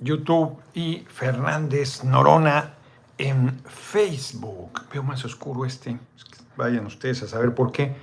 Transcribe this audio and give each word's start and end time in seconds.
YouTube 0.00 0.58
y 0.74 1.04
Fernández 1.08 2.04
Norona 2.04 2.74
en 3.18 3.60
Facebook. 3.64 4.82
Veo 4.92 5.02
más 5.02 5.24
oscuro 5.24 5.64
este. 5.64 5.98
Vayan 6.56 6.86
ustedes 6.86 7.22
a 7.22 7.28
saber 7.28 7.54
por 7.54 7.70
qué. 7.70 7.94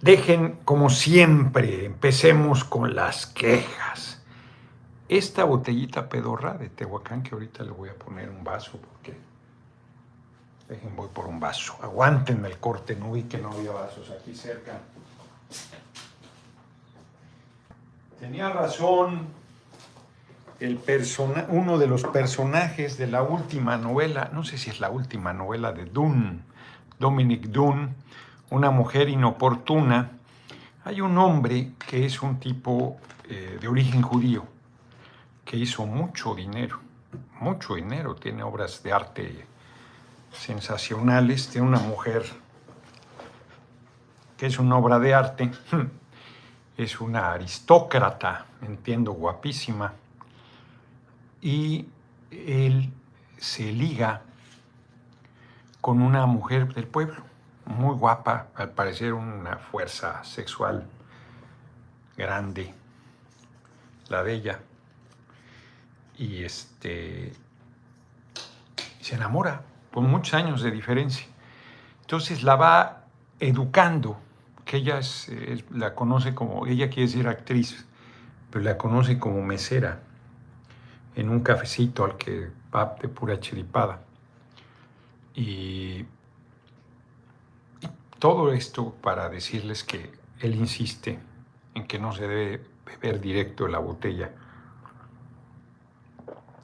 Dejen, 0.00 0.58
como 0.64 0.90
siempre, 0.90 1.84
empecemos 1.84 2.64
con 2.64 2.94
las 2.94 3.26
quejas. 3.26 4.20
Esta 5.08 5.44
botellita 5.44 6.08
pedorra 6.08 6.54
de 6.54 6.70
Tehuacán, 6.70 7.22
que 7.22 7.34
ahorita 7.34 7.62
le 7.64 7.70
voy 7.70 7.90
a 7.90 7.94
poner 7.94 8.30
un 8.30 8.42
vaso, 8.42 8.78
porque. 8.78 9.16
Dejen, 10.68 10.96
voy 10.96 11.08
por 11.12 11.26
un 11.26 11.38
vaso. 11.38 11.76
Aguántenme 11.82 12.48
el 12.48 12.58
corte, 12.58 12.96
no 12.96 13.12
vi 13.12 13.24
que 13.24 13.38
no 13.38 13.52
había 13.52 13.72
vasos 13.72 14.10
aquí 14.10 14.34
cerca. 14.34 14.80
Tenía 18.18 18.48
razón 18.48 19.41
el 20.62 20.76
persona, 20.76 21.46
uno 21.48 21.76
de 21.76 21.88
los 21.88 22.04
personajes 22.04 22.96
de 22.96 23.08
la 23.08 23.22
última 23.22 23.76
novela, 23.76 24.30
no 24.32 24.44
sé 24.44 24.58
si 24.58 24.70
es 24.70 24.78
la 24.78 24.90
última 24.90 25.32
novela 25.32 25.72
de 25.72 25.86
Dunn, 25.86 26.44
Dominic 27.00 27.48
Dunn, 27.48 27.96
una 28.50 28.70
mujer 28.70 29.08
inoportuna. 29.08 30.12
Hay 30.84 31.00
un 31.00 31.18
hombre 31.18 31.72
que 31.84 32.06
es 32.06 32.22
un 32.22 32.38
tipo 32.38 32.98
eh, 33.28 33.58
de 33.60 33.66
origen 33.66 34.02
judío, 34.02 34.44
que 35.44 35.56
hizo 35.56 35.84
mucho 35.84 36.32
dinero, 36.36 36.78
mucho 37.40 37.74
dinero, 37.74 38.14
tiene 38.14 38.44
obras 38.44 38.84
de 38.84 38.92
arte 38.92 39.46
sensacionales, 40.30 41.48
tiene 41.48 41.66
una 41.66 41.80
mujer 41.80 42.22
que 44.36 44.46
es 44.46 44.60
una 44.60 44.76
obra 44.76 45.00
de 45.00 45.12
arte, 45.12 45.50
es 46.76 47.00
una 47.00 47.32
aristócrata, 47.32 48.46
entiendo, 48.62 49.12
guapísima, 49.12 49.94
y 51.42 51.88
él 52.30 52.92
se 53.36 53.72
liga 53.72 54.22
con 55.80 56.00
una 56.00 56.24
mujer 56.26 56.72
del 56.72 56.86
pueblo 56.86 57.24
muy 57.66 57.96
guapa, 57.96 58.48
al 58.54 58.70
parecer 58.70 59.12
una 59.12 59.56
fuerza 59.56 60.22
sexual 60.24 60.86
grande, 62.16 62.72
la 64.08 64.22
de 64.22 64.34
ella. 64.34 64.60
Y 66.16 66.44
este 66.44 67.32
se 69.00 69.16
enamora 69.16 69.62
con 69.92 70.08
muchos 70.08 70.34
años 70.34 70.62
de 70.62 70.70
diferencia. 70.70 71.26
Entonces 72.02 72.44
la 72.44 72.54
va 72.54 73.04
educando, 73.40 74.18
que 74.64 74.76
ella 74.76 75.00
la 75.70 75.94
conoce 75.96 76.34
como, 76.34 76.66
ella 76.66 76.88
quiere 76.88 77.08
ser 77.08 77.26
actriz, 77.26 77.84
pero 78.50 78.64
la 78.64 78.78
conoce 78.78 79.18
como 79.18 79.42
mesera 79.42 80.00
en 81.14 81.28
un 81.28 81.40
cafecito 81.40 82.04
al 82.04 82.16
que 82.16 82.50
va 82.74 82.96
de 83.00 83.08
pura 83.08 83.38
chiripada. 83.40 84.00
Y 85.34 86.04
todo 88.18 88.52
esto 88.52 88.94
para 89.02 89.28
decirles 89.28 89.84
que 89.84 90.12
él 90.40 90.54
insiste 90.54 91.18
en 91.74 91.86
que 91.86 91.98
no 91.98 92.12
se 92.12 92.28
debe 92.28 92.64
beber 92.84 93.20
directo 93.20 93.64
de 93.64 93.70
la 93.70 93.78
botella. 93.78 94.30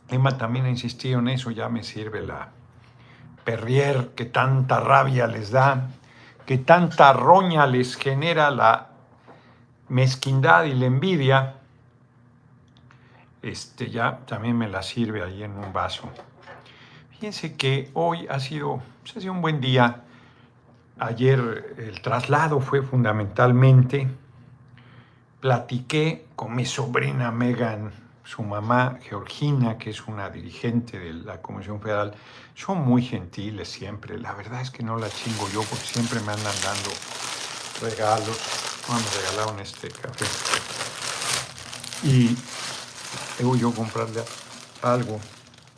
Emma 0.08 0.36
también 0.38 0.64
ha 0.66 0.70
insistido 0.70 1.18
en 1.18 1.28
eso, 1.28 1.50
ya 1.50 1.68
me 1.68 1.82
sirve 1.82 2.22
la 2.22 2.50
perrier 3.44 4.10
que 4.14 4.26
tanta 4.26 4.80
rabia 4.80 5.26
les 5.26 5.50
da, 5.50 5.88
que 6.44 6.58
tanta 6.58 7.12
roña 7.12 7.66
les 7.66 7.96
genera 7.96 8.50
la 8.50 8.88
mezquindad 9.88 10.64
y 10.64 10.74
la 10.74 10.86
envidia. 10.86 11.54
Este 13.42 13.90
ya 13.90 14.20
también 14.26 14.56
me 14.56 14.68
la 14.68 14.82
sirve 14.82 15.22
ahí 15.22 15.42
en 15.42 15.52
un 15.52 15.72
vaso. 15.72 16.10
Fíjense 17.10 17.56
que 17.56 17.90
hoy 17.94 18.26
ha 18.28 18.40
sido, 18.40 18.82
pues, 19.02 19.16
ha 19.16 19.20
sido 19.20 19.32
un 19.32 19.40
buen 19.40 19.60
día 19.60 20.04
Ayer 21.00 21.76
el 21.78 22.02
traslado 22.02 22.60
fue 22.60 22.82
fundamentalmente, 22.82 24.08
platiqué 25.40 26.26
con 26.34 26.56
mi 26.56 26.64
sobrina 26.64 27.30
Megan, 27.30 27.92
su 28.24 28.42
mamá 28.42 28.98
Georgina, 29.00 29.78
que 29.78 29.90
es 29.90 30.08
una 30.08 30.28
dirigente 30.28 30.98
de 30.98 31.12
la 31.12 31.40
Comisión 31.40 31.80
Federal. 31.80 32.14
Son 32.56 32.80
muy 32.80 33.02
gentiles 33.02 33.68
siempre. 33.68 34.18
La 34.18 34.34
verdad 34.34 34.60
es 34.60 34.72
que 34.72 34.82
no 34.82 34.96
la 34.96 35.08
chingo 35.08 35.48
yo 35.50 35.62
porque 35.62 35.86
siempre 35.86 36.18
me 36.22 36.32
andan 36.32 36.54
dando 36.64 36.90
regalos. 37.80 38.82
Bueno, 38.88 39.04
regalaron 39.22 39.60
este 39.60 39.90
café. 39.90 40.26
Y 42.02 42.36
debo 43.38 43.56
yo 43.56 43.72
comprarle 43.72 44.22
algo 44.82 45.20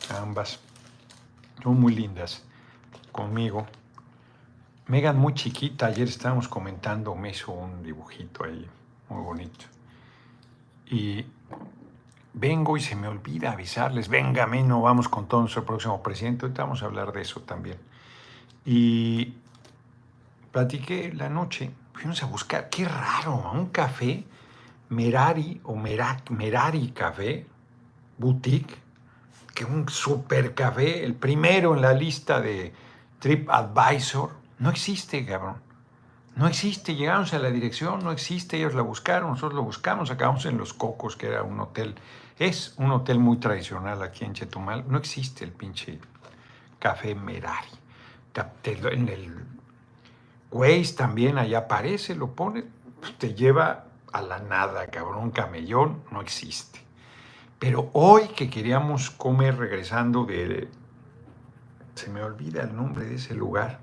a 0.09 0.21
ambas. 0.21 0.59
Son 1.63 1.79
muy 1.79 1.93
lindas 1.93 2.43
conmigo. 3.11 3.67
Megan 4.87 5.17
muy 5.17 5.33
chiquita, 5.33 5.85
ayer 5.85 6.07
estábamos 6.07 6.47
comentando, 6.47 7.15
me 7.15 7.29
hizo 7.29 7.51
un 7.51 7.83
dibujito 7.83 8.43
ahí, 8.43 8.67
muy 9.09 9.21
bonito. 9.21 9.65
Y 10.87 11.25
vengo 12.33 12.75
y 12.75 12.81
se 12.81 12.95
me 12.95 13.07
olvida 13.07 13.51
avisarles, 13.51 14.09
venga, 14.09 14.45
no 14.47 14.81
vamos 14.81 15.07
con 15.07 15.27
todo 15.27 15.41
nuestro 15.41 15.63
próximo 15.63 16.01
presidente, 16.01 16.45
ahorita 16.45 16.63
vamos 16.63 16.83
a 16.83 16.87
hablar 16.87 17.13
de 17.13 17.21
eso 17.21 17.41
también. 17.41 17.77
Y 18.65 19.35
platiqué 20.51 21.13
la 21.13 21.29
noche, 21.29 21.71
fuimos 21.93 22.21
a 22.23 22.25
buscar, 22.25 22.69
qué 22.69 22.85
raro, 22.85 23.51
un 23.53 23.67
café, 23.67 24.25
Merari 24.89 25.61
o 25.63 25.75
Merari 25.75 26.91
Café, 26.91 27.45
boutique, 28.21 28.77
que 29.53 29.65
un 29.65 29.89
super 29.89 30.55
café, 30.55 31.03
el 31.03 31.15
primero 31.15 31.75
en 31.75 31.81
la 31.81 31.91
lista 31.91 32.39
de 32.39 32.73
TripAdvisor, 33.19 34.31
no 34.59 34.69
existe, 34.69 35.25
cabrón. 35.25 35.57
No 36.35 36.47
existe. 36.47 36.95
Llegamos 36.95 37.33
a 37.33 37.39
la 37.39 37.51
dirección, 37.51 38.03
no 38.03 38.11
existe. 38.11 38.57
Ellos 38.57 38.73
la 38.73 38.81
buscaron, 38.81 39.31
nosotros 39.31 39.53
lo 39.53 39.63
buscamos. 39.63 40.11
Acabamos 40.11 40.45
en 40.45 40.57
Los 40.57 40.73
Cocos, 40.73 41.17
que 41.17 41.27
era 41.27 41.43
un 41.43 41.59
hotel. 41.59 41.95
Es 42.39 42.73
un 42.77 42.91
hotel 42.91 43.19
muy 43.19 43.37
tradicional 43.37 44.01
aquí 44.01 44.23
en 44.23 44.33
Chetumal. 44.33 44.85
No 44.87 44.97
existe 44.97 45.43
el 45.43 45.51
pinche 45.51 45.99
café 46.79 47.15
Merari. 47.15 47.67
En 48.63 49.09
el 49.09 49.45
Waze 50.51 50.93
también 50.95 51.37
allá 51.37 51.59
aparece, 51.59 52.15
lo 52.15 52.33
pone, 52.33 52.63
pues, 52.99 53.17
te 53.17 53.33
lleva 53.33 53.87
a 54.13 54.21
la 54.21 54.39
nada, 54.39 54.87
cabrón. 54.87 55.31
Camellón 55.31 56.03
no 56.11 56.21
existe. 56.21 56.79
Pero 57.61 57.91
hoy 57.93 58.29
que 58.29 58.49
queríamos 58.49 59.11
comer 59.11 59.55
regresando 59.55 60.25
de... 60.25 60.67
Se 61.93 62.09
me 62.09 62.23
olvida 62.23 62.63
el 62.63 62.75
nombre 62.75 63.05
de 63.05 63.15
ese 63.15 63.35
lugar 63.35 63.81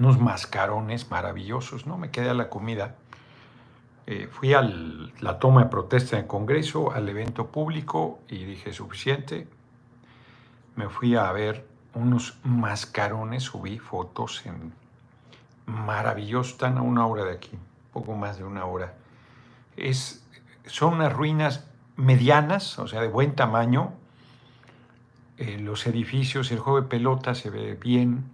unos 0.00 0.18
mascarones 0.18 1.12
maravillosos, 1.12 1.86
¿no? 1.86 1.96
Me 1.96 2.10
quedé 2.10 2.28
a 2.28 2.34
la 2.34 2.50
comida. 2.50 2.96
Eh, 4.08 4.28
fui 4.32 4.52
a 4.52 4.62
la 4.62 5.38
toma 5.38 5.62
de 5.62 5.70
protesta 5.70 6.16
en 6.16 6.22
el 6.22 6.26
Congreso, 6.26 6.90
al 6.90 7.08
evento 7.08 7.52
público 7.52 8.18
y 8.28 8.42
dije, 8.42 8.72
suficiente. 8.72 9.46
Me 10.74 10.88
fui 10.88 11.14
a 11.14 11.30
ver 11.30 11.68
unos 11.94 12.36
mascarones, 12.42 13.44
subí 13.44 13.78
fotos 13.78 14.44
en 14.44 14.72
maravillosos, 15.66 16.54
están 16.54 16.78
a 16.78 16.82
una 16.82 17.06
hora 17.06 17.26
de 17.26 17.34
aquí, 17.34 17.56
poco 17.92 18.16
más 18.16 18.38
de 18.38 18.44
una 18.44 18.64
hora. 18.64 18.94
Es, 19.76 20.26
son 20.66 20.94
unas 20.94 21.12
ruinas 21.12 21.64
medianas, 21.96 22.78
o 22.78 22.86
sea, 22.88 23.00
de 23.00 23.08
buen 23.08 23.34
tamaño. 23.34 23.92
Eh, 25.36 25.58
los 25.58 25.86
edificios, 25.86 26.50
el 26.52 26.58
juego 26.58 26.80
de 26.80 26.88
pelota 26.88 27.34
se 27.34 27.50
ve 27.50 27.74
bien, 27.74 28.24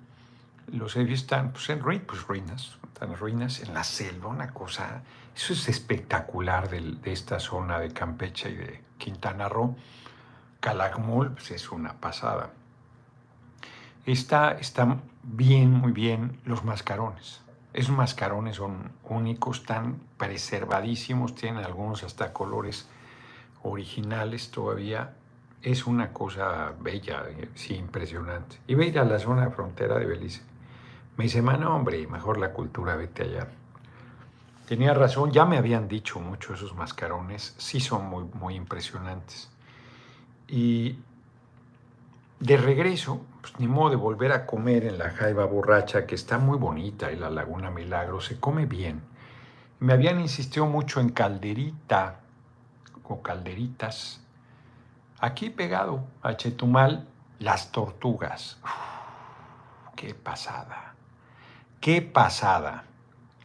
los 0.72 0.96
edificios 0.96 1.22
están 1.22 1.52
pues, 1.52 1.68
en 1.70 1.80
pues, 1.80 2.26
ruinas, 2.26 2.78
están 2.84 3.16
ruinas, 3.16 3.60
en 3.60 3.74
la 3.74 3.84
selva, 3.84 4.28
una 4.28 4.52
cosa, 4.52 5.02
eso 5.34 5.52
es 5.52 5.68
espectacular 5.68 6.68
de, 6.68 6.98
esta 7.04 7.40
zona 7.40 7.78
de 7.78 7.92
Campeche 7.92 8.50
y 8.50 8.56
de 8.56 8.84
Quintana 8.98 9.48
Roo. 9.48 9.76
Calakmul 10.60 11.32
pues, 11.32 11.50
es 11.52 11.70
una 11.72 11.94
pasada. 11.94 12.50
Está, 14.04 14.52
están 14.52 15.02
bien, 15.22 15.72
muy 15.72 15.92
bien 15.92 16.38
los 16.44 16.64
mascarones. 16.64 17.40
Esos 17.72 17.96
mascarones 17.96 18.56
son 18.56 18.92
únicos, 19.04 19.60
están 19.60 20.00
preservadísimos, 20.18 21.34
tienen 21.34 21.64
algunos 21.64 22.02
hasta 22.02 22.32
colores 22.32 22.88
originales 23.62 24.50
todavía. 24.50 25.14
Es 25.62 25.86
una 25.86 26.12
cosa 26.12 26.72
bella, 26.80 27.24
sí, 27.54 27.74
impresionante. 27.74 28.58
Ve 28.66 28.98
a 28.98 29.04
la 29.04 29.18
zona 29.18 29.44
de 29.44 29.50
frontera 29.50 29.98
de 29.98 30.06
Belice. 30.06 30.42
Me 31.16 31.24
dice, 31.24 31.42
mano, 31.42 31.74
hombre, 31.74 32.06
mejor 32.06 32.38
la 32.38 32.52
cultura, 32.52 32.96
vete 32.96 33.24
allá. 33.24 33.48
Tenía 34.66 34.94
razón, 34.94 35.32
ya 35.32 35.44
me 35.44 35.58
habían 35.58 35.88
dicho 35.88 36.20
mucho 36.20 36.54
esos 36.54 36.74
mascarones, 36.74 37.54
sí 37.58 37.80
son 37.80 38.06
muy, 38.06 38.24
muy 38.34 38.54
impresionantes. 38.54 39.50
Y 40.48 40.96
de 42.38 42.56
regreso, 42.56 43.20
pues 43.42 43.58
ni 43.58 43.66
modo 43.66 43.90
de 43.90 43.96
volver 43.96 44.32
a 44.32 44.46
comer 44.46 44.84
en 44.84 44.96
la 44.96 45.10
Jaiba 45.10 45.44
Borracha, 45.44 46.06
que 46.06 46.14
está 46.14 46.38
muy 46.38 46.56
bonita, 46.56 47.12
y 47.12 47.16
la 47.16 47.28
Laguna 47.28 47.70
Milagro, 47.70 48.20
se 48.20 48.40
come 48.40 48.64
bien. 48.64 49.02
Me 49.80 49.92
habían 49.92 50.20
insistido 50.20 50.66
mucho 50.66 51.00
en 51.00 51.10
calderita 51.10 52.20
o 53.10 53.22
calderitas. 53.22 54.20
Aquí 55.20 55.50
pegado 55.50 56.04
a 56.22 56.36
Chetumal, 56.36 57.06
las 57.38 57.72
tortugas. 57.72 58.58
qué 59.96 60.14
pasada. 60.14 60.94
Qué 61.80 62.02
pasada. 62.02 62.84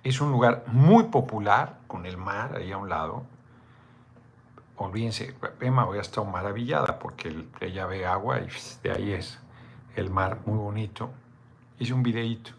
Es 0.03 0.21
un 0.21 0.31
lugar 0.31 0.63
muy 0.67 1.05
popular, 1.05 1.79
con 1.87 2.05
el 2.05 2.17
mar 2.17 2.55
ahí 2.55 2.71
a 2.71 2.77
un 2.77 2.89
lado. 2.89 3.25
Olvídense, 4.77 5.35
Emma 5.59 5.87
hoy 5.87 5.97
ha 5.97 6.01
estado 6.01 6.25
maravillada 6.25 6.99
porque 6.99 7.47
ella 7.61 7.85
ve 7.85 8.05
agua 8.05 8.39
y 8.39 8.47
de 8.83 8.91
ahí 8.91 9.11
es 9.13 9.39
el 9.95 10.09
mar 10.11 10.41
muy 10.45 10.57
bonito. 10.57 11.09
Hice 11.79 11.93
un 11.93 12.03
videíto. 12.03 12.51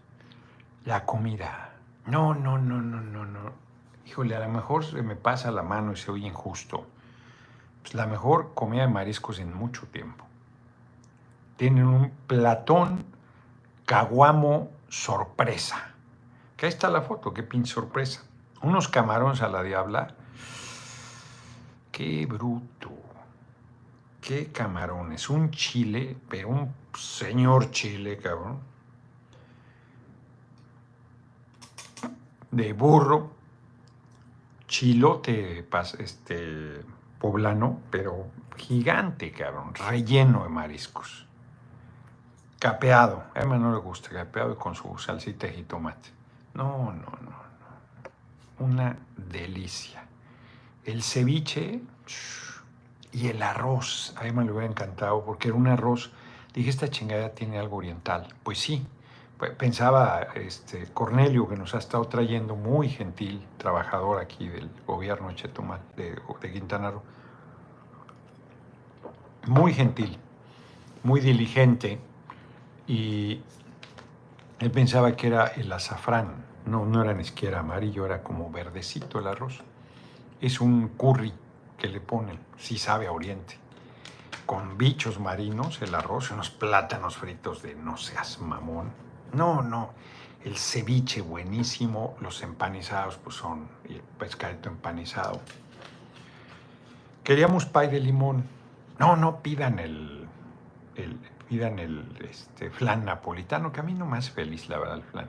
La 0.85 1.05
comida. 1.05 1.75
No, 2.07 2.35
no, 2.35 2.59
no, 2.59 2.81
no, 2.81 3.01
no, 3.01 3.25
no. 3.25 3.53
Híjole, 4.07 4.35
a 4.37 4.41
lo 4.41 4.49
mejor 4.49 4.85
se 4.85 5.03
me 5.03 5.17
pasa 5.17 5.51
la 5.51 5.63
mano 5.63 5.93
y 5.93 5.97
se 5.97 6.11
oye 6.11 6.27
injusto. 6.27 6.87
Pues 7.87 7.95
la 7.95 8.09
mejor 8.09 8.53
comida 8.53 8.83
de 8.83 8.89
mariscos 8.89 9.39
en 9.39 9.55
mucho 9.55 9.87
tiempo. 9.87 10.27
Tienen 11.57 11.87
un 11.87 12.11
platón 12.27 13.05
caguamo 13.85 14.73
sorpresa. 14.89 15.95
Que 16.57 16.67
ahí 16.67 16.71
está 16.73 16.91
la 16.91 17.03
foto, 17.03 17.33
qué 17.33 17.45
pin 17.45 17.65
sorpresa. 17.65 18.25
Unos 18.61 18.89
camarones 18.89 19.41
a 19.41 19.49
la 19.49 19.63
diabla. 19.63 20.17
Qué 21.93 22.27
bruto. 22.27 22.91
Qué 24.21 24.51
camarones. 24.51 25.31
Un 25.31 25.53
chile, 25.53 26.17
pero 26.29 26.49
un 26.49 26.75
señor 26.93 27.71
chile, 27.71 28.19
cabrón. 28.19 28.59
De 32.51 32.73
burro. 32.73 33.31
Chilote 34.67 35.65
este, 36.01 36.83
poblano, 37.27 37.81
pero 37.91 38.27
gigante, 38.57 39.33
cabrón. 39.33 39.75
Relleno 39.75 40.45
de 40.45 40.49
mariscos. 40.49 41.27
Capeado. 42.61 43.25
A 43.35 43.41
Emma 43.41 43.59
no 43.59 43.73
le 43.73 43.79
gusta 43.79 44.11
capeado 44.11 44.57
con 44.57 44.75
su 44.75 44.97
salsita 44.99 45.49
y 45.49 45.65
tomate. 45.65 46.11
No, 46.55 46.93
no, 46.93 46.93
no, 46.93 47.31
no. 47.31 48.65
Una 48.65 48.97
delicia. 49.17 50.05
El 50.85 51.03
ceviche 51.03 51.81
y 53.13 53.27
el 53.27 53.43
arroz. 53.43 54.15
A 54.17 54.27
Emma 54.27 54.45
le 54.45 54.53
hubiera 54.53 54.69
encantado 54.69 55.25
porque 55.25 55.49
era 55.49 55.57
un 55.57 55.67
arroz. 55.67 56.13
Dije, 56.55 56.71
esta 56.71 56.89
chingada 56.89 57.31
tiene 57.31 57.59
algo 57.59 57.77
oriental. 57.77 58.29
Pues 58.45 58.59
sí. 58.59 58.87
Pensaba 59.39 60.29
este, 60.35 60.87
Cornelio, 60.95 61.47
que 61.47 61.57
nos 61.57 61.75
ha 61.75 61.79
estado 61.79 62.07
trayendo, 62.07 62.57
muy 62.57 62.89
gentil, 62.89 63.47
trabajador 63.59 64.19
aquí 64.19 64.49
del 64.49 64.71
gobierno 64.87 65.29
de 65.29 65.35
Chetumal, 65.35 65.81
de, 65.95 66.53
Quintana 66.53 66.91
Roo. 66.91 67.03
Muy 69.47 69.75
gentil, 69.75 70.19
muy 71.03 71.21
diligente 71.21 72.01
y 72.87 73.43
él 74.59 74.71
pensaba 74.71 75.15
que 75.15 75.27
era 75.27 75.49
el 75.49 75.71
azafrán, 75.71 76.47
no, 76.65 76.87
no 76.87 77.03
era 77.03 77.13
ni 77.13 77.25
siquiera 77.25 77.61
amarillo, 77.61 78.07
era 78.07 78.23
como 78.23 78.51
verdecito 78.51 79.19
el 79.19 79.27
arroz. 79.27 79.63
Es 80.41 80.63
un 80.63 80.89
curry 80.89 81.35
que 81.77 81.89
le 81.89 82.01
ponen, 82.01 82.39
si 82.57 82.79
sabe 82.79 83.07
a 83.07 83.13
oriente. 83.13 83.59
Con 84.47 84.79
bichos 84.79 85.21
marinos, 85.21 85.83
el 85.83 85.95
arroz, 85.95 86.31
unos 86.31 86.49
plátanos 86.49 87.19
fritos 87.19 87.63
de 87.63 87.75
no 87.75 87.99
seas 87.99 88.41
mamón. 88.41 89.06
No, 89.37 89.63
no, 89.63 89.91
el 90.45 90.57
ceviche 90.57 91.21
buenísimo, 91.21 92.17
los 92.21 92.43
empanizados 92.43 93.17
pues 93.19 93.37
son, 93.37 93.69
el 93.85 94.01
pescadito 94.19 94.69
empanizado. 94.69 95.41
Queríamos 97.23 97.67
pay 97.67 97.89
de 97.89 98.01
limón. 98.01 98.45
No, 98.99 99.17
no 99.17 99.43
pidan 99.43 99.79
el, 99.79 100.27
el 100.95 101.19
pidan 101.49 101.79
el 101.79 102.05
este, 102.29 102.71
flan 102.71 103.05
napolitano, 103.05 103.73
que 103.73 103.81
a 103.81 103.83
mí 103.83 103.95
no 103.95 104.07
me 104.07 104.19
hace 104.19 104.33
feliz, 104.33 104.69
la 104.69 104.79
verdad, 104.79 104.97
el 104.97 105.03
flan. 105.03 105.29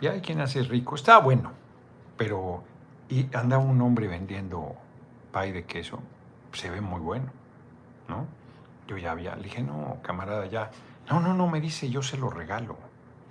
Y 0.00 0.06
hay 0.06 0.20
quien 0.20 0.40
hace 0.40 0.62
rico, 0.62 0.94
está 0.94 1.18
bueno, 1.18 1.52
pero 2.16 2.62
y 3.08 3.28
anda 3.34 3.58
un 3.58 3.80
hombre 3.80 4.06
vendiendo 4.08 4.76
pay 5.32 5.52
de 5.52 5.64
queso, 5.64 6.00
se 6.52 6.70
ve 6.70 6.80
muy 6.80 7.00
bueno, 7.00 7.30
¿no? 8.08 8.26
Yo 8.86 8.96
ya 8.96 9.12
había, 9.12 9.36
le 9.36 9.44
dije, 9.44 9.62
no, 9.62 9.98
camarada, 10.02 10.46
ya. 10.46 10.70
No, 11.10 11.18
no, 11.18 11.34
no, 11.34 11.48
me 11.48 11.60
dice, 11.60 11.90
yo 11.90 12.02
se 12.02 12.16
lo 12.16 12.30
regalo. 12.30 12.78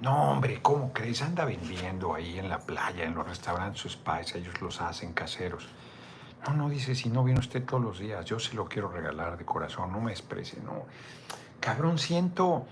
No, 0.01 0.31
hombre, 0.31 0.61
¿cómo 0.61 0.91
crees? 0.91 1.21
Anda 1.21 1.45
vendiendo 1.45 2.13
ahí 2.13 2.37
en 2.37 2.49
la 2.49 2.59
playa, 2.59 3.05
en 3.05 3.15
los 3.15 3.25
restaurantes 3.25 3.81
sus 3.81 3.95
pies, 3.95 4.35
ellos 4.35 4.61
los 4.61 4.81
hacen 4.81 5.13
caseros. 5.13 5.69
No, 6.45 6.53
no, 6.53 6.69
dice, 6.69 6.93
si 6.93 7.09
no 7.09 7.23
viene 7.23 7.39
usted 7.39 7.63
todos 7.63 7.81
los 7.81 7.99
días, 7.99 8.25
yo 8.25 8.37
se 8.37 8.53
lo 8.53 8.65
quiero 8.65 8.89
regalar 8.89 9.37
de 9.37 9.45
corazón, 9.45 9.93
no 9.93 10.01
me 10.01 10.11
exprese, 10.11 10.59
no. 10.61 10.85
Cabrón, 11.61 11.99
siento, 11.99 12.65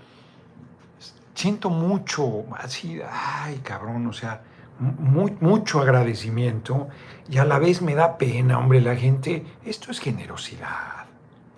siento 1.34 1.70
mucho, 1.70 2.44
así, 2.58 3.00
ay, 3.10 3.58
cabrón, 3.64 4.06
o 4.08 4.12
sea, 4.12 4.42
mucho 4.78 5.80
agradecimiento 5.80 6.88
y 7.30 7.38
a 7.38 7.46
la 7.46 7.58
vez 7.58 7.80
me 7.80 7.94
da 7.94 8.18
pena, 8.18 8.58
hombre, 8.58 8.82
la 8.82 8.94
gente, 8.94 9.46
esto 9.64 9.90
es 9.90 10.00
generosidad, 10.00 11.06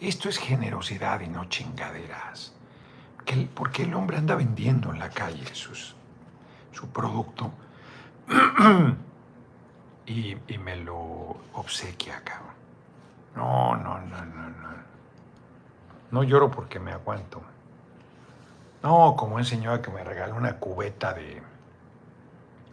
esto 0.01 0.29
es 0.29 0.39
generosidad 0.39 1.21
y 1.21 1.29
no 1.29 1.47
chingaderas. 1.47 2.60
Porque 3.55 3.85
el 3.85 3.95
hombre 3.95 4.17
anda 4.17 4.35
vendiendo 4.35 4.93
en 4.93 4.99
la 4.99 5.11
calle 5.11 5.47
sus, 5.55 5.95
su 6.73 6.89
producto 6.89 7.53
y, 10.07 10.37
me 10.59 10.77
lo 10.77 11.37
obsequia, 11.55 12.23
cabrón. 12.25 12.55
No, 13.37 13.77
no, 13.77 14.01
no, 14.01 14.25
no, 14.25 14.51
no. 14.51 14.71
No 16.11 16.23
lloro 16.25 16.51
porque 16.51 16.81
me 16.81 16.93
aguanto. 16.93 17.41
No, 18.83 19.15
como 19.17 19.37
un 19.37 19.45
señor 19.45 19.81
que 19.81 19.91
me 19.91 20.03
regaló 20.03 20.35
una 20.35 20.57
cubeta 20.57 21.13
de 21.13 21.41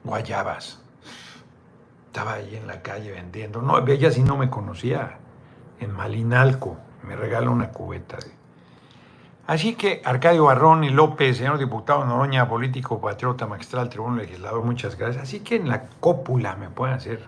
guayabas. 0.03 0.81
Estaba 2.07 2.33
ahí 2.33 2.55
en 2.55 2.65
la 2.65 2.81
calle 2.81 3.11
vendiendo. 3.11 3.61
No, 3.61 3.85
ella 3.87 4.09
sí 4.11 4.23
no 4.23 4.37
me 4.37 4.49
conocía. 4.49 5.19
En 5.79 5.91
Malinalco 5.91 6.77
me 7.03 7.15
regaló 7.15 7.51
una 7.51 7.69
cubeta 7.69 8.17
de 8.17 8.36
Así 9.47 9.75
que 9.75 10.01
Arcadio 10.03 10.43
Barrón 10.43 10.83
y 10.83 10.89
López, 10.89 11.37
señor 11.37 11.57
diputado 11.57 12.03
Noroña, 12.03 12.49
político, 12.49 12.99
patriota, 12.99 13.47
magistral, 13.47 13.87
tribuno, 13.87 14.17
legislador, 14.17 14.61
muchas 14.63 14.97
gracias. 14.97 15.23
Así 15.23 15.39
que 15.39 15.55
en 15.55 15.69
la 15.69 15.87
cópula 16.01 16.57
me 16.57 16.69
pueden 16.69 16.95
hacer 16.95 17.25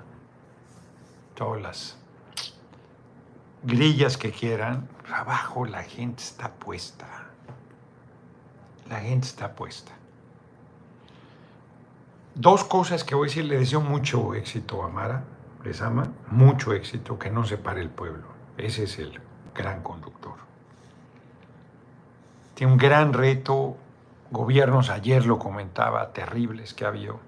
todas 1.33 1.61
las 1.61 1.97
grillas 3.63 4.17
que 4.17 4.31
quieran. 4.31 4.89
Abajo 5.09 5.65
la 5.65 5.83
gente 5.83 6.21
está 6.21 6.51
puesta. 6.51 7.07
La 8.89 8.99
gente 8.99 9.25
está 9.25 9.53
puesta. 9.53 9.93
Dos 12.35 12.65
cosas 12.65 13.05
que 13.05 13.15
voy 13.15 13.27
a 13.27 13.29
decir, 13.29 13.45
le 13.45 13.59
deseo 13.59 13.79
mucho 13.79 14.33
éxito 14.33 14.83
a 14.83 14.89
Mara, 14.89 15.23
les 15.63 15.81
ama, 15.81 16.11
mucho 16.31 16.73
éxito, 16.73 17.17
que 17.17 17.31
no 17.31 17.45
se 17.45 17.57
pare 17.57 17.79
el 17.81 17.89
pueblo. 17.89 18.27
Ese 18.57 18.83
es 18.83 18.99
el 18.99 19.21
gran 19.55 19.81
conductor. 19.83 20.18
Tiene 22.59 22.73
un 22.73 22.77
gran 22.77 23.13
reto, 23.13 23.77
gobiernos, 24.31 24.89
ayer 24.89 25.25
lo 25.25 25.39
comentaba, 25.39 26.11
terribles 26.11 26.73
que 26.73 26.83
ha 26.83 26.89
habido. 26.89 27.21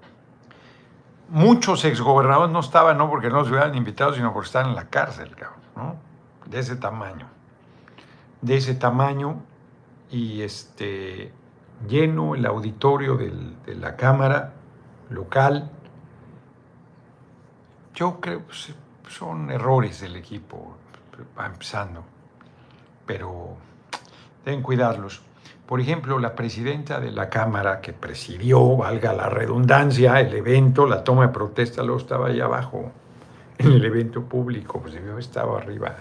Muchos 1.30 1.86
exgobernadores 1.86 2.52
no 2.52 2.60
estaban, 2.60 2.98
no 2.98 3.08
porque 3.08 3.30
no 3.30 3.42
se 3.42 3.52
hubieran 3.52 3.74
invitado, 3.74 4.12
sino 4.12 4.34
porque 4.34 4.48
están 4.48 4.66
en 4.66 4.74
la 4.74 4.88
cárcel, 4.90 5.34
¿no? 5.74 5.96
De 6.44 6.58
ese 6.58 6.76
tamaño. 6.76 7.28
De 8.42 8.58
ese 8.58 8.74
tamaño 8.74 9.36
y 10.10 10.42
este, 10.42 11.32
lleno 11.88 12.34
el 12.34 12.44
auditorio 12.44 13.16
de 13.16 13.74
la 13.74 13.96
Cámara 13.96 14.52
local. 15.08 15.70
Yo 17.94 18.20
creo 18.20 18.40
que 18.40 18.44
pues, 18.44 18.74
son 19.08 19.50
errores 19.50 20.02
del 20.02 20.14
equipo, 20.14 20.76
va 21.38 21.46
empezando, 21.46 22.04
pero 23.06 23.56
deben 24.44 24.62
cuidarlos. 24.62 25.22
Por 25.66 25.80
ejemplo, 25.80 26.18
la 26.18 26.34
presidenta 26.34 27.00
de 27.00 27.12
la 27.12 27.30
Cámara 27.30 27.80
que 27.80 27.92
presidió, 27.92 28.76
valga 28.76 29.12
la 29.12 29.28
redundancia, 29.28 30.20
el 30.20 30.34
evento, 30.34 30.86
la 30.86 31.02
toma 31.02 31.28
de 31.28 31.32
protesta, 31.32 31.82
luego 31.82 32.00
estaba 32.00 32.26
allá 32.26 32.44
abajo, 32.44 32.92
en 33.58 33.72
el 33.72 33.84
evento 33.84 34.22
público, 34.22 34.80
pues 34.80 34.94
yo 34.94 35.18
estaba 35.18 35.58
arriba. 35.58 35.96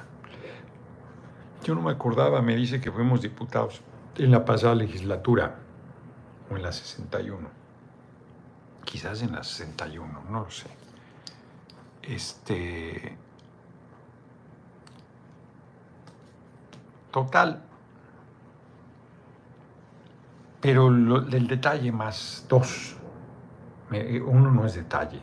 Yo 1.63 1.75
no 1.75 1.81
me 1.81 1.91
acordaba, 1.91 2.41
me 2.41 2.55
dice 2.55 2.81
que 2.81 2.91
fuimos 2.91 3.21
diputados 3.21 3.81
en 4.17 4.31
la 4.31 4.43
pasada 4.43 4.75
legislatura, 4.75 5.55
o 6.50 6.57
en 6.57 6.63
la 6.63 6.71
61. 6.71 7.48
Quizás 8.83 9.21
en 9.21 9.31
la 9.31 9.43
61, 9.43 10.24
no 10.29 10.41
lo 10.41 10.51
sé. 10.51 10.67
Este. 12.01 13.17
Total, 17.12 17.62
pero 20.61 20.87
el 20.89 21.47
detalle 21.47 21.91
más 21.91 22.45
dos, 22.47 22.95
uno 23.89 24.51
no 24.51 24.65
es 24.65 24.75
detalle, 24.75 25.19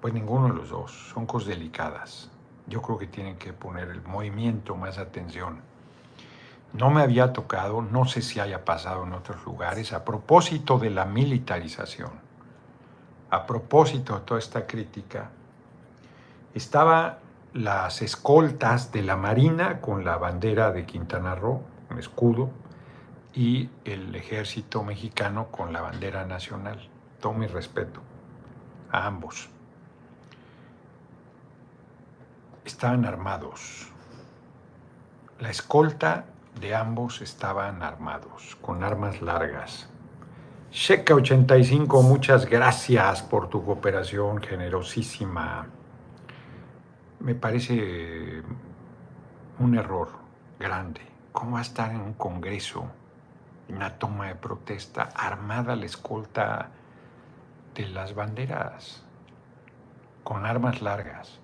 pues 0.00 0.12
ninguno 0.12 0.48
de 0.48 0.54
los 0.54 0.68
dos, 0.68 0.92
son 1.12 1.26
cosas 1.26 1.48
delicadas. 1.48 2.30
yo 2.66 2.82
creo 2.82 2.98
que 2.98 3.06
tienen 3.06 3.36
que 3.36 3.54
poner 3.54 3.88
el 3.88 4.02
movimiento 4.02 4.76
más 4.76 4.98
atención. 4.98 5.62
No 6.74 6.90
me 6.90 7.00
había 7.00 7.32
tocado, 7.32 7.80
no 7.80 8.04
sé 8.04 8.20
si 8.20 8.40
haya 8.40 8.66
pasado 8.66 9.04
en 9.04 9.14
otros 9.14 9.42
lugares, 9.46 9.94
a 9.94 10.04
propósito 10.04 10.78
de 10.78 10.90
la 10.90 11.06
militarización, 11.06 12.10
a 13.30 13.46
propósito 13.46 14.18
de 14.18 14.20
toda 14.26 14.38
esta 14.38 14.66
crítica, 14.66 15.30
estaba 16.52 17.20
las 17.54 18.02
escoltas 18.02 18.92
de 18.92 19.02
la 19.02 19.16
Marina 19.16 19.80
con 19.80 20.04
la 20.04 20.18
bandera 20.18 20.70
de 20.70 20.84
Quintana 20.84 21.34
Roo, 21.34 21.62
un 21.90 21.98
escudo, 21.98 22.50
y 23.38 23.70
el 23.84 24.12
ejército 24.16 24.82
mexicano 24.82 25.46
con 25.52 25.72
la 25.72 25.80
bandera 25.80 26.26
nacional. 26.26 26.88
Todo 27.20 27.34
mi 27.34 27.46
respeto 27.46 28.00
a 28.90 29.06
ambos. 29.06 29.48
Estaban 32.64 33.04
armados. 33.04 33.92
La 35.38 35.50
escolta 35.50 36.24
de 36.60 36.74
ambos 36.74 37.20
estaban 37.20 37.80
armados, 37.84 38.56
con 38.60 38.82
armas 38.82 39.22
largas. 39.22 39.88
Checa 40.72 41.14
85, 41.14 42.02
muchas 42.02 42.44
gracias 42.44 43.22
por 43.22 43.48
tu 43.48 43.64
cooperación 43.64 44.42
generosísima. 44.42 45.68
Me 47.20 47.36
parece 47.36 48.42
un 49.60 49.78
error 49.78 50.08
grande. 50.58 51.02
¿Cómo 51.30 51.52
va 51.52 51.60
a 51.60 51.62
estar 51.62 51.92
en 51.92 52.00
un 52.00 52.14
congreso, 52.14 52.90
una 53.68 53.98
toma 53.98 54.26
de 54.26 54.34
protesta, 54.34 55.08
armada 55.14 55.76
la 55.76 55.86
escolta 55.86 56.70
de 57.74 57.86
las 57.88 58.14
banderas, 58.14 59.02
con 60.24 60.46
armas 60.46 60.82
largas, 60.82 61.38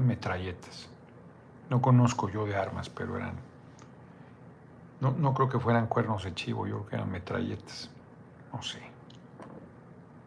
metralletas? 0.00 0.88
No 1.70 1.80
conozco 1.80 2.28
yo 2.28 2.46
de 2.46 2.56
armas, 2.56 2.88
pero 2.88 3.16
eran 3.16 3.34
no, 5.00 5.34
creo 5.34 5.48
que 5.50 5.58
fueran 5.58 5.86
cuernos 5.86 6.24
de 6.24 6.34
chivo, 6.34 6.66
yo 6.66 6.76
creo 6.76 6.86
que 6.86 6.96
eran 6.96 7.10
metralletas. 7.10 7.90
No 8.52 8.62
sé. 8.62 8.80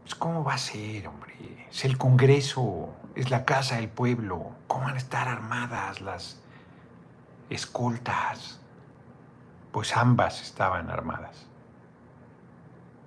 Pues 0.03 0.13
¿Cómo 0.15 0.43
va 0.43 0.53
a 0.53 0.57
ser, 0.57 1.07
hombre? 1.07 1.33
Es 1.69 1.83
el 1.83 1.97
Congreso, 1.97 2.89
es 3.15 3.31
la 3.31 3.43
casa 3.43 3.77
del 3.77 3.89
pueblo. 3.89 4.51
¿Cómo 4.67 4.85
van 4.85 4.95
a 4.95 4.97
estar 4.97 5.27
armadas 5.27 6.01
las 6.01 6.39
escoltas? 7.49 8.56
Pues 9.71 9.95
ambas 9.95 10.41
estaban 10.41 10.89
armadas. 10.89 11.47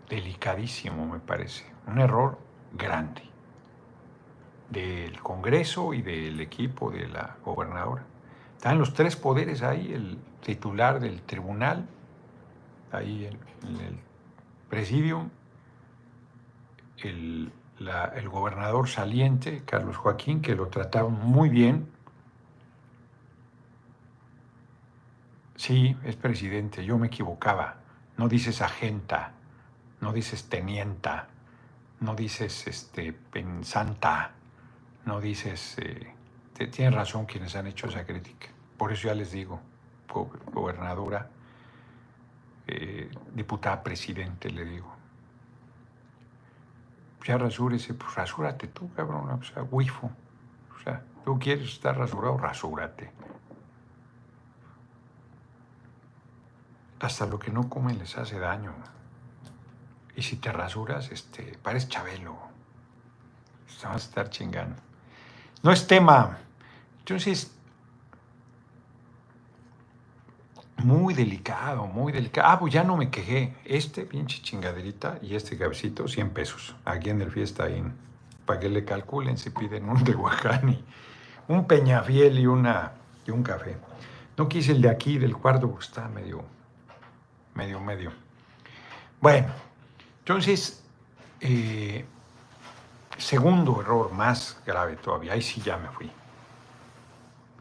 Delicadísimo, 0.08 1.06
me 1.06 1.20
parece. 1.20 1.64
Un 1.86 2.00
error 2.00 2.38
grande 2.72 3.22
del 4.70 5.20
Congreso 5.20 5.92
y 5.94 6.02
del 6.02 6.40
equipo 6.40 6.90
de 6.90 7.08
la 7.08 7.36
gobernadora. 7.44 8.04
Están 8.56 8.78
los 8.78 8.94
tres 8.94 9.16
poderes 9.16 9.62
ahí, 9.62 9.92
el 9.92 10.18
titular 10.44 11.00
del 11.00 11.22
tribunal, 11.22 11.86
ahí 12.92 13.26
en, 13.26 13.34
el 13.80 13.98
presidium, 14.68 15.30
el, 16.98 17.52
el, 18.14 18.28
gobernador 18.28 18.88
saliente, 18.88 19.62
Carlos 19.64 19.96
Joaquín, 19.96 20.42
que 20.42 20.54
lo 20.54 20.68
trataron 20.68 21.14
muy 21.14 21.48
bien. 21.48 21.89
Sí, 25.60 25.94
es 26.04 26.16
presidente, 26.16 26.86
yo 26.86 26.96
me 26.96 27.08
equivocaba. 27.08 27.74
No 28.16 28.28
dices 28.28 28.62
agenta, 28.62 29.32
no 30.00 30.14
dices 30.14 30.48
tenienta, 30.48 31.28
no 32.00 32.14
dices 32.14 32.66
este, 32.66 33.12
pensanta, 33.12 34.30
no 35.04 35.20
dices... 35.20 35.76
Eh, 35.76 36.14
tienen 36.70 36.94
razón 36.94 37.26
quienes 37.26 37.54
han 37.56 37.66
hecho 37.66 37.88
esa 37.88 38.06
crítica. 38.06 38.46
Por 38.78 38.90
eso 38.90 39.08
ya 39.08 39.14
les 39.14 39.32
digo, 39.32 39.60
gobernadora, 40.50 41.28
eh, 42.66 43.10
diputada 43.34 43.82
presidente, 43.82 44.48
le 44.48 44.64
digo. 44.64 44.96
Ya 47.26 47.36
rasúrese, 47.36 47.92
pues 47.92 48.14
rasúrate 48.14 48.68
tú, 48.68 48.90
cabrón, 48.94 49.28
o 49.28 49.42
sea, 49.42 49.62
wifo. 49.64 50.10
O 50.74 50.82
sea, 50.82 51.02
tú 51.22 51.38
quieres 51.38 51.68
estar 51.68 51.98
rasurado, 51.98 52.38
rasúrate. 52.38 53.12
Hasta 57.00 57.26
lo 57.26 57.38
que 57.38 57.50
no 57.50 57.68
comen 57.68 57.98
les 57.98 58.16
hace 58.18 58.38
daño. 58.38 58.72
Y 60.14 60.22
si 60.22 60.36
te 60.36 60.52
rasuras, 60.52 61.10
este, 61.10 61.58
pares 61.62 61.88
Chabelo. 61.88 62.36
Vas 63.82 63.84
a 63.84 63.96
estar 63.96 64.28
chingando. 64.28 64.76
No 65.62 65.72
es 65.72 65.86
tema. 65.86 66.38
Entonces, 66.98 67.52
muy 70.76 71.14
delicado, 71.14 71.86
muy 71.86 72.12
delicado. 72.12 72.48
Ah, 72.48 72.58
pues 72.58 72.72
ya 72.72 72.84
no 72.84 72.96
me 72.96 73.10
quejé. 73.10 73.54
Este 73.64 74.04
pinche 74.04 74.42
chingaderita 74.42 75.18
y 75.22 75.34
este 75.34 75.56
cabecito, 75.56 76.08
100 76.08 76.30
pesos. 76.30 76.74
Aquí 76.84 77.10
en 77.10 77.22
el 77.22 77.30
Fiesta 77.30 77.68
In. 77.70 77.92
Para 78.44 78.60
que 78.60 78.68
le 78.68 78.84
calculen 78.84 79.38
si 79.38 79.50
piden 79.50 79.88
un 79.88 80.02
de 80.02 80.12
Guajani, 80.12 80.84
un 81.48 81.66
peñafiel 81.66 82.38
y, 82.38 82.46
una, 82.46 82.92
y 83.26 83.30
un 83.30 83.42
café. 83.42 83.76
No 84.36 84.48
quise 84.48 84.72
el 84.72 84.82
de 84.82 84.88
aquí, 84.88 85.18
del 85.18 85.36
cuarto, 85.36 85.70
porque 85.70 85.84
está 85.84 86.08
medio, 86.08 86.42
medio, 87.60 87.80
medio. 87.80 88.12
Bueno, 89.20 89.48
entonces, 90.20 90.82
eh, 91.40 92.04
segundo 93.18 93.80
error 93.80 94.12
más 94.12 94.58
grave 94.66 94.96
todavía. 94.96 95.34
Ahí 95.34 95.42
sí 95.42 95.60
ya 95.60 95.76
me 95.76 95.88
fui 95.88 96.10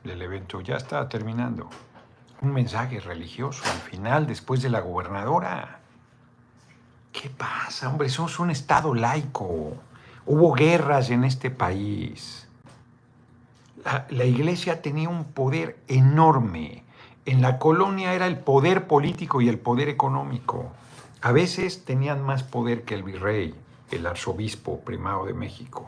el 0.04 0.22
evento 0.22 0.62
ya 0.62 0.78
está 0.78 1.08
terminando. 1.10 1.70
Un 2.42 2.54
mensaje 2.54 3.00
religioso 3.00 3.64
al 3.66 3.80
final, 3.80 4.28
después 4.28 4.62
de 4.62 4.70
la 4.70 4.80
gobernadora. 4.80 5.80
¿Qué 7.12 7.30
pasa, 7.30 7.90
hombre? 7.90 8.10
Somos 8.10 8.40
un 8.40 8.50
Estado 8.50 8.94
laico. 8.94 9.74
Hubo 10.26 10.54
guerras 10.54 11.10
en 11.10 11.24
este 11.24 11.52
país. 11.52 12.48
La, 13.84 14.06
la, 14.10 14.26
iglesia 14.26 14.82
tenía 14.82 15.10
un 15.10 15.26
poder 15.26 15.80
enorme. 15.88 16.84
En 17.30 17.44
la 17.44 17.60
colonia 17.60 18.16
era 18.16 18.26
el 18.26 18.40
poder 18.40 18.88
político 18.88 19.40
y 19.40 19.50
el 19.50 19.60
poder 19.60 19.88
económico. 19.88 20.72
A 21.22 21.32
veces 21.32 21.86
tenían 21.86 22.24
más 22.26 22.42
poder 22.42 22.86
que 22.86 22.96
el 22.96 23.04
virrey, 23.04 23.54
el 23.92 24.08
arzobispo 24.08 24.80
primado 24.80 25.28
de 25.28 25.36
México. 25.36 25.88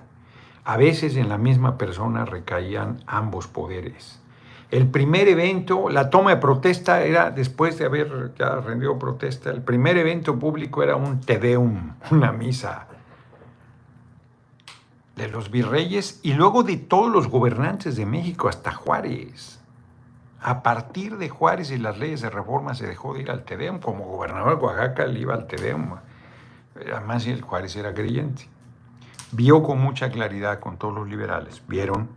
A 0.66 0.78
veces 0.78 1.16
en 1.16 1.30
la 1.30 1.40
misma 1.40 1.80
persona 1.80 2.26
recaían 2.26 3.00
ambos 3.08 3.48
poderes. 3.48 4.22
El 4.70 4.86
primer 4.86 5.28
evento, 5.30 5.90
la 5.90 6.12
toma 6.12 6.30
de 6.30 6.38
protesta 6.38 7.02
era 7.02 7.32
después 7.32 7.76
de 7.80 7.86
haber 7.86 8.36
ya 8.38 8.58
rendido 8.58 9.00
protesta, 9.00 9.50
el 9.50 9.64
primer 9.64 9.98
evento 9.98 10.38
público 10.38 10.84
era 10.84 10.96
un 10.96 11.22
Tedeum, 11.22 11.96
una 12.12 12.32
misa 12.32 12.86
de 15.16 15.28
los 15.28 15.50
virreyes 15.50 16.20
y 16.22 16.34
luego 16.34 16.62
de 16.62 16.78
todos 16.78 17.12
los 17.12 17.30
gobernantes 17.30 17.96
de 17.96 18.06
México 18.06 18.48
hasta 18.48 18.72
Juárez. 18.72 19.61
A 20.42 20.64
partir 20.64 21.18
de 21.18 21.30
Juárez 21.30 21.72
y 21.72 21.78
las 21.78 21.98
leyes 21.98 22.22
de 22.22 22.30
reforma 22.30 22.74
se 22.74 22.88
dejó 22.88 23.14
de 23.14 23.22
ir 23.22 23.32
al 23.32 23.44
Tedeum. 23.44 23.80
Como 23.80 24.06
gobernador 24.06 24.58
de 24.58 24.66
Oaxaca 24.66 25.06
le 25.06 25.20
iba 25.20 25.36
al 25.36 25.48
Tedeum. 25.48 25.98
Además, 26.76 27.28
el 27.28 27.42
Juárez 27.42 27.76
era 27.76 27.94
creyente 27.94 28.48
vio 29.32 29.64
con 29.64 29.80
mucha 29.80 30.12
claridad 30.12 30.60
con 30.60 30.78
todos 30.78 30.94
los 30.94 31.08
liberales, 31.08 31.62
vieron 31.68 32.10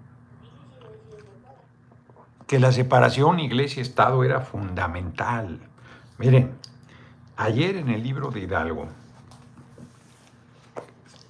que 2.47 2.59
la 2.59 2.73
separación 2.73 3.41
iglesia-estado 3.41 4.23
era 4.23 4.41
fundamental. 4.41 5.61
Miren, 6.19 6.53
ayer 7.37 7.77
en 7.77 7.89
el 7.89 8.03
libro 8.03 8.31
de 8.31 8.41
Hidalgo 8.41 8.89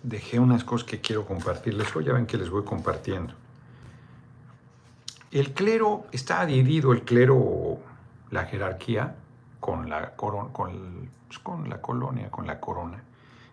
dejé 0.02 0.40
unas 0.40 0.64
cosas 0.64 0.88
que 0.88 1.00
quiero 1.00 1.24
compartirles, 1.24 1.94
hoy 1.94 2.04
ya 2.04 2.12
ven 2.12 2.26
que 2.26 2.36
les 2.36 2.50
voy 2.50 2.64
compartiendo. 2.64 3.34
El 5.34 5.52
clero, 5.52 6.06
está 6.12 6.46
dividido 6.46 6.92
el 6.92 7.02
clero, 7.02 7.78
la 8.30 8.46
jerarquía, 8.46 9.16
con 9.60 9.90
la, 9.90 10.16
con, 10.16 10.50
pues, 10.52 11.38
con 11.40 11.68
la 11.68 11.82
colonia, 11.82 12.30
con 12.30 12.46
la 12.46 12.58
corona, 12.58 13.02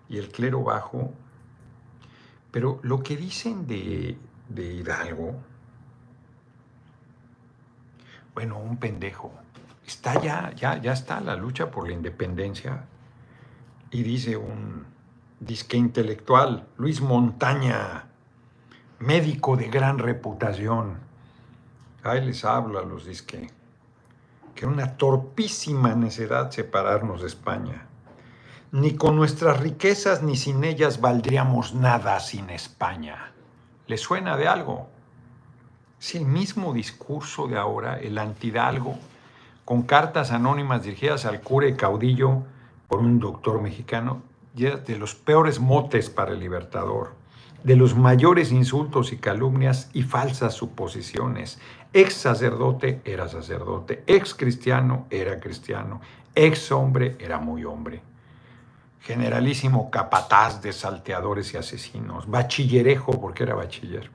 y 0.07 0.17
el 0.17 0.29
clero 0.29 0.63
bajo 0.63 1.11
pero 2.51 2.79
lo 2.83 3.01
que 3.01 3.15
dicen 3.15 3.65
de, 3.65 4.17
Hidalgo, 4.55 5.35
bueno, 8.33 8.59
un 8.59 8.77
pendejo, 8.77 9.31
está 9.87 10.21
ya, 10.21 10.51
ya, 10.55 10.79
ya 10.79 10.91
está 10.91 11.21
la 11.21 11.35
lucha 11.35 11.71
por 11.71 11.87
la 11.87 11.93
independencia. 11.93 12.85
Y 13.89 14.03
dice 14.03 14.37
un 14.37 14.85
disque 15.39 15.77
intelectual, 15.77 16.67
Luis 16.77 17.01
Montaña, 17.01 18.05
médico 18.99 19.55
de 19.55 19.69
gran 19.69 19.97
reputación. 19.97 21.10
Ahí 22.03 22.21
les 22.21 22.45
hablo 22.45 22.79
a 22.79 22.83
los 22.83 23.05
disque, 23.05 23.51
que 24.55 24.65
era 24.65 24.73
una 24.73 24.97
torpísima 24.97 25.93
necedad 25.93 26.49
separarnos 26.49 27.21
de 27.21 27.27
España. 27.27 27.85
Ni 28.71 28.95
con 28.95 29.15
nuestras 29.15 29.59
riquezas 29.59 30.23
ni 30.23 30.35
sin 30.35 30.63
ellas 30.63 30.99
valdríamos 30.99 31.75
nada 31.75 32.19
sin 32.19 32.49
España. 32.49 33.33
¿Le 33.85 33.97
suena 33.97 34.35
de 34.35 34.47
algo? 34.47 34.89
Es 35.99 36.15
el 36.15 36.25
mismo 36.25 36.73
discurso 36.73 37.47
de 37.47 37.59
ahora, 37.59 37.99
el 37.99 38.17
antidalgo, 38.17 38.97
con 39.63 39.83
cartas 39.83 40.31
anónimas 40.31 40.81
dirigidas 40.81 41.25
al 41.25 41.41
cura 41.41 41.67
y 41.67 41.75
caudillo 41.75 42.41
por 42.87 42.99
un 42.99 43.19
doctor 43.19 43.61
mexicano, 43.61 44.23
de 44.55 44.97
los 44.97 45.13
peores 45.13 45.59
motes 45.59 46.09
para 46.09 46.31
el 46.31 46.39
libertador, 46.39 47.13
de 47.63 47.75
los 47.75 47.95
mayores 47.95 48.51
insultos 48.51 49.11
y 49.13 49.17
calumnias 49.17 49.89
y 49.93 50.03
falsas 50.03 50.53
suposiciones. 50.53 51.59
Ex 51.93 52.13
sacerdote 52.13 53.01
era 53.05 53.27
sacerdote, 53.27 54.03
ex 54.07 54.33
cristiano 54.33 55.07
era 55.09 55.39
cristiano, 55.39 56.01
ex 56.35 56.71
hombre 56.71 57.17
era 57.19 57.39
muy 57.39 57.65
hombre. 57.65 58.01
Generalísimo 59.01 59.89
capataz 59.89 60.61
de 60.61 60.73
salteadores 60.73 61.53
y 61.53 61.57
asesinos, 61.57 62.29
bachillerejo 62.29 63.19
porque 63.19 63.43
era 63.43 63.55
bachiller. 63.55 64.09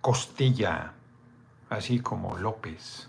Costilla, 0.00 0.92
así 1.68 2.00
como 2.00 2.36
López 2.38 3.08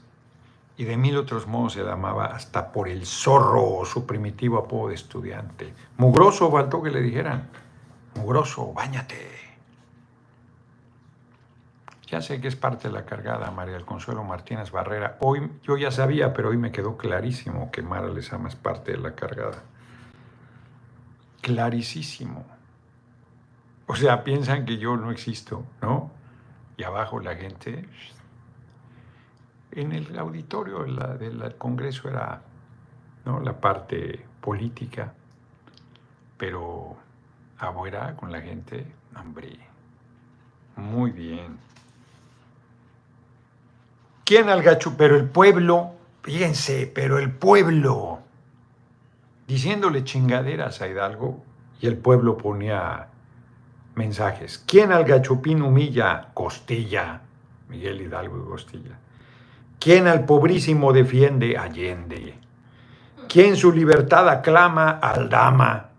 y 0.77 0.85
de 0.85 0.97
mil 0.97 1.17
otros 1.17 1.47
modos 1.47 1.73
se 1.73 1.83
llamaba 1.83 2.25
hasta 2.27 2.71
por 2.71 2.87
el 2.87 3.05
zorro, 3.05 3.85
su 3.85 4.05
primitivo 4.05 4.57
apodo 4.57 4.89
de 4.89 4.95
estudiante. 4.95 5.73
Mugroso 5.97 6.51
faltó 6.51 6.81
que 6.81 6.89
le 6.89 7.01
dijeran, 7.01 7.49
mugroso, 8.15 8.73
báñate. 8.73 9.17
Ya 12.07 12.21
sé 12.21 12.39
que 12.39 12.47
es 12.47 12.55
parte 12.55 12.89
de 12.89 12.93
la 12.93 13.05
cargada, 13.05 13.49
María 13.49 13.73
del 13.73 13.85
Consuelo 13.85 14.23
Martínez 14.23 14.71
Barrera. 14.71 15.17
Hoy 15.19 15.51
yo 15.63 15.77
ya 15.77 15.89
sabía, 15.89 16.33
pero 16.33 16.49
hoy 16.49 16.57
me 16.57 16.71
quedó 16.71 16.95
clarísimo 16.95 17.71
que 17.71 17.81
Mara 17.81 18.09
ama 18.31 18.49
es 18.49 18.55
parte 18.55 18.91
de 18.91 18.99
la 18.99 19.15
cargada. 19.15 19.63
Clarísimo. 21.41 22.45
O 23.87 23.95
sea, 23.95 24.23
piensan 24.23 24.65
que 24.65 24.77
yo 24.77 24.95
no 24.95 25.11
existo, 25.11 25.65
¿no? 25.81 26.11
Y 26.77 26.83
abajo 26.83 27.19
la 27.19 27.35
gente 27.35 27.85
en 29.71 29.91
el 29.91 30.17
auditorio 30.17 30.83
del 30.83 31.55
Congreso 31.57 32.09
era 32.09 32.41
¿no? 33.25 33.39
la 33.39 33.59
parte 33.59 34.23
política, 34.39 35.13
pero 36.37 36.97
afuera 37.69 38.15
con 38.15 38.31
la 38.31 38.41
gente, 38.41 38.85
hombre, 39.15 39.57
muy 40.75 41.11
bien. 41.11 41.57
¿Quién 44.25 44.49
al 44.49 44.63
gacho? 44.63 44.95
Pero 44.97 45.15
el 45.15 45.25
pueblo, 45.29 45.91
fíjense, 46.21 46.91
pero 46.93 47.19
el 47.19 47.31
pueblo, 47.31 48.19
diciéndole 49.47 50.03
chingaderas 50.03 50.81
a 50.81 50.87
Hidalgo, 50.87 51.43
y 51.81 51.87
el 51.87 51.97
pueblo 51.97 52.37
ponía 52.37 53.07
mensajes. 53.95 54.63
¿Quién 54.65 54.93
al 54.93 55.03
gachupín 55.03 55.61
humilla? 55.61 56.29
Costilla, 56.33 57.21
Miguel 57.67 58.01
Hidalgo 58.01 58.41
y 58.41 58.49
Costilla. 58.49 58.97
¿Quién 59.79 60.07
al 60.07 60.23
pobrísimo 60.23 60.93
defiende? 60.93 61.57
Allende. 61.57 62.35
¿Quién 63.27 63.57
su 63.57 63.71
libertad 63.73 64.29
aclama? 64.29 64.91
Aldama. 64.91 65.89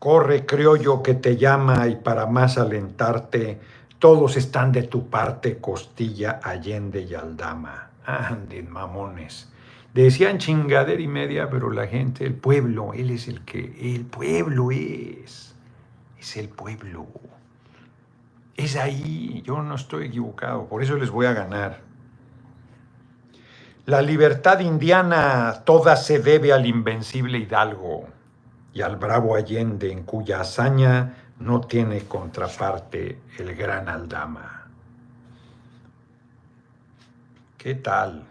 Corre, 0.00 0.46
criollo, 0.46 1.02
que 1.02 1.12
te 1.12 1.36
llama 1.36 1.86
y 1.86 1.96
para 1.96 2.24
más 2.24 2.56
alentarte, 2.56 3.60
todos 3.98 4.38
están 4.38 4.72
de 4.72 4.84
tu 4.84 5.10
parte, 5.10 5.58
Costilla, 5.58 6.40
Allende 6.42 7.02
y 7.02 7.12
Aldama. 7.12 7.90
Anden, 8.06 8.70
mamones. 8.70 9.52
Decían 9.92 10.38
chingadera 10.38 11.02
y 11.02 11.06
media, 11.06 11.50
pero 11.50 11.70
la 11.70 11.86
gente, 11.86 12.24
el 12.24 12.32
pueblo, 12.32 12.94
él 12.94 13.10
es 13.10 13.28
el 13.28 13.44
que, 13.44 13.76
el 13.94 14.06
pueblo 14.06 14.70
es, 14.70 15.54
es 16.18 16.36
el 16.38 16.48
pueblo. 16.48 17.06
Es 18.56 18.76
ahí, 18.76 19.42
yo 19.44 19.60
no 19.60 19.74
estoy 19.74 20.06
equivocado, 20.06 20.64
por 20.64 20.82
eso 20.82 20.96
les 20.96 21.10
voy 21.10 21.26
a 21.26 21.34
ganar. 21.34 21.82
La 23.84 24.00
libertad 24.00 24.60
indiana 24.60 25.62
toda 25.66 25.94
se 25.96 26.20
debe 26.20 26.54
al 26.54 26.64
invencible 26.64 27.36
Hidalgo 27.36 28.06
y 28.72 28.82
al 28.82 28.96
bravo 28.96 29.34
Allende, 29.34 29.90
en 29.90 30.04
cuya 30.04 30.40
hazaña 30.40 31.14
no 31.38 31.60
tiene 31.60 32.02
contraparte 32.04 33.20
el 33.38 33.54
gran 33.54 33.88
Aldama. 33.88 34.66
¿Qué 37.56 37.74
tal? 37.74 38.26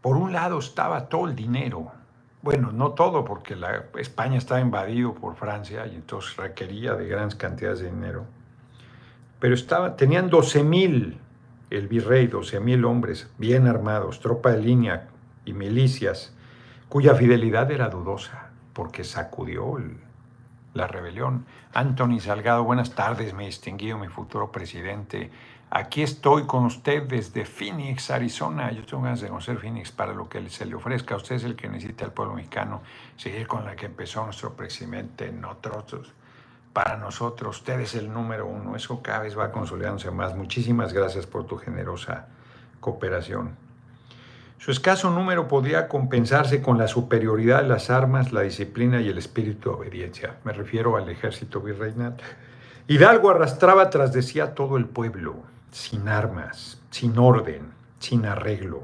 Por 0.00 0.16
un 0.16 0.32
lado 0.32 0.58
estaba 0.58 1.08
todo 1.08 1.26
el 1.26 1.36
dinero, 1.36 1.92
bueno, 2.42 2.72
no 2.72 2.92
todo, 2.92 3.24
porque 3.24 3.56
España 3.98 4.38
estaba 4.38 4.60
invadido 4.60 5.14
por 5.14 5.36
Francia 5.36 5.86
y 5.86 5.94
entonces 5.94 6.36
requería 6.36 6.94
de 6.94 7.06
grandes 7.06 7.34
cantidades 7.34 7.80
de 7.80 7.90
dinero 7.90 8.40
pero 9.40 9.54
estaba, 9.54 9.96
tenían 9.96 10.28
12 10.28 10.62
mil, 10.62 11.18
el 11.70 11.86
virrey, 11.86 12.26
12 12.26 12.60
mil 12.60 12.84
hombres 12.84 13.30
bien 13.38 13.66
armados, 13.66 14.20
tropa 14.20 14.50
de 14.50 14.60
línea 14.60 15.08
y 15.44 15.52
milicias, 15.52 16.34
cuya 16.88 17.14
fidelidad 17.14 17.70
era 17.70 17.88
dudosa, 17.88 18.50
porque 18.72 19.04
sacudió 19.04 19.78
la 20.74 20.86
rebelión. 20.88 21.46
Anthony 21.72 22.18
Salgado, 22.18 22.64
buenas 22.64 22.94
tardes, 22.94 23.34
mi 23.34 23.46
distinguido, 23.46 23.98
mi 23.98 24.08
futuro 24.08 24.50
presidente. 24.50 25.30
Aquí 25.70 26.02
estoy 26.02 26.46
con 26.46 26.64
usted 26.64 27.04
desde 27.04 27.44
Phoenix, 27.44 28.10
Arizona. 28.10 28.72
Yo 28.72 28.84
tengo 28.84 29.04
ganas 29.04 29.20
de 29.20 29.28
conocer 29.28 29.58
Phoenix 29.58 29.92
para 29.92 30.12
lo 30.12 30.28
que 30.28 30.48
se 30.50 30.66
le 30.66 30.74
ofrezca. 30.74 31.14
Usted 31.14 31.36
es 31.36 31.44
el 31.44 31.54
que 31.54 31.68
necesita 31.68 32.04
al 32.04 32.12
pueblo 32.12 32.34
mexicano 32.34 32.82
seguir 33.16 33.46
con 33.46 33.64
la 33.64 33.76
que 33.76 33.86
empezó 33.86 34.24
nuestro 34.24 34.56
presidente, 34.56 35.30
no 35.30 35.50
otros 35.50 36.12
para 36.72 36.96
nosotros. 36.96 37.58
Usted 37.58 37.80
es 37.80 37.94
el 37.94 38.12
número 38.12 38.46
uno. 38.46 38.76
Eso 38.76 39.02
cada 39.02 39.20
vez 39.20 39.38
va 39.38 39.52
consolidándose 39.52 40.10
más. 40.10 40.36
Muchísimas 40.36 40.92
gracias 40.92 41.26
por 41.26 41.46
tu 41.46 41.56
generosa 41.56 42.28
cooperación. 42.80 43.56
Su 44.58 44.70
escaso 44.70 45.10
número 45.10 45.48
podría 45.48 45.88
compensarse 45.88 46.60
con 46.60 46.76
la 46.76 46.86
superioridad 46.86 47.62
de 47.62 47.68
las 47.68 47.88
armas, 47.88 48.30
la 48.30 48.42
disciplina 48.42 49.00
y 49.00 49.08
el 49.08 49.16
espíritu 49.16 49.70
de 49.70 49.76
obediencia. 49.76 50.36
Me 50.44 50.52
refiero 50.52 50.98
al 50.98 51.08
ejército 51.08 51.60
virreinal. 51.60 52.16
Hidalgo 52.86 53.30
arrastraba 53.30 53.88
tras 53.88 54.12
de 54.12 54.20
sí 54.20 54.38
a 54.38 54.54
todo 54.54 54.76
el 54.76 54.84
pueblo, 54.84 55.36
sin 55.70 56.08
armas, 56.08 56.78
sin 56.90 57.18
orden, 57.18 57.70
sin 58.00 58.26
arreglo, 58.26 58.82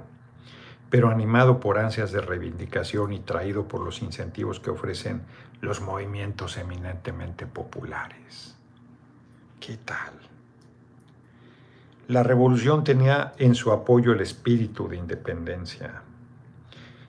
pero 0.88 1.10
animado 1.10 1.60
por 1.60 1.78
ansias 1.78 2.10
de 2.10 2.22
reivindicación 2.22 3.12
y 3.12 3.20
traído 3.20 3.68
por 3.68 3.82
los 3.82 4.00
incentivos 4.00 4.60
que 4.60 4.70
ofrecen 4.70 5.22
los 5.60 5.80
movimientos 5.80 6.56
eminentemente 6.58 7.46
populares. 7.46 8.56
¿Qué 9.60 9.76
tal? 9.78 10.12
La 12.08 12.22
revolución 12.22 12.84
tenía 12.84 13.32
en 13.38 13.54
su 13.54 13.72
apoyo 13.72 14.12
el 14.12 14.20
espíritu 14.20 14.88
de 14.88 14.96
independencia. 14.96 16.02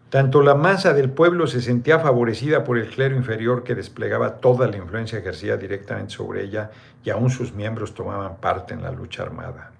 Tanto 0.10 0.42
la 0.42 0.56
masa 0.56 0.94
del 0.94 1.12
pueblo 1.12 1.48
se 1.48 1.62
sentía 1.62 2.00
favorecida 2.00 2.64
por 2.64 2.78
el 2.78 2.90
clero 2.90 3.16
inferior 3.16 3.64
que 3.64 3.76
desplegaba 3.76 4.38
toda 4.38 4.68
la 4.68 4.78
influencia 4.78 5.20
ejercida 5.20 5.58
directamente 5.58 6.14
sobre 6.14 6.44
ella 6.44 6.72
y 7.04 7.10
aún 7.10 7.30
sus 7.30 7.54
miembros 7.54 7.94
tomaban 7.94 8.38
parte 8.38 8.74
en 8.74 8.82
la 8.82 8.92
lucha 8.92 9.24
armada 9.24 9.72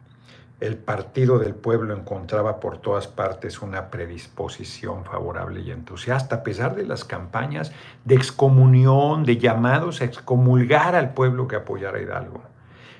el 0.60 0.78
partido 0.78 1.38
del 1.38 1.54
pueblo 1.54 1.96
encontraba 1.96 2.60
por 2.60 2.80
todas 2.80 3.08
partes 3.08 3.62
una 3.62 3.92
predisposición 3.92 5.06
favorable 5.06 5.62
y 5.62 5.72
entusiasta, 5.72 6.38
a 6.38 6.44
pesar 6.44 6.76
de 6.76 6.86
las 6.86 7.04
campañas 7.04 7.72
de 8.06 8.16
excomunión, 8.16 9.24
de 9.24 9.38
llamados 9.38 10.02
a 10.02 10.06
excomulgar 10.06 10.96
al 10.96 11.14
pueblo 11.14 11.48
que 11.48 11.58
apoyara 11.58 12.00
a 12.00 12.02
Hidalgo. 12.02 12.42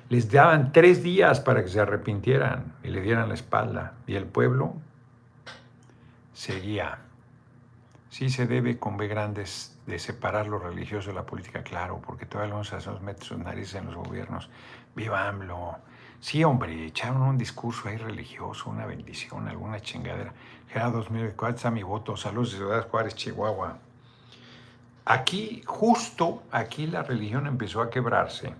Les 0.08 0.30
daban 0.30 0.72
tres 0.72 1.02
días 1.02 1.40
para 1.40 1.62
que 1.62 1.68
se 1.68 1.80
arrepintieran 1.80 2.74
y 2.84 2.88
le 2.88 3.00
dieran 3.00 3.28
la 3.28 3.34
espalda, 3.34 3.94
y 4.06 4.14
el 4.14 4.24
pueblo 4.24 4.74
seguía. 6.32 6.98
Sí 8.08 8.30
se 8.30 8.46
debe 8.46 8.78
con 8.78 8.96
B 8.96 9.08
grandes 9.08 9.76
de 9.86 9.98
separar 9.98 10.46
lo 10.46 10.58
religioso 10.58 11.08
de 11.08 11.14
la 11.14 11.26
política, 11.26 11.62
claro, 11.62 12.00
porque 12.06 12.24
todavía 12.24 12.54
los 12.54 12.72
hacemos 12.72 13.02
meter 13.02 13.24
sus 13.24 13.38
narices 13.38 13.74
en 13.74 13.86
los 13.86 13.96
gobiernos. 13.96 14.48
Viva 14.94 15.28
AMLO, 15.28 15.76
Sí, 16.20 16.42
hombre, 16.42 16.84
echaron 16.84 17.22
un 17.22 17.38
discurso 17.38 17.88
ahí 17.88 17.96
religioso, 17.96 18.70
una 18.70 18.86
bendición, 18.86 19.46
alguna 19.46 19.80
chingadera. 19.80 20.32
Gerardo 20.68 20.98
2004 20.98 21.56
está 21.56 21.70
mi 21.70 21.84
voto. 21.84 22.16
Saludos 22.16 22.52
de 22.52 22.58
Ciudad 22.58 22.88
Juárez, 22.88 23.14
Chihuahua. 23.14 23.78
Aquí, 25.04 25.62
justo 25.64 26.42
aquí 26.50 26.88
la 26.88 27.04
religión 27.04 27.46
empezó 27.46 27.80
a 27.80 27.88
quebrarse, 27.88 28.52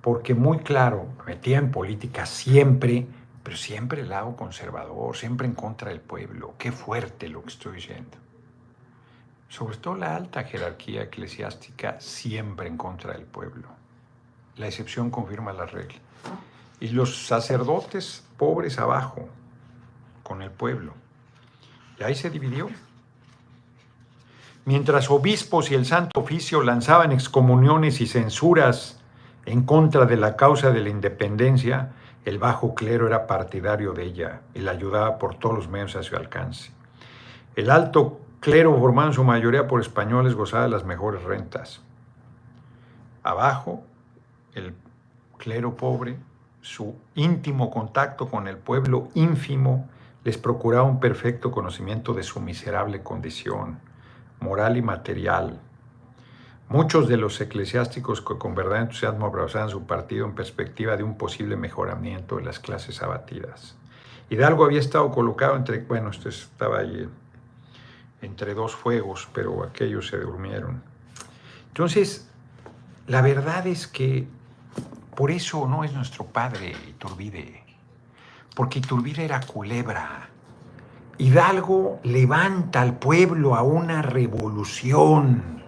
porque 0.00 0.34
muy 0.34 0.60
claro, 0.60 1.08
metía 1.26 1.58
en 1.58 1.72
política 1.72 2.24
siempre, 2.24 3.06
pero 3.42 3.56
siempre 3.56 4.02
el 4.02 4.08
lado 4.08 4.36
conservador, 4.36 5.16
siempre 5.16 5.48
en 5.48 5.54
contra 5.54 5.88
del 5.88 6.00
pueblo. 6.00 6.54
Qué 6.56 6.70
fuerte 6.70 7.28
lo 7.28 7.42
que 7.42 7.48
estoy 7.48 7.74
diciendo. 7.74 8.16
Sobre 9.48 9.76
todo 9.76 9.96
la 9.96 10.14
alta 10.14 10.44
jerarquía 10.44 11.02
eclesiástica, 11.02 12.00
siempre 12.00 12.68
en 12.68 12.76
contra 12.76 13.12
del 13.12 13.24
pueblo. 13.24 13.68
La 14.56 14.68
excepción 14.68 15.10
confirma 15.10 15.52
la 15.52 15.66
regla 15.66 15.98
y 16.82 16.88
los 16.88 17.28
sacerdotes 17.28 18.24
pobres 18.36 18.80
abajo, 18.80 19.28
con 20.24 20.42
el 20.42 20.50
pueblo. 20.50 20.94
Y 21.96 22.02
ahí 22.02 22.16
se 22.16 22.28
dividió. 22.28 22.68
Mientras 24.64 25.08
obispos 25.08 25.70
y 25.70 25.76
el 25.76 25.86
Santo 25.86 26.18
Oficio 26.18 26.60
lanzaban 26.60 27.12
excomuniones 27.12 28.00
y 28.00 28.08
censuras 28.08 29.00
en 29.46 29.62
contra 29.62 30.06
de 30.06 30.16
la 30.16 30.34
causa 30.34 30.72
de 30.72 30.80
la 30.80 30.88
independencia, 30.88 31.92
el 32.24 32.40
bajo 32.40 32.74
clero 32.74 33.06
era 33.06 33.28
partidario 33.28 33.92
de 33.92 34.02
ella 34.02 34.40
y 34.52 34.58
la 34.58 34.72
ayudaba 34.72 35.18
por 35.18 35.36
todos 35.36 35.54
los 35.54 35.68
medios 35.68 35.94
a 35.94 36.02
su 36.02 36.16
alcance. 36.16 36.72
El 37.54 37.70
alto 37.70 38.18
clero, 38.40 38.76
formado 38.76 39.06
en 39.06 39.14
su 39.14 39.22
mayoría 39.22 39.68
por 39.68 39.80
españoles, 39.80 40.34
gozaba 40.34 40.64
de 40.64 40.70
las 40.70 40.84
mejores 40.84 41.22
rentas. 41.22 41.80
Abajo, 43.22 43.84
el 44.56 44.74
clero 45.38 45.76
pobre, 45.76 46.16
su 46.62 46.96
íntimo 47.16 47.70
contacto 47.70 48.28
con 48.28 48.48
el 48.48 48.56
pueblo 48.56 49.08
ínfimo, 49.14 49.88
les 50.24 50.38
procuraba 50.38 50.84
un 50.84 51.00
perfecto 51.00 51.50
conocimiento 51.50 52.14
de 52.14 52.22
su 52.22 52.40
miserable 52.40 53.02
condición, 53.02 53.80
moral 54.40 54.76
y 54.76 54.82
material. 54.82 55.60
Muchos 56.68 57.08
de 57.08 57.16
los 57.16 57.40
eclesiásticos 57.40 58.22
con 58.22 58.54
verdad 58.54 58.82
entusiasmo 58.82 59.26
abrazaban 59.26 59.68
su 59.68 59.84
partido 59.84 60.24
en 60.24 60.34
perspectiva 60.34 60.96
de 60.96 61.02
un 61.02 61.18
posible 61.18 61.56
mejoramiento 61.56 62.36
de 62.36 62.44
las 62.44 62.60
clases 62.60 63.02
abatidas. 63.02 63.76
Hidalgo 64.30 64.64
había 64.64 64.80
estado 64.80 65.10
colocado 65.10 65.56
entre, 65.56 65.80
bueno, 65.80 66.10
esto 66.10 66.28
estaba 66.28 66.78
ahí 66.78 67.06
entre 68.22 68.54
dos 68.54 68.74
fuegos, 68.74 69.28
pero 69.34 69.64
aquellos 69.64 70.06
se 70.06 70.16
durmieron. 70.16 70.82
Entonces, 71.68 72.30
la 73.06 73.20
verdad 73.20 73.66
es 73.66 73.88
que 73.88 74.26
por 75.14 75.30
eso 75.30 75.66
no 75.68 75.84
es 75.84 75.92
nuestro 75.92 76.24
padre 76.26 76.74
Iturbide, 76.88 77.62
porque 78.54 78.78
Iturbide 78.78 79.24
era 79.24 79.40
culebra. 79.40 80.28
Hidalgo 81.18 82.00
levanta 82.02 82.80
al 82.80 82.98
pueblo 82.98 83.54
a 83.54 83.62
una 83.62 84.02
revolución 84.02 85.62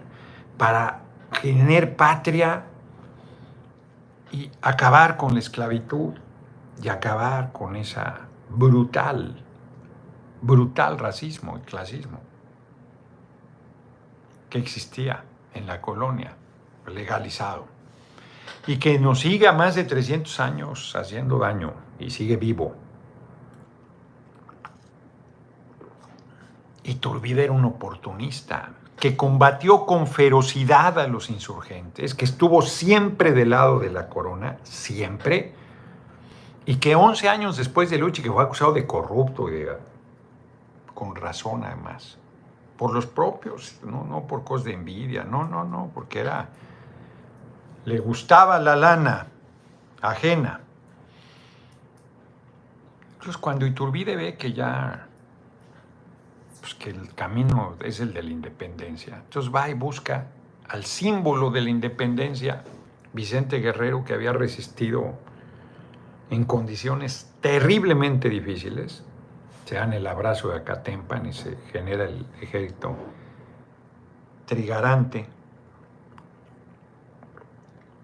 para 0.56 1.02
generar 1.32 1.96
patria 1.96 2.64
y 4.32 4.50
acabar 4.62 5.16
con 5.16 5.34
la 5.34 5.40
esclavitud 5.40 6.14
y 6.82 6.88
acabar 6.88 7.52
con 7.52 7.76
esa 7.76 8.20
brutal, 8.48 9.42
brutal 10.40 10.98
racismo 10.98 11.58
y 11.58 11.60
clasismo 11.60 12.20
que 14.48 14.58
existía 14.58 15.24
en 15.52 15.66
la 15.66 15.80
colonia, 15.80 16.34
legalizado, 16.86 17.66
y 18.66 18.78
que 18.78 18.98
nos 18.98 19.20
sigue 19.20 19.46
a 19.46 19.52
más 19.52 19.74
de 19.74 19.84
300 19.84 20.40
años 20.40 20.94
haciendo 20.96 21.38
daño 21.38 21.74
y 21.98 22.10
sigue 22.10 22.36
vivo. 22.36 22.74
Iturbide 26.84 27.44
era 27.44 27.52
un 27.52 27.64
oportunista 27.64 28.70
que 28.98 29.16
combatió 29.16 29.86
con 29.86 30.06
ferocidad 30.06 30.98
a 30.98 31.06
los 31.08 31.28
insurgentes, 31.28 32.14
que 32.14 32.24
estuvo 32.24 32.62
siempre 32.62 33.32
del 33.32 33.50
lado 33.50 33.78
de 33.80 33.90
la 33.90 34.08
corona, 34.08 34.58
siempre, 34.62 35.54
y 36.66 36.76
que 36.76 36.94
11 36.94 37.28
años 37.28 37.56
después 37.56 37.90
de 37.90 37.98
lucha, 37.98 38.22
que 38.22 38.30
fue 38.30 38.42
acusado 38.42 38.72
de 38.72 38.86
corrupto, 38.86 39.48
con 40.94 41.16
razón 41.16 41.64
además, 41.64 42.16
por 42.78 42.92
los 42.94 43.06
propios, 43.06 43.78
no, 43.84 44.04
no 44.04 44.26
por 44.26 44.44
cosas 44.44 44.66
de 44.66 44.72
envidia, 44.74 45.24
no, 45.24 45.46
no, 45.46 45.64
no, 45.64 45.90
porque 45.94 46.20
era, 46.20 46.48
le 47.84 47.98
gustaba 47.98 48.58
la 48.58 48.76
lana 48.76 49.26
ajena. 50.00 50.60
Entonces 53.14 53.36
cuando 53.38 53.66
Iturbide 53.66 54.16
ve 54.16 54.36
que 54.36 54.52
ya, 54.52 55.06
pues 56.60 56.74
que 56.74 56.90
el 56.90 57.14
camino 57.14 57.76
es 57.82 58.00
el 58.00 58.12
de 58.12 58.22
la 58.22 58.30
independencia, 58.30 59.16
entonces 59.16 59.54
va 59.54 59.68
y 59.68 59.74
busca 59.74 60.26
al 60.68 60.84
símbolo 60.84 61.50
de 61.50 61.60
la 61.60 61.70
independencia, 61.70 62.64
Vicente 63.12 63.58
Guerrero, 63.60 64.04
que 64.04 64.14
había 64.14 64.32
resistido 64.32 65.14
en 66.30 66.44
condiciones 66.44 67.32
terriblemente 67.40 68.28
difíciles, 68.28 69.04
se 69.64 69.76
dan 69.76 69.92
el 69.92 70.06
abrazo 70.06 70.48
de 70.48 70.58
Acatempan 70.58 71.26
y 71.26 71.32
se 71.32 71.56
genera 71.72 72.04
el 72.04 72.26
ejército 72.40 72.96
trigarante. 74.46 75.26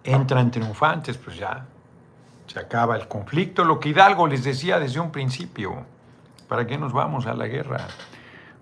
Entran 0.05 0.51
triunfantes, 0.51 1.19
pues 1.19 1.37
ya 1.37 1.67
se 2.51 2.59
acaba 2.59 2.97
el 2.97 3.07
conflicto, 3.07 3.63
lo 3.63 3.79
que 3.79 3.91
Hidalgo 3.91 4.27
les 4.27 4.43
decía 4.43 4.81
desde 4.81 4.99
un 4.99 5.13
principio, 5.13 5.85
¿para 6.49 6.67
qué 6.67 6.77
nos 6.79 6.93
vamos 6.93 7.27
a 7.27 7.35
la 7.35 7.47
guerra? 7.47 7.87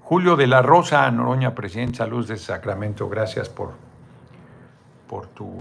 Julio 0.03 0.37
de 0.37 0.47
la 0.47 0.61
Rosa, 0.61 1.11
Noroña, 1.11 1.55
presidente, 1.55 1.97
Salud 1.97 2.29
de 2.29 2.37
Sacramento, 2.37 3.09
gracias 3.09 3.49
por, 3.49 3.73
por 5.09 5.27
tu 5.29 5.61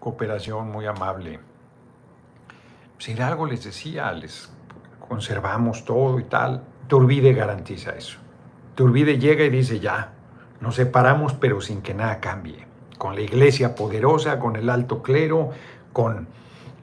cooperación 0.00 0.70
muy 0.72 0.86
amable. 0.86 1.34
Si 1.34 1.38
pues 2.96 3.08
Hidalgo 3.10 3.46
les 3.46 3.62
decía, 3.62 4.10
les 4.10 4.50
conservamos 5.08 5.84
todo 5.84 6.18
y 6.18 6.24
tal. 6.24 6.64
Turbide 6.88 7.32
garantiza 7.32 7.90
eso. 7.92 8.18
Turbide 8.74 9.18
llega 9.18 9.44
y 9.44 9.50
dice, 9.50 9.78
ya, 9.78 10.12
nos 10.60 10.74
separamos 10.74 11.34
pero 11.34 11.60
sin 11.60 11.80
que 11.80 11.94
nada 11.94 12.18
cambie. 12.18 12.65
Con 12.98 13.14
la 13.14 13.20
iglesia 13.20 13.74
poderosa, 13.74 14.38
con 14.38 14.56
el 14.56 14.70
alto 14.70 15.02
clero, 15.02 15.50
con 15.92 16.28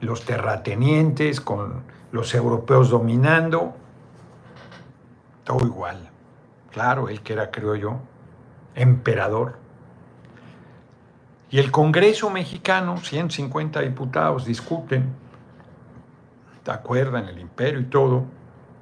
los 0.00 0.24
terratenientes, 0.24 1.40
con 1.40 1.82
los 2.12 2.34
europeos 2.34 2.90
dominando, 2.90 3.74
todo 5.44 5.66
igual. 5.66 6.10
Claro, 6.70 7.08
él 7.08 7.20
que 7.22 7.32
era, 7.32 7.50
creo 7.50 7.74
yo, 7.74 7.98
emperador. 8.74 9.56
Y 11.50 11.58
el 11.58 11.70
Congreso 11.70 12.30
mexicano, 12.30 12.96
150 12.98 13.80
diputados, 13.80 14.44
discuten 14.44 15.24
acuerdan 16.72 17.28
el 17.28 17.38
imperio 17.38 17.80
y 17.80 17.84
todo, 17.84 18.24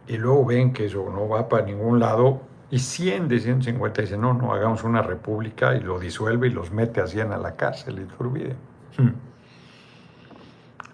y 0.06 0.16
luego 0.16 0.44
ven 0.44 0.72
que 0.72 0.86
eso 0.86 1.08
no 1.10 1.28
va 1.28 1.48
para 1.48 1.64
ningún 1.64 1.98
lado, 1.98 2.42
y 2.72 2.78
100 2.78 3.28
de 3.28 3.38
150 3.38 4.00
dicen, 4.00 4.22
no, 4.22 4.32
no, 4.32 4.54
hagamos 4.54 4.82
una 4.82 5.02
república 5.02 5.76
y 5.76 5.80
lo 5.80 6.00
disuelve 6.00 6.46
y 6.48 6.50
los 6.50 6.72
mete 6.72 7.02
a 7.02 7.06
100 7.06 7.32
a 7.32 7.36
la 7.36 7.54
cárcel 7.54 7.98
y 7.98 8.22
olvide. 8.22 8.56
Hmm. 8.96 9.10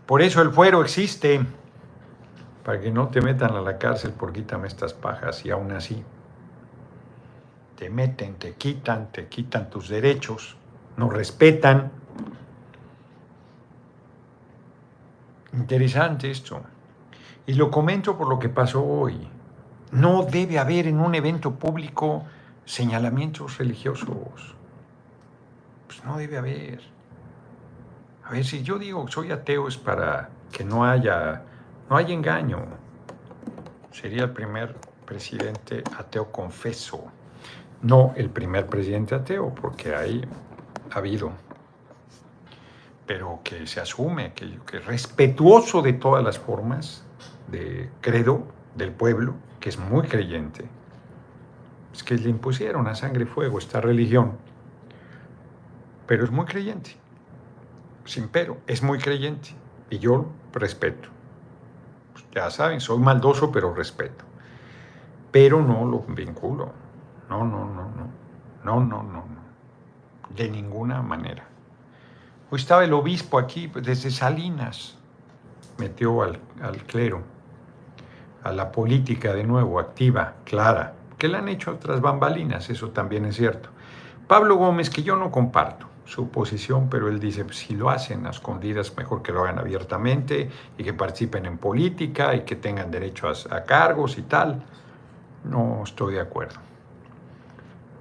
Por 0.05 0.21
eso 0.21 0.43
el 0.43 0.51
fuero 0.51 0.83
existe, 0.83 1.41
para 2.65 2.81
que 2.81 2.91
no 2.91 3.07
te 3.11 3.21
metan 3.21 3.53
a 3.53 3.61
la 3.61 3.79
cárcel 3.79 4.11
por 4.11 4.33
quítame 4.33 4.67
estas 4.67 4.93
pajas, 4.93 5.47
y 5.47 5.51
aún 5.51 5.71
así 5.71 6.03
te 7.77 7.89
meten, 7.91 8.35
te 8.35 8.55
quitan, 8.55 9.13
te 9.13 9.29
quitan 9.29 9.71
tus 9.71 9.89
derechos, 9.89 10.57
no 10.97 11.09
respetan. 11.09 11.93
Interesante 15.53 16.29
esto. 16.29 16.61
Y 17.47 17.53
lo 17.53 17.71
comento 17.71 18.19
por 18.19 18.29
lo 18.29 18.41
que 18.41 18.49
pasó 18.49 18.85
hoy. 18.85 19.38
No 19.93 20.23
debe 20.25 20.59
haber 20.59 20.87
en 20.87 21.01
un 21.01 21.15
evento 21.15 21.55
público 21.55 22.25
señalamientos 22.65 23.59
religiosos. 23.59 24.55
Pues 25.87 26.05
no 26.05 26.19
debe 26.19 26.39
haber. 26.39 26.81
A 28.25 28.33
ver, 28.33 28.45
si 28.45 28.63
yo 28.63 28.79
digo 28.79 29.07
que 29.07 29.13
soy 29.13 29.31
ateo 29.33 29.69
es 29.69 29.79
para 29.79 30.29
que 30.53 30.65
no 30.65 30.85
haya, 30.85 31.43
no 31.89 31.97
haya 31.97 32.13
engaño. 32.13 32.67
Sería 33.91 34.25
el 34.25 34.31
primer 34.31 34.77
presidente 35.07 35.83
ateo 35.99 36.31
confeso. 36.31 37.07
No 37.81 38.13
el 38.17 38.29
primer 38.29 38.67
presidente 38.67 39.15
ateo, 39.15 39.55
porque 39.55 39.95
ahí 39.95 40.23
ha 40.91 40.99
habido 40.99 41.33
pero 43.09 43.41
que 43.43 43.67
se 43.67 43.81
asume, 43.81 44.35
que, 44.35 44.59
que 44.71 44.81
respetuoso 44.81 45.81
de 45.81 45.95
todas 45.95 46.23
las 46.23 46.39
formas, 46.39 47.03
de 47.51 47.89
credo 48.03 48.47
del 48.77 48.93
pueblo, 48.93 49.35
es 49.69 49.79
muy 49.79 50.07
creyente, 50.07 50.65
es 51.93 52.03
que 52.03 52.17
le 52.17 52.31
impusieron 52.31 52.87
a 52.87 52.95
sangre 52.95 53.25
y 53.25 53.27
fuego 53.27 53.59
esta 53.59 53.81
religión, 53.81 54.33
pero 56.07 56.25
es 56.25 56.31
muy 56.31 56.47
creyente, 56.47 56.97
sin 58.05 58.29
pero, 58.29 58.59
es 58.67 58.83
muy 58.83 58.99
creyente, 58.99 59.51
y 59.91 59.99
yo 59.99 60.27
respeto. 60.53 61.09
Ya 62.35 62.51
saben, 62.51 62.81
soy 62.81 62.99
maldoso, 62.99 63.51
pero 63.51 63.75
respeto. 63.75 64.25
Pero 65.31 65.63
no 65.63 65.85
lo 65.85 66.01
vinculo. 66.01 66.73
No, 67.29 67.45
no, 67.45 67.65
no, 67.65 67.91
no. 67.91 68.09
No, 68.65 68.81
no, 68.81 69.03
no, 69.03 69.25
no. 69.25 70.35
De 70.35 70.49
ninguna 70.49 71.03
manera. 71.03 71.47
Hoy 72.51 72.59
estaba 72.59 72.85
el 72.85 72.93
obispo 72.93 73.39
aquí, 73.39 73.71
desde 73.75 74.11
Salinas, 74.11 74.97
metió 75.79 76.23
al, 76.23 76.39
al 76.63 76.83
clero 76.85 77.23
a 78.49 78.53
la 78.53 78.73
política 78.73 79.35
de 79.35 79.45
nuevo, 79.45 79.79
activa, 79.79 80.35
clara, 80.45 80.95
que 81.19 81.29
la 81.29 81.39
han 81.39 81.49
hecho 81.49 81.73
otras 81.73 82.01
bambalinas, 82.01 82.71
eso 82.71 82.91
también 82.91 83.27
es 83.27 83.37
cierto. 83.37 83.69
Pablo 84.27 84.57
Gómez, 84.57 84.91
que 84.91 85.03
yo 85.03 85.17
no 85.17 85.31
comparto 85.31 85.87
su 86.05 86.31
posición, 86.31 86.89
pero 86.89 87.09
él 87.09 87.21
dice, 87.21 87.45
si 87.51 87.75
lo 87.75 87.91
hacen 87.91 88.27
a 88.27 88.31
escondidas, 88.31 88.97
mejor 88.97 89.23
que 89.23 89.31
lo 89.31 89.43
hagan 89.43 89.59
abiertamente 89.59 90.49
y 90.79 90.83
que 90.83 90.95
participen 90.95 91.45
en 91.45 91.59
política 91.59 92.35
y 92.35 92.41
que 92.43 92.57
tengan 92.57 92.91
derecho 92.91 93.29
a 93.29 93.65
cargos 93.65 94.17
y 94.17 94.23
tal. 94.23 94.65
No 95.45 95.83
estoy 95.85 96.15
de 96.15 96.21
acuerdo. 96.21 96.61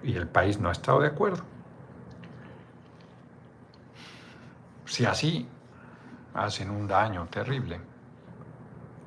y 0.04 0.16
el 0.16 0.28
país 0.28 0.60
no 0.60 0.70
ha 0.70 0.72
estado 0.72 1.02
de 1.02 1.08
acuerdo. 1.08 1.44
Si 4.86 5.06
así 5.06 5.48
hacen 6.34 6.70
un 6.70 6.88
daño 6.88 7.28
terrible, 7.30 7.82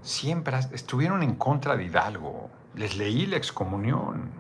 siempre 0.03 0.59
estuvieron 0.73 1.23
en 1.23 1.35
contra 1.35 1.77
de 1.77 1.85
Hidalgo. 1.85 2.51
Les 2.75 2.97
leí 2.97 3.27
la 3.27 3.37
excomunión. 3.37 4.31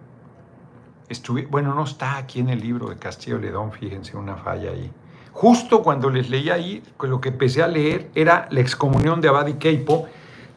bueno, 1.50 1.74
no 1.74 1.84
está 1.84 2.16
aquí 2.16 2.40
en 2.40 2.48
el 2.48 2.60
libro 2.60 2.88
de 2.88 2.96
Castillo 2.96 3.38
Ledón, 3.38 3.72
fíjense, 3.72 4.16
una 4.16 4.36
falla 4.36 4.70
ahí. 4.70 4.90
Justo 5.32 5.82
cuando 5.82 6.10
les 6.10 6.28
leí 6.28 6.50
ahí, 6.50 6.82
lo 7.02 7.20
que 7.20 7.30
empecé 7.30 7.62
a 7.62 7.68
leer 7.68 8.10
era 8.14 8.48
la 8.50 8.60
excomunión 8.60 9.20
de 9.20 9.28
Abad 9.28 9.46
y 9.46 9.54
Keipo. 9.54 10.08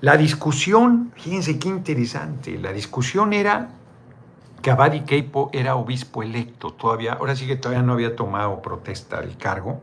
La 0.01 0.17
discusión, 0.17 1.11
fíjense 1.15 1.57
qué 1.59 1.69
interesante, 1.69 2.57
la 2.57 2.73
discusión 2.73 3.31
era 3.31 3.69
que 4.61 4.71
Abad 4.71 4.93
y 4.93 5.01
Keipo 5.01 5.49
era 5.53 5.75
obispo 5.75 6.23
electo, 6.23 6.71
todavía, 6.73 7.13
ahora 7.13 7.35
sí 7.35 7.45
que 7.47 7.55
todavía 7.55 7.83
no 7.83 7.93
había 7.93 8.15
tomado 8.15 8.61
protesta 8.61 9.21
del 9.21 9.37
cargo, 9.37 9.81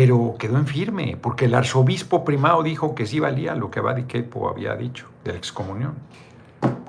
pero 0.00 0.36
quedó 0.38 0.58
en 0.58 0.68
firme, 0.68 1.18
porque 1.20 1.46
el 1.46 1.54
arzobispo 1.56 2.24
primado 2.24 2.62
dijo 2.62 2.94
que 2.94 3.04
sí 3.04 3.18
valía 3.18 3.56
lo 3.56 3.68
que 3.68 3.80
Abad 3.80 3.96
y 3.96 4.04
Keipo 4.04 4.48
había 4.48 4.76
dicho 4.76 5.08
de 5.24 5.32
la 5.32 5.38
excomunión. 5.38 5.94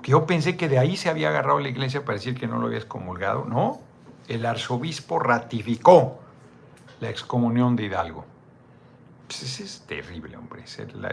Yo 0.03 0.27
pensé 0.27 0.55
que 0.55 0.69
de 0.69 0.77
ahí 0.77 0.95
se 0.95 1.09
había 1.09 1.29
agarrado 1.29 1.59
la 1.59 1.69
iglesia 1.69 2.05
para 2.05 2.19
decir 2.19 2.35
que 2.39 2.45
no 2.45 2.59
lo 2.59 2.67
había 2.67 2.77
excomulgado. 2.77 3.45
No, 3.45 3.79
el 4.27 4.45
arzobispo 4.45 5.17
ratificó 5.17 6.19
la 6.99 7.09
excomunión 7.09 7.75
de 7.75 7.85
Hidalgo. 7.85 8.25
Pues 9.25 9.59
es 9.59 9.81
terrible, 9.87 10.37
hombre, 10.37 10.63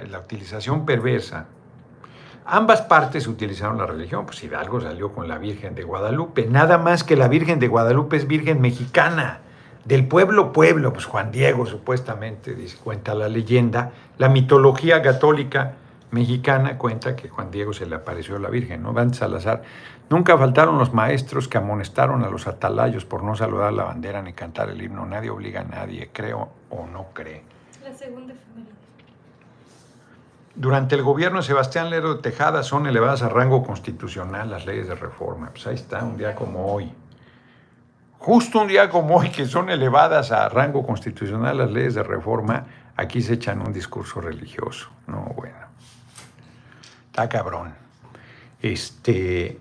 la 0.06 0.18
utilización 0.18 0.84
perversa. 0.84 1.46
Ambas 2.44 2.82
partes 2.82 3.26
utilizaron 3.26 3.78
la 3.78 3.86
religión, 3.86 4.26
pues 4.26 4.44
Hidalgo 4.44 4.82
salió 4.82 5.14
con 5.14 5.28
la 5.28 5.38
Virgen 5.38 5.74
de 5.74 5.84
Guadalupe, 5.84 6.44
nada 6.44 6.76
más 6.76 7.04
que 7.04 7.16
la 7.16 7.28
Virgen 7.28 7.58
de 7.58 7.68
Guadalupe 7.68 8.18
es 8.18 8.26
Virgen 8.26 8.60
mexicana, 8.60 9.40
del 9.86 10.06
pueblo 10.08 10.52
pueblo, 10.52 10.92
pues 10.92 11.04
Juan 11.04 11.30
Diego 11.30 11.64
supuestamente, 11.64 12.54
dice, 12.54 12.76
cuenta 12.82 13.14
la 13.14 13.28
leyenda, 13.28 13.92
la 14.18 14.28
mitología 14.28 15.00
católica 15.00 15.74
mexicana 16.10 16.76
cuenta 16.76 17.14
que 17.14 17.28
Juan 17.28 17.50
Diego 17.50 17.72
se 17.72 17.86
le 17.86 17.94
apareció 17.94 18.36
a 18.36 18.38
la 18.40 18.48
Virgen, 18.48 18.82
¿no? 18.82 18.92
Van 18.92 19.14
Salazar. 19.14 19.62
Nunca 20.10 20.36
faltaron 20.36 20.78
los 20.78 20.92
maestros 20.92 21.46
que 21.48 21.58
amonestaron 21.58 22.24
a 22.24 22.30
los 22.30 22.46
atalayos 22.46 23.04
por 23.04 23.22
no 23.22 23.36
saludar 23.36 23.72
la 23.72 23.84
bandera 23.84 24.22
ni 24.22 24.32
cantar 24.32 24.70
el 24.70 24.82
himno. 24.82 25.06
Nadie 25.06 25.30
obliga 25.30 25.60
a 25.60 25.64
nadie, 25.64 26.10
creo 26.12 26.48
o 26.70 26.86
no 26.86 27.06
cree. 27.12 27.42
La 27.84 27.92
segunda 27.92 28.34
Durante 30.54 30.94
el 30.96 31.02
gobierno 31.02 31.38
de 31.38 31.44
Sebastián 31.44 31.90
Lerdo 31.90 32.14
de 32.14 32.22
Tejada 32.22 32.62
son 32.62 32.86
elevadas 32.86 33.22
a 33.22 33.28
rango 33.28 33.62
constitucional 33.62 34.50
las 34.50 34.66
leyes 34.66 34.88
de 34.88 34.94
reforma. 34.94 35.50
Pues 35.50 35.66
ahí 35.66 35.74
está, 35.74 36.02
un 36.02 36.16
día 36.16 36.34
como 36.34 36.72
hoy. 36.72 36.92
Justo 38.18 38.60
un 38.60 38.68
día 38.68 38.88
como 38.88 39.16
hoy, 39.16 39.30
que 39.30 39.46
son 39.46 39.70
elevadas 39.70 40.32
a 40.32 40.48
rango 40.48 40.84
constitucional 40.84 41.58
las 41.58 41.70
leyes 41.70 41.94
de 41.94 42.02
reforma, 42.02 42.66
aquí 42.96 43.22
se 43.22 43.34
echan 43.34 43.60
un 43.60 43.72
discurso 43.72 44.20
religioso. 44.20 44.90
No, 45.06 45.32
bueno. 45.36 45.56
Está 47.06 47.28
cabrón. 47.28 47.74
Este. 48.60 49.58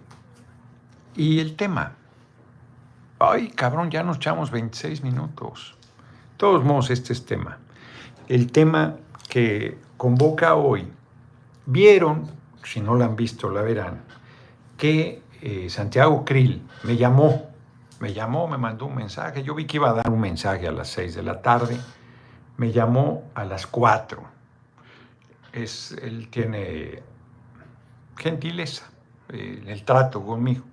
Y 1.15 1.39
el 1.39 1.56
tema. 1.56 1.94
Ay, 3.20 3.50
cabrón, 3.50 3.91
ya 3.91 4.04
nos 4.04 4.18
echamos 4.18 4.52
26 4.52 5.04
minutos. 5.04 5.76
De 6.32 6.38
todos 6.38 6.63
modos, 6.63 6.89
este 6.89 7.13
es 7.13 7.26
tema. 7.26 7.60
El 8.28 8.52
tema 8.52 8.96
que 9.30 9.78
convoca 9.98 10.56
hoy. 10.56 10.91
Vieron, 11.65 12.30
si 12.63 12.82
no 12.82 12.96
lo 12.96 13.06
han 13.06 13.15
visto, 13.15 13.50
la 13.50 13.62
verán, 13.62 14.02
que 14.78 15.22
eh, 15.41 15.70
Santiago 15.70 16.26
Krill 16.26 16.62
me 16.84 16.98
llamó. 16.98 17.55
Me 18.06 18.13
llamó, 18.13 18.48
me 18.48 18.60
mandó 18.60 18.86
un 18.86 18.94
mensaje. 18.94 19.41
Yo 19.41 19.56
vi 19.56 19.65
que 19.65 19.78
iba 19.78 19.89
a 19.89 19.94
dar 19.94 20.12
un 20.12 20.22
mensaje 20.22 20.68
a 20.68 20.72
las 20.72 20.89
6 20.89 21.15
de 21.15 21.24
la 21.24 21.41
tarde. 21.41 21.76
Me 22.56 22.72
llamó 22.72 23.32
a 23.34 23.46
las 23.46 23.65
4. 23.65 24.24
Es, 25.52 25.91
él 26.04 26.30
tiene 26.30 27.02
gentileza, 28.15 28.91
eh, 29.30 29.63
el 29.65 29.84
trato 29.84 30.24
conmigo. 30.24 30.63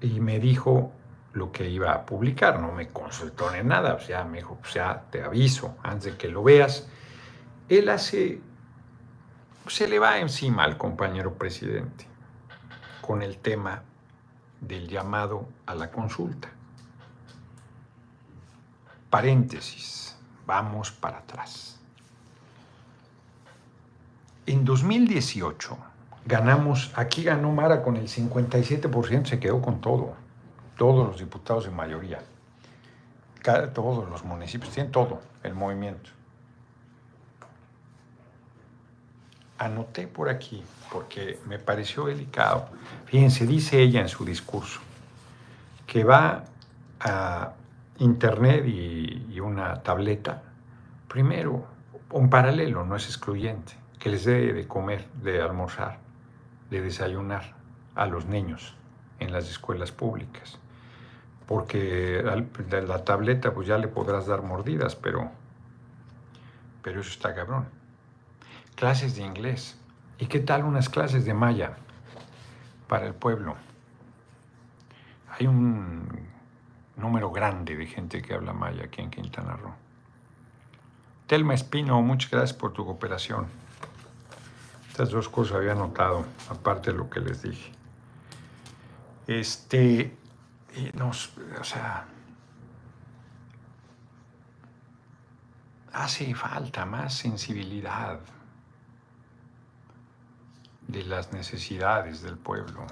Y 0.00 0.18
me 0.20 0.40
dijo 0.40 0.92
lo 1.34 1.52
que 1.52 1.68
iba 1.68 1.92
a 1.92 2.06
publicar, 2.06 2.58
no 2.58 2.72
me 2.72 2.88
consultó 2.88 3.54
en 3.54 3.68
nada, 3.68 3.92
o 3.92 4.00
sea, 4.00 4.24
me 4.24 4.38
dijo, 4.38 4.58
o 4.62 4.66
sea, 4.66 5.02
te 5.10 5.22
aviso 5.22 5.76
antes 5.82 6.12
de 6.12 6.16
que 6.16 6.28
lo 6.28 6.42
veas. 6.42 6.88
Él 7.68 7.90
hace, 7.90 8.40
se 9.66 9.88
le 9.88 9.98
va 9.98 10.18
encima 10.20 10.64
al 10.64 10.78
compañero 10.78 11.34
presidente 11.34 12.06
con 13.02 13.20
el 13.20 13.36
tema 13.36 13.82
del 14.66 14.88
llamado 14.88 15.48
a 15.66 15.74
la 15.74 15.90
consulta. 15.90 16.48
Paréntesis, 19.10 20.16
vamos 20.46 20.90
para 20.90 21.18
atrás. 21.18 21.78
En 24.46 24.64
2018, 24.64 25.78
ganamos, 26.26 26.92
aquí 26.96 27.22
ganó 27.22 27.52
Mara 27.52 27.82
con 27.82 27.96
el 27.96 28.08
57%, 28.08 29.26
se 29.26 29.40
quedó 29.40 29.62
con 29.62 29.80
todo, 29.80 30.14
todos 30.76 31.06
los 31.06 31.18
diputados 31.18 31.66
en 31.66 31.74
mayoría, 31.74 32.20
todos 33.72 34.08
los 34.08 34.24
municipios, 34.24 34.72
tienen 34.72 34.92
todo 34.92 35.20
el 35.42 35.54
movimiento. 35.54 36.10
Anoté 39.64 40.06
por 40.06 40.28
aquí, 40.28 40.62
porque 40.92 41.40
me 41.46 41.58
pareció 41.58 42.04
delicado. 42.04 42.68
Fíjense, 43.06 43.46
dice 43.46 43.80
ella 43.80 44.02
en 44.02 44.10
su 44.10 44.22
discurso, 44.22 44.80
que 45.86 46.04
va 46.04 46.44
a 47.00 47.52
internet 47.98 48.66
y, 48.66 49.40
una 49.40 49.82
tableta, 49.82 50.42
primero, 51.08 51.66
un 52.10 52.28
paralelo, 52.28 52.84
no 52.84 52.94
es 52.94 53.06
excluyente, 53.06 53.72
que 53.98 54.10
les 54.10 54.26
dé 54.26 54.52
de 54.52 54.68
comer, 54.68 55.06
de 55.22 55.40
almorzar 55.40 55.98
de 56.70 56.82
desayunar 56.82 57.54
a 57.94 58.06
los 58.06 58.26
niños 58.26 58.76
en 59.18 59.32
las 59.32 59.48
escuelas 59.48 59.92
públicas. 59.92 60.58
Porque 61.46 62.22
la 62.86 63.04
tableta 63.04 63.54
pues 63.54 63.66
ya 63.66 63.78
le 63.78 63.88
podrás 63.88 64.26
dar 64.26 64.42
mordidas, 64.42 64.94
pero, 64.94 65.30
pero 66.82 67.00
eso 67.00 67.10
está 67.10 67.34
cabrón. 67.34 67.66
Clases 68.76 69.16
de 69.16 69.22
inglés. 69.22 69.78
¿Y 70.18 70.26
qué 70.26 70.40
tal 70.40 70.64
unas 70.64 70.88
clases 70.88 71.24
de 71.24 71.34
maya 71.34 71.76
para 72.88 73.06
el 73.06 73.14
pueblo? 73.14 73.56
Hay 75.30 75.46
un 75.46 76.08
número 76.96 77.30
grande 77.30 77.76
de 77.76 77.86
gente 77.86 78.22
que 78.22 78.34
habla 78.34 78.52
maya 78.52 78.84
aquí 78.84 79.00
en 79.00 79.10
Quintana 79.10 79.56
Roo. 79.56 79.74
Telma 81.26 81.54
Espino, 81.54 82.00
muchas 82.02 82.30
gracias 82.30 82.52
por 82.52 82.72
tu 82.72 82.84
cooperación. 82.84 83.46
Estas 84.90 85.10
dos 85.10 85.28
cosas 85.28 85.56
había 85.56 85.74
notado, 85.74 86.24
aparte 86.48 86.92
de 86.92 86.98
lo 86.98 87.10
que 87.10 87.20
les 87.20 87.42
dije. 87.42 87.72
Este, 89.26 90.16
nos, 90.94 91.32
o 91.60 91.64
sea, 91.64 92.06
hace 95.92 96.34
falta 96.34 96.84
más 96.84 97.14
sensibilidad 97.14 98.20
de 100.88 101.04
las 101.04 101.32
necesidades 101.32 102.22
del 102.22 102.36
pueblo. 102.36 102.86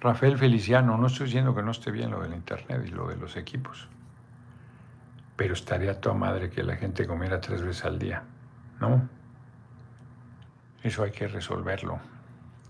Rafael 0.00 0.36
Feliciano, 0.36 0.98
no 0.98 1.06
estoy 1.06 1.26
diciendo 1.26 1.54
que 1.54 1.62
no 1.62 1.70
esté 1.70 1.90
bien 1.90 2.10
lo 2.10 2.20
del 2.20 2.34
Internet 2.34 2.84
y 2.86 2.90
lo 2.90 3.08
de 3.08 3.16
los 3.16 3.36
equipos, 3.36 3.88
pero 5.36 5.54
estaría 5.54 6.00
toda 6.00 6.14
madre 6.14 6.50
que 6.50 6.62
la 6.62 6.76
gente 6.76 7.06
comiera 7.06 7.40
tres 7.40 7.62
veces 7.62 7.84
al 7.84 7.98
día. 7.98 8.22
¿no? 8.80 9.08
Eso 10.82 11.02
hay 11.02 11.10
que 11.10 11.26
resolverlo. 11.26 11.98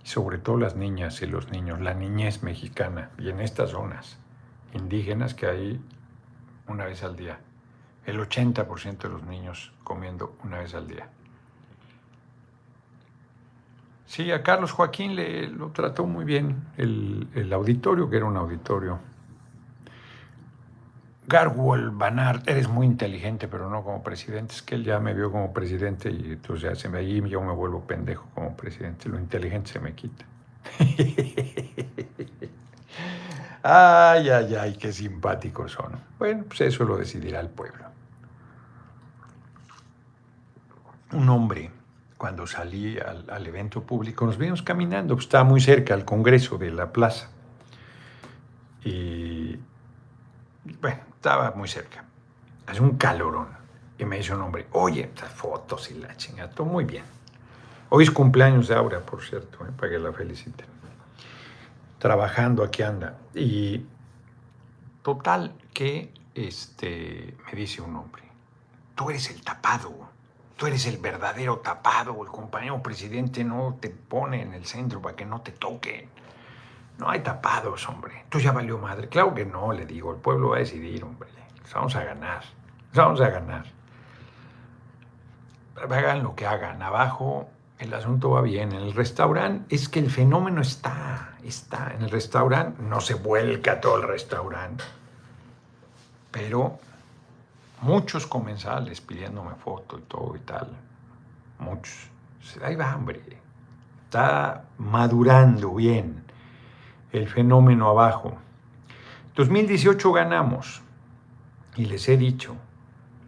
Sobre 0.02 0.38
todo 0.38 0.58
las 0.58 0.76
niñas 0.76 1.22
y 1.22 1.26
los 1.26 1.50
niños, 1.50 1.80
la 1.80 1.94
niñez 1.94 2.42
mexicana 2.42 3.10
y 3.18 3.30
en 3.30 3.40
estas 3.40 3.70
zonas 3.70 4.18
indígenas 4.74 5.34
que 5.34 5.46
hay 5.46 5.80
una 6.68 6.84
vez 6.84 7.02
al 7.02 7.16
día. 7.16 7.40
El 8.04 8.20
80% 8.20 8.98
de 8.98 9.08
los 9.08 9.22
niños 9.22 9.72
comiendo 9.82 10.36
una 10.44 10.58
vez 10.58 10.74
al 10.74 10.86
día. 10.86 11.08
Sí, 14.06 14.30
a 14.30 14.42
Carlos 14.42 14.72
Joaquín 14.72 15.16
le, 15.16 15.48
lo 15.48 15.70
trató 15.70 16.06
muy 16.06 16.24
bien 16.24 16.64
el, 16.76 17.28
el 17.34 17.52
auditorio, 17.52 18.08
que 18.10 18.16
era 18.18 18.26
un 18.26 18.36
auditorio 18.36 19.00
Garwol 21.26 21.90
Banard, 21.90 22.42
eres 22.46 22.68
muy 22.68 22.86
inteligente, 22.86 23.48
pero 23.48 23.70
no 23.70 23.82
como 23.82 24.02
presidente. 24.02 24.54
Es 24.54 24.62
que 24.62 24.74
él 24.74 24.84
ya 24.84 25.00
me 25.00 25.14
vio 25.14 25.32
como 25.32 25.52
presidente 25.52 26.10
y 26.10 26.32
entonces 26.32 26.62
ya 26.62 26.74
se 26.74 26.88
me, 26.88 26.98
ahí 26.98 27.22
yo 27.28 27.40
me 27.40 27.52
vuelvo 27.52 27.86
pendejo 27.86 28.28
como 28.34 28.54
presidente. 28.56 29.08
Lo 29.08 29.18
inteligente 29.18 29.72
se 29.72 29.80
me 29.80 29.94
quita. 29.94 30.26
ay, 33.62 34.28
ay, 34.28 34.54
ay, 34.54 34.76
qué 34.76 34.92
simpáticos 34.92 35.72
son. 35.72 35.98
Bueno, 36.18 36.44
pues 36.46 36.60
eso 36.60 36.84
lo 36.84 36.96
decidirá 36.98 37.40
el 37.40 37.48
pueblo. 37.48 37.84
Un 41.12 41.28
hombre 41.28 41.70
cuando 42.24 42.46
salí 42.46 42.96
al, 42.98 43.46
evento 43.46 43.82
público, 43.82 44.24
nos 44.24 44.38
vimos 44.38 44.62
caminando, 44.62 45.14
pues, 45.14 45.26
estaba 45.26 45.44
muy 45.44 45.60
cerca 45.60 45.92
al 45.92 46.06
Congreso 46.06 46.56
de 46.56 46.70
la 46.70 46.90
plaza. 46.90 47.28
Y 48.82 49.58
bueno, 50.80 51.02
estaba 51.16 51.50
muy 51.50 51.68
cerca. 51.68 52.02
Hace 52.66 52.80
un 52.80 52.96
calorón. 52.96 53.48
Y 53.98 54.06
me 54.06 54.16
dice 54.16 54.34
un 54.34 54.40
hombre, 54.40 54.68
oye, 54.72 55.02
estas 55.02 55.32
fotos 55.32 55.90
y 55.90 55.98
la 55.98 56.16
chingada, 56.16 56.48
todo 56.48 56.66
muy 56.66 56.84
bien. 56.84 57.04
Hoy 57.90 58.04
es 58.04 58.10
cumpleaños 58.10 58.68
de 58.68 58.74
Aura, 58.74 59.00
por 59.00 59.22
cierto, 59.22 59.62
¿eh? 59.66 59.70
para 59.76 59.92
que 59.92 59.98
la 59.98 60.10
feliciten. 60.10 60.66
Trabajando 61.98 62.64
aquí 62.64 62.82
anda. 62.82 63.18
Y 63.34 63.84
total 65.02 65.52
que 65.74 66.10
este, 66.34 67.36
me 67.44 67.52
dice 67.52 67.82
un 67.82 67.94
hombre, 67.96 68.22
tú 68.94 69.10
eres 69.10 69.28
el 69.28 69.42
tapado, 69.42 70.13
tú 70.64 70.68
eres 70.68 70.86
el 70.86 70.96
verdadero 70.96 71.58
tapado, 71.58 72.22
el 72.22 72.30
compañero 72.30 72.82
presidente 72.82 73.44
no 73.44 73.76
te 73.78 73.90
pone 73.90 74.40
en 74.40 74.54
el 74.54 74.64
centro 74.64 75.02
para 75.02 75.14
que 75.14 75.26
no 75.26 75.42
te 75.42 75.52
toquen. 75.52 76.08
No 76.96 77.10
hay 77.10 77.20
tapados, 77.20 77.86
hombre. 77.86 78.24
Tú 78.30 78.38
ya 78.38 78.50
valió 78.50 78.78
madre. 78.78 79.10
Claro 79.10 79.34
que 79.34 79.44
no, 79.44 79.74
le 79.74 79.84
digo, 79.84 80.10
el 80.10 80.16
pueblo 80.16 80.48
va 80.48 80.56
a 80.56 80.58
decidir, 80.60 81.04
hombre. 81.04 81.28
Vamos 81.74 81.94
a 81.96 82.04
ganar, 82.04 82.44
vamos 82.94 83.20
a 83.20 83.28
ganar. 83.28 83.66
Hagan 85.76 86.22
lo 86.22 86.34
que 86.34 86.46
hagan, 86.46 86.80
abajo 86.80 87.46
el 87.78 87.92
asunto 87.92 88.30
va 88.30 88.40
bien. 88.40 88.72
En 88.72 88.80
el 88.80 88.94
restaurante 88.94 89.74
es 89.74 89.90
que 89.90 89.98
el 89.98 90.10
fenómeno 90.10 90.62
está, 90.62 91.34
está. 91.44 91.92
En 91.94 92.04
el 92.04 92.10
restaurante 92.10 92.82
no 92.82 93.02
se 93.02 93.12
vuelca 93.12 93.82
todo 93.82 93.96
el 93.96 94.08
restaurante. 94.08 94.82
Pero 96.30 96.78
muchos 97.84 98.26
comensales 98.26 99.00
pidiéndome 99.00 99.54
foto 99.54 99.98
y 99.98 100.02
todo 100.02 100.34
y 100.36 100.40
tal. 100.40 100.68
Muchos. 101.58 102.10
Ahí 102.62 102.74
va, 102.74 102.96
hombre. 102.96 103.22
Está 104.04 104.64
madurando 104.78 105.74
bien 105.74 106.24
el 107.12 107.28
fenómeno 107.28 107.88
abajo. 107.88 108.38
2018 109.36 110.12
ganamos. 110.12 110.82
Y 111.76 111.86
les 111.86 112.08
he 112.08 112.16
dicho, 112.16 112.56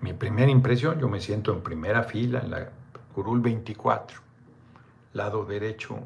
mi 0.00 0.12
primera 0.12 0.50
impresión, 0.50 0.98
yo 1.00 1.08
me 1.08 1.20
siento 1.20 1.52
en 1.52 1.62
primera 1.62 2.04
fila 2.04 2.40
en 2.40 2.50
la 2.50 2.70
Curul 3.12 3.40
24, 3.40 4.20
lado 5.14 5.44
derecho, 5.44 5.98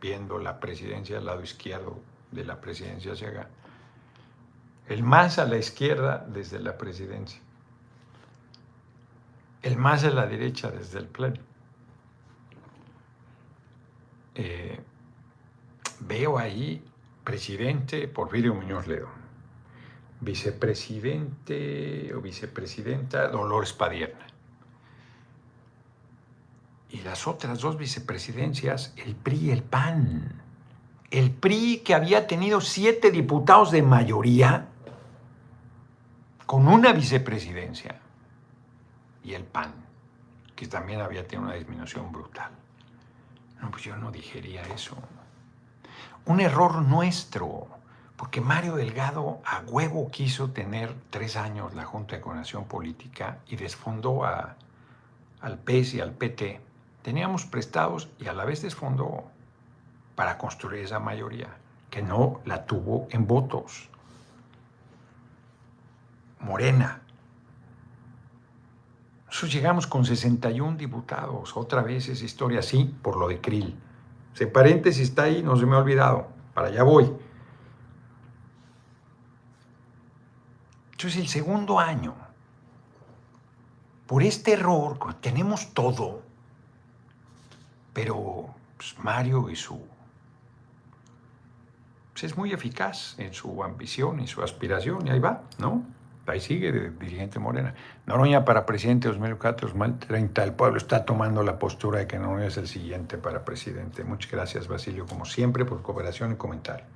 viendo 0.00 0.38
la 0.38 0.60
presidencia, 0.60 1.20
lado 1.20 1.42
izquierdo 1.42 1.98
de 2.30 2.44
la 2.44 2.60
presidencia 2.60 3.12
hacia 3.12 3.28
acá 3.28 3.48
el 4.88 5.02
más 5.02 5.38
a 5.38 5.44
la 5.44 5.58
izquierda 5.58 6.26
desde 6.28 6.58
la 6.58 6.78
presidencia, 6.78 7.40
el 9.62 9.76
más 9.76 10.04
a 10.04 10.10
la 10.10 10.26
derecha 10.26 10.70
desde 10.70 10.98
el 10.98 11.06
pleno. 11.06 11.40
Eh, 14.34 14.78
veo 16.00 16.38
ahí 16.38 16.82
presidente 17.24 18.06
Porfirio 18.08 18.54
Muñoz 18.54 18.86
León, 18.86 19.10
vicepresidente 20.20 22.14
o 22.14 22.20
vicepresidenta 22.20 23.28
Dolores 23.28 23.72
Padierna. 23.72 24.26
Y 26.90 27.00
las 27.00 27.26
otras 27.26 27.60
dos 27.60 27.76
vicepresidencias, 27.76 28.94
el 28.96 29.14
PRI 29.14 29.36
y 29.36 29.50
el 29.50 29.62
PAN. 29.62 30.40
El 31.10 31.32
PRI 31.32 31.82
que 31.84 31.94
había 31.94 32.26
tenido 32.26 32.60
siete 32.60 33.10
diputados 33.10 33.70
de 33.72 33.82
mayoría, 33.82 34.68
con 36.46 36.66
una 36.66 36.92
vicepresidencia 36.92 38.00
y 39.28 39.34
el 39.34 39.44
PAN, 39.44 39.74
que 40.56 40.66
también 40.66 41.02
había 41.02 41.26
tenido 41.26 41.46
una 41.46 41.56
disminución 41.56 42.10
brutal. 42.10 42.50
No, 43.60 43.70
pues 43.70 43.82
yo 43.82 43.94
no 43.96 44.10
digería 44.10 44.62
eso. 44.62 44.96
Un 46.24 46.40
error 46.40 46.80
nuestro, 46.80 47.68
porque 48.16 48.40
Mario 48.40 48.76
Delgado 48.76 49.40
a 49.44 49.60
huevo 49.66 50.10
quiso 50.10 50.50
tener 50.50 50.94
tres 51.10 51.36
años 51.36 51.74
la 51.74 51.84
Junta 51.84 52.16
de 52.16 52.22
Coordinación 52.22 52.64
Política 52.64 53.38
y 53.48 53.56
desfondó 53.56 54.24
a, 54.24 54.56
al 55.42 55.58
PES 55.58 55.94
y 55.94 56.00
al 56.00 56.12
PT. 56.12 56.62
Teníamos 57.02 57.44
prestados 57.44 58.08
y 58.18 58.28
a 58.28 58.32
la 58.32 58.46
vez 58.46 58.62
desfondó 58.62 59.24
para 60.14 60.38
construir 60.38 60.84
esa 60.84 61.00
mayoría, 61.00 61.48
que 61.90 62.00
no 62.00 62.40
la 62.46 62.64
tuvo 62.64 63.08
en 63.10 63.26
votos. 63.26 63.90
Morena. 66.40 67.02
Nosotros 69.28 69.52
llegamos 69.52 69.86
con 69.86 70.06
61 70.06 70.78
diputados, 70.78 71.56
otra 71.56 71.82
vez 71.82 72.08
esa 72.08 72.24
historia 72.24 72.60
así, 72.60 72.84
por 73.02 73.16
lo 73.16 73.28
de 73.28 73.40
Krill. 73.40 73.78
Ese 74.34 74.46
paréntesis 74.46 75.10
está 75.10 75.24
ahí, 75.24 75.42
no 75.42 75.54
se 75.56 75.66
me 75.66 75.76
ha 75.76 75.78
olvidado, 75.78 76.28
para 76.54 76.68
allá 76.68 76.82
voy. 76.82 77.12
Entonces 80.92 81.20
el 81.20 81.28
segundo 81.28 81.78
año, 81.78 82.14
por 84.06 84.22
este 84.22 84.54
error, 84.54 85.14
tenemos 85.20 85.74
todo, 85.74 86.22
pero 87.92 88.54
pues, 88.78 88.98
Mario 88.98 89.50
y 89.50 89.56
su... 89.56 89.78
Pues, 92.12 92.24
es 92.24 92.36
muy 92.36 92.52
eficaz 92.52 93.18
en 93.18 93.34
su 93.34 93.62
ambición 93.62 94.20
y 94.20 94.26
su 94.26 94.42
aspiración, 94.42 95.06
y 95.06 95.10
ahí 95.10 95.20
va, 95.20 95.42
¿no? 95.58 95.84
Ahí 96.28 96.40
sigue 96.40 96.72
de 96.72 96.90
dirigente 96.90 97.38
Morena. 97.38 97.74
Noroña 98.06 98.44
para 98.44 98.66
presidente 98.66 99.08
2004, 99.08 99.68
2030. 99.68 100.44
El 100.44 100.52
pueblo 100.52 100.78
está 100.78 101.04
tomando 101.04 101.42
la 101.42 101.58
postura 101.58 102.00
de 102.00 102.06
que 102.06 102.18
Noroña 102.18 102.46
es 102.46 102.56
el 102.56 102.68
siguiente 102.68 103.18
para 103.18 103.44
presidente. 103.44 104.04
Muchas 104.04 104.30
gracias, 104.30 104.68
Basilio, 104.68 105.06
como 105.06 105.24
siempre, 105.24 105.64
por 105.64 105.82
cooperación 105.82 106.32
y 106.32 106.36
comentario. 106.36 106.86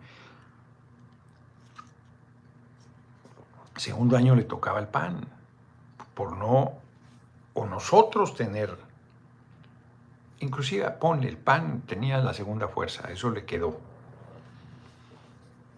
Segundo 3.76 4.16
año 4.16 4.34
le 4.36 4.44
tocaba 4.44 4.78
el 4.78 4.88
PAN, 4.88 5.26
por 6.14 6.36
no, 6.36 6.74
o 7.54 7.66
nosotros 7.66 8.34
tener, 8.34 8.76
inclusive 10.40 10.90
ponle, 10.90 11.28
el 11.28 11.38
PAN 11.38 11.82
tenía 11.86 12.18
la 12.18 12.34
segunda 12.34 12.68
fuerza, 12.68 13.10
eso 13.10 13.30
le 13.30 13.44
quedó 13.44 13.80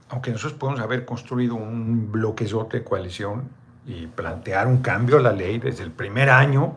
aunque 0.08 0.30
nosotros 0.30 0.58
podemos 0.58 0.80
haber 0.80 1.04
construido 1.04 1.54
un 1.54 2.10
bloquezote 2.12 2.78
de 2.78 2.84
coalición 2.84 3.48
y 3.86 4.06
plantear 4.06 4.66
un 4.66 4.78
cambio 4.78 5.18
a 5.18 5.20
la 5.20 5.32
ley 5.32 5.58
desde 5.58 5.82
el 5.82 5.90
primer 5.90 6.30
año, 6.30 6.74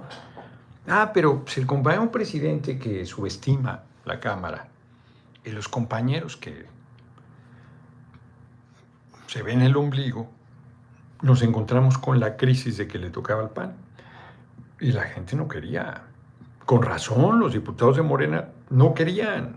ah, 0.87 1.11
pero 1.13 1.43
si 1.45 1.61
el 1.61 1.67
compañero 1.67 2.11
presidente 2.11 2.77
que 2.79 3.05
subestima 3.05 3.83
la 4.05 4.19
Cámara 4.19 4.67
y 5.43 5.51
los 5.51 5.67
compañeros 5.67 6.37
que 6.37 6.65
se 9.27 9.43
ven 9.43 9.61
el 9.61 9.75
ombligo, 9.75 10.29
nos 11.21 11.41
encontramos 11.41 11.97
con 11.97 12.19
la 12.19 12.37
crisis 12.37 12.77
de 12.77 12.87
que 12.87 12.97
le 12.97 13.09
tocaba 13.09 13.43
el 13.43 13.49
pan. 13.49 13.75
Y 14.79 14.91
la 14.91 15.03
gente 15.03 15.35
no 15.35 15.47
quería. 15.47 16.03
Con 16.65 16.83
razón, 16.83 17.39
los 17.39 17.53
diputados 17.53 17.97
de 17.97 18.03
Morena 18.03 18.49
no 18.69 18.93
querían. 18.93 19.55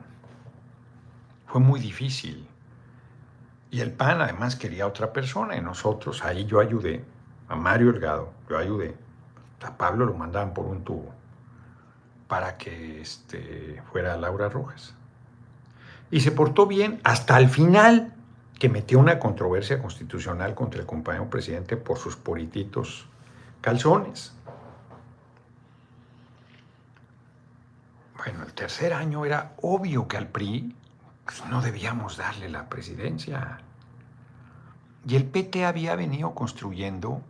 Fue 1.46 1.60
muy 1.60 1.80
difícil. 1.80 2.49
Y 3.70 3.80
el 3.80 3.92
PAN 3.92 4.20
además 4.20 4.56
quería 4.56 4.86
otra 4.86 5.12
persona 5.12 5.56
y 5.56 5.60
nosotros, 5.60 6.24
ahí 6.24 6.44
yo 6.44 6.60
ayudé, 6.60 7.04
a 7.48 7.56
Mario 7.56 7.92
Delgado, 7.92 8.32
yo 8.48 8.58
ayudé. 8.58 8.96
A 9.62 9.76
Pablo 9.76 10.06
lo 10.06 10.14
mandaban 10.14 10.54
por 10.54 10.64
un 10.66 10.82
tubo 10.82 11.12
para 12.26 12.56
que 12.56 13.00
este, 13.00 13.82
fuera 13.92 14.16
Laura 14.16 14.48
Rojas. 14.48 14.94
Y 16.10 16.20
se 16.20 16.30
portó 16.30 16.66
bien 16.66 17.00
hasta 17.04 17.38
el 17.38 17.48
final, 17.48 18.14
que 18.58 18.68
metió 18.68 18.98
una 18.98 19.18
controversia 19.18 19.80
constitucional 19.80 20.54
contra 20.54 20.80
el 20.80 20.86
compañero 20.86 21.28
presidente 21.28 21.76
por 21.76 21.98
sus 21.98 22.16
purititos 22.16 23.06
calzones. 23.60 24.32
Bueno, 28.16 28.44
el 28.44 28.52
tercer 28.52 28.92
año 28.92 29.24
era 29.24 29.54
obvio 29.62 30.06
que 30.06 30.16
al 30.16 30.28
PRI 30.28 30.76
pues 31.30 31.48
no 31.48 31.62
debíamos 31.62 32.16
darle 32.16 32.48
la 32.48 32.68
presidencia. 32.68 33.58
Y 35.06 35.14
el 35.14 35.26
PT 35.26 35.64
había 35.64 35.94
venido 35.94 36.34
construyendo, 36.34 37.22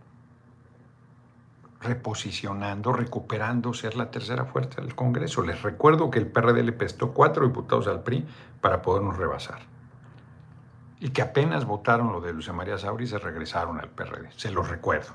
reposicionando, 1.83 2.95
recuperando 2.95 3.75
ser 3.75 3.97
la 3.97 4.11
tercera 4.11 4.47
fuerza 4.47 4.81
del 4.81 4.95
Congreso. 4.95 5.43
Les 5.43 5.61
recuerdo 5.61 6.11
que 6.11 6.19
el 6.19 6.27
PRD 6.27 6.63
le 6.63 6.73
prestó 6.73 7.13
cuatro 7.13 7.47
diputados 7.47 7.89
al 7.89 8.03
PRI 8.03 8.27
para 8.63 8.81
podernos 8.81 9.19
rebasar. 9.19 9.61
Y 10.99 11.11
que 11.11 11.21
apenas 11.21 11.67
votaron 11.67 12.11
lo 12.11 12.23
de 12.23 12.33
Luisa 12.33 12.55
María 12.55 12.79
Sauri 12.79 13.07
se 13.07 13.19
regresaron 13.19 13.81
al 13.81 13.91
PRD. 13.91 14.31
Se 14.35 14.51
los 14.51 14.71
recuerdo. 14.71 15.13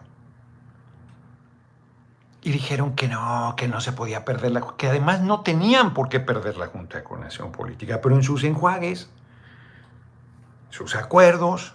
Y 2.45 2.51
dijeron 2.51 2.95
que 2.95 3.07
no, 3.07 3.55
que 3.57 3.67
no 3.67 3.81
se 3.81 3.91
podía 3.91 4.23
perder 4.23 4.51
la 4.51 4.61
que 4.77 4.87
además 4.87 5.19
no 5.19 5.41
tenían 5.41 5.95
por 5.95 6.09
qué 6.09 6.19
perder 6.19 6.57
la 6.57 6.67
Junta 6.67 6.99
de 6.99 7.03
Coordinación 7.03 7.51
Política, 7.51 8.01
pero 8.03 8.13
en 8.13 8.21
sus 8.21 8.43
enjuagues, 8.43 9.09
sus 10.69 10.95
acuerdos, 10.95 11.73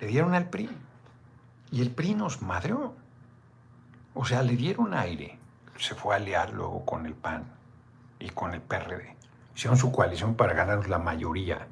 le 0.00 0.08
dieron 0.08 0.34
al 0.34 0.48
PRI. 0.48 0.68
Y 1.70 1.82
el 1.82 1.92
PRI 1.92 2.14
nos 2.14 2.42
madreó. 2.42 2.96
O 4.12 4.24
sea, 4.24 4.42
le 4.42 4.56
dieron 4.56 4.92
aire. 4.92 5.38
Se 5.76 5.94
fue 5.94 6.14
a 6.14 6.16
aliar 6.16 6.52
luego 6.52 6.84
con 6.84 7.06
el 7.06 7.14
PAN. 7.14 7.44
y 8.18 8.30
con 8.30 8.54
el 8.54 8.60
PRD. 8.60 9.14
Hicieron 9.54 9.78
su 9.78 9.92
coalición 9.92 10.34
para 10.34 10.52
ganarnos 10.52 10.88
la 10.88 10.98
mayoría 10.98 11.68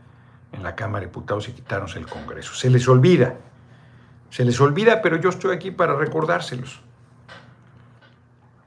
en 0.53 0.63
la 0.63 0.77
Cámara 0.77 1.01
de 1.01 1.07
Diputados 1.07 1.49
y 1.49 1.53
quitarnos 1.53 1.97
el 1.97 2.07
Congreso. 2.07 2.55
Se 2.55 2.71
les 2.71 2.87
olvida. 2.87 3.35
Se 4.31 4.45
les 4.45 4.61
olvida, 4.61 5.03
pero 5.03 5.17
yo 5.17 5.31
estoy 5.31 5.53
aquí 5.53 5.73
para 5.73 5.97
recordárselos. 5.97 6.86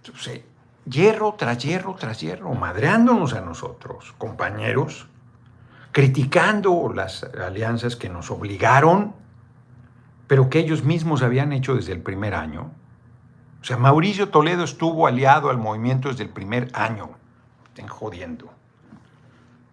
Entonces, 0.03 0.41
hierro 0.85 1.35
tras 1.37 1.63
hierro 1.63 1.95
tras 1.95 2.19
hierro, 2.21 2.53
madreándonos 2.53 3.33
a 3.33 3.41
nosotros, 3.41 4.13
compañeros, 4.17 5.07
criticando 5.91 6.91
las 6.93 7.23
alianzas 7.23 7.95
que 7.95 8.09
nos 8.09 8.31
obligaron, 8.31 9.13
pero 10.27 10.49
que 10.49 10.59
ellos 10.59 10.83
mismos 10.83 11.23
habían 11.23 11.51
hecho 11.51 11.75
desde 11.75 11.93
el 11.93 12.01
primer 12.01 12.35
año. 12.35 12.71
O 13.61 13.65
sea, 13.65 13.77
Mauricio 13.77 14.29
Toledo 14.29 14.63
estuvo 14.63 15.07
aliado 15.07 15.49
al 15.49 15.57
movimiento 15.57 16.09
desde 16.09 16.23
el 16.23 16.29
primer 16.29 16.69
año. 16.73 17.09
Estén 17.67 17.87
jodiendo. 17.87 18.49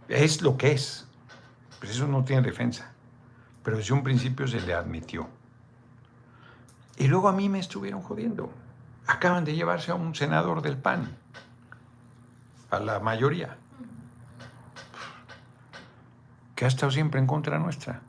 Es 0.08 0.42
lo 0.42 0.56
que 0.56 0.72
es. 0.72 1.06
Pues 1.78 1.92
eso 1.92 2.06
no 2.06 2.24
tiene 2.24 2.42
defensa. 2.42 2.92
Pero 3.62 3.76
desde 3.76 3.92
un 3.92 4.02
principio 4.02 4.48
se 4.48 4.60
le 4.60 4.74
admitió. 4.74 5.28
Y 6.96 7.06
luego 7.08 7.28
a 7.28 7.32
mí 7.32 7.48
me 7.48 7.58
estuvieron 7.58 8.02
jodiendo. 8.02 8.50
Acaban 9.06 9.44
de 9.44 9.54
llevarse 9.54 9.92
a 9.92 9.94
un 9.94 10.14
senador 10.14 10.62
del 10.62 10.76
PAN, 10.76 11.08
a 12.70 12.80
la 12.80 12.98
mayoría, 12.98 13.56
que 16.54 16.64
ha 16.64 16.68
estado 16.68 16.90
siempre 16.90 17.20
en 17.20 17.26
contra 17.26 17.58
nuestra. 17.58 18.00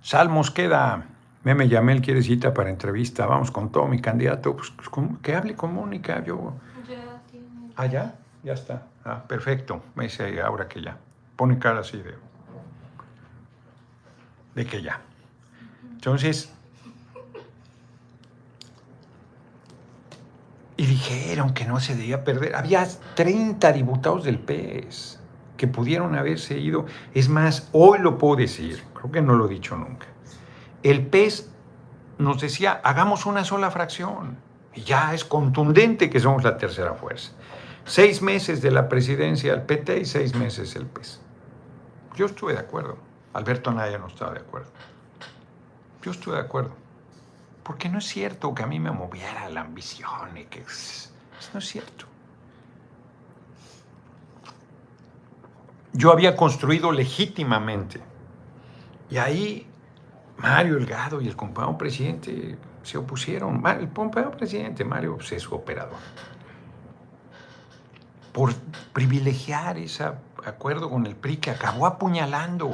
Salmos 0.00 0.50
queda. 0.50 1.04
Meme 1.42 1.68
Yamel 1.68 2.00
quiere 2.00 2.22
cita 2.22 2.54
para 2.54 2.70
entrevista. 2.70 3.26
Vamos 3.26 3.50
con 3.50 3.70
todo 3.70 3.86
mi 3.86 4.00
candidato. 4.00 4.56
Pues, 4.56 4.72
que 5.22 5.34
hable 5.34 5.54
con 5.54 5.74
Mónica. 5.74 6.24
Yo. 6.24 6.54
Ya 6.88 7.20
tiene. 7.30 7.72
Ah, 7.76 7.86
ya, 7.86 8.14
ya 8.42 8.52
está. 8.54 8.86
Ah, 9.04 9.22
perfecto. 9.26 9.82
Me 9.94 10.04
dice 10.04 10.40
ahora 10.40 10.68
que 10.68 10.80
ya. 10.80 10.96
Pone 11.36 11.58
cara 11.58 11.80
así 11.80 11.98
de. 11.98 12.14
de 14.54 14.66
que 14.66 14.82
ya. 14.82 15.00
Entonces, 15.92 16.55
Y 20.76 20.86
dijeron 20.86 21.54
que 21.54 21.64
no 21.64 21.80
se 21.80 21.94
debía 21.94 22.22
perder. 22.22 22.54
Había 22.54 22.86
30 23.14 23.72
diputados 23.72 24.24
del 24.24 24.38
PES 24.38 25.20
que 25.56 25.66
pudieron 25.66 26.14
haberse 26.16 26.58
ido. 26.58 26.86
Es 27.14 27.28
más, 27.28 27.68
hoy 27.72 27.98
lo 27.98 28.18
puedo 28.18 28.36
decir, 28.36 28.82
creo 28.94 29.10
que 29.10 29.22
no 29.22 29.34
lo 29.34 29.46
he 29.46 29.48
dicho 29.48 29.76
nunca. 29.76 30.06
El 30.82 31.06
PES 31.06 31.50
nos 32.18 32.40
decía, 32.40 32.80
hagamos 32.84 33.26
una 33.26 33.44
sola 33.44 33.70
fracción. 33.70 34.36
Y 34.74 34.82
ya 34.82 35.14
es 35.14 35.24
contundente 35.24 36.10
que 36.10 36.20
somos 36.20 36.44
la 36.44 36.58
tercera 36.58 36.92
fuerza. 36.94 37.32
Seis 37.86 38.20
meses 38.20 38.60
de 38.60 38.70
la 38.70 38.88
presidencia 38.88 39.52
del 39.52 39.62
PT 39.62 40.00
y 40.00 40.04
seis 40.04 40.34
meses 40.34 40.76
el 40.76 40.86
PES. 40.86 41.20
Yo 42.16 42.26
estuve 42.26 42.52
de 42.52 42.58
acuerdo. 42.58 42.98
Alberto 43.32 43.70
Naya 43.70 43.98
no 43.98 44.08
estaba 44.08 44.32
de 44.32 44.40
acuerdo. 44.40 44.68
Yo 46.02 46.10
estuve 46.10 46.36
de 46.36 46.42
acuerdo. 46.42 46.72
Porque 47.66 47.88
no 47.88 47.98
es 47.98 48.04
cierto 48.06 48.54
que 48.54 48.62
a 48.62 48.66
mí 48.68 48.78
me 48.78 48.92
moviera 48.92 49.48
la 49.48 49.62
ambición 49.62 50.38
y 50.38 50.44
que... 50.44 50.60
Eso 50.60 51.10
no 51.52 51.58
es 51.58 51.66
cierto. 51.66 52.06
Yo 55.92 56.12
había 56.12 56.36
construido 56.36 56.92
legítimamente. 56.92 58.00
Y 59.10 59.16
ahí 59.16 59.66
Mario 60.36 60.76
Elgado 60.76 61.20
y 61.20 61.26
el 61.26 61.34
compañero 61.34 61.76
presidente 61.76 62.56
se 62.84 62.98
opusieron. 62.98 63.66
El 63.66 63.88
compañero 63.88 64.30
presidente, 64.30 64.84
Mario, 64.84 65.16
pues, 65.16 65.32
es 65.32 65.42
su 65.42 65.56
operador. 65.56 65.98
Por 68.32 68.54
privilegiar 68.92 69.76
ese 69.76 70.04
acuerdo 70.44 70.88
con 70.88 71.04
el 71.04 71.16
PRI 71.16 71.38
que 71.38 71.50
acabó 71.50 71.86
apuñalando 71.86 72.70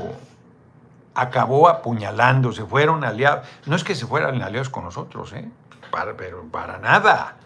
acabó 1.14 1.68
apuñalando, 1.68 2.52
se 2.52 2.64
fueron 2.64 3.04
aliados. 3.04 3.46
No 3.66 3.76
es 3.76 3.84
que 3.84 3.94
se 3.94 4.06
fueran 4.06 4.40
aliados 4.42 4.70
con 4.70 4.84
nosotros, 4.84 5.32
¿eh? 5.32 5.50
pero 6.16 6.44
para 6.44 6.78
nada. 6.78 7.36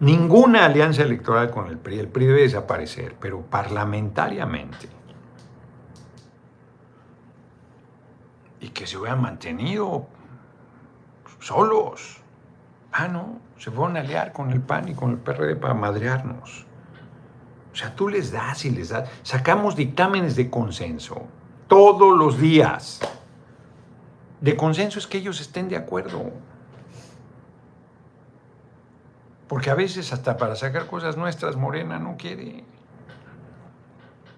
Ninguna 0.00 0.64
alianza 0.64 1.02
electoral 1.02 1.50
con 1.50 1.68
el 1.68 1.78
PRI. 1.78 1.98
El 1.98 2.08
PRI 2.08 2.26
debe 2.26 2.42
desaparecer, 2.42 3.16
pero 3.20 3.42
parlamentariamente. 3.42 4.88
Y 8.60 8.68
que 8.70 8.86
se 8.86 8.96
hubieran 8.98 9.20
mantenido 9.20 10.06
solos. 11.38 12.18
Ah, 12.92 13.08
no, 13.08 13.40
se 13.58 13.70
fueron 13.70 13.96
a 13.96 14.00
aliar 14.00 14.32
con 14.32 14.50
el 14.50 14.60
PAN 14.60 14.88
y 14.88 14.94
con 14.94 15.10
el 15.10 15.18
PRD 15.18 15.56
para 15.56 15.74
madrearnos. 15.74 16.66
O 17.72 17.76
sea, 17.76 17.94
tú 17.94 18.08
les 18.08 18.32
das 18.32 18.64
y 18.64 18.70
les 18.70 18.88
das. 18.88 19.08
Sacamos 19.22 19.76
dictámenes 19.76 20.34
de 20.34 20.50
consenso 20.50 21.26
todos 21.70 22.18
los 22.18 22.38
días. 22.38 23.00
De 24.40 24.56
consenso 24.56 24.98
es 24.98 25.06
que 25.06 25.18
ellos 25.18 25.40
estén 25.40 25.68
de 25.68 25.76
acuerdo. 25.76 26.32
Porque 29.48 29.70
a 29.70 29.74
veces 29.74 30.12
hasta 30.12 30.36
para 30.36 30.56
sacar 30.56 30.86
cosas 30.86 31.16
nuestras 31.16 31.56
Morena 31.56 31.98
no 31.98 32.16
quiere. 32.18 32.64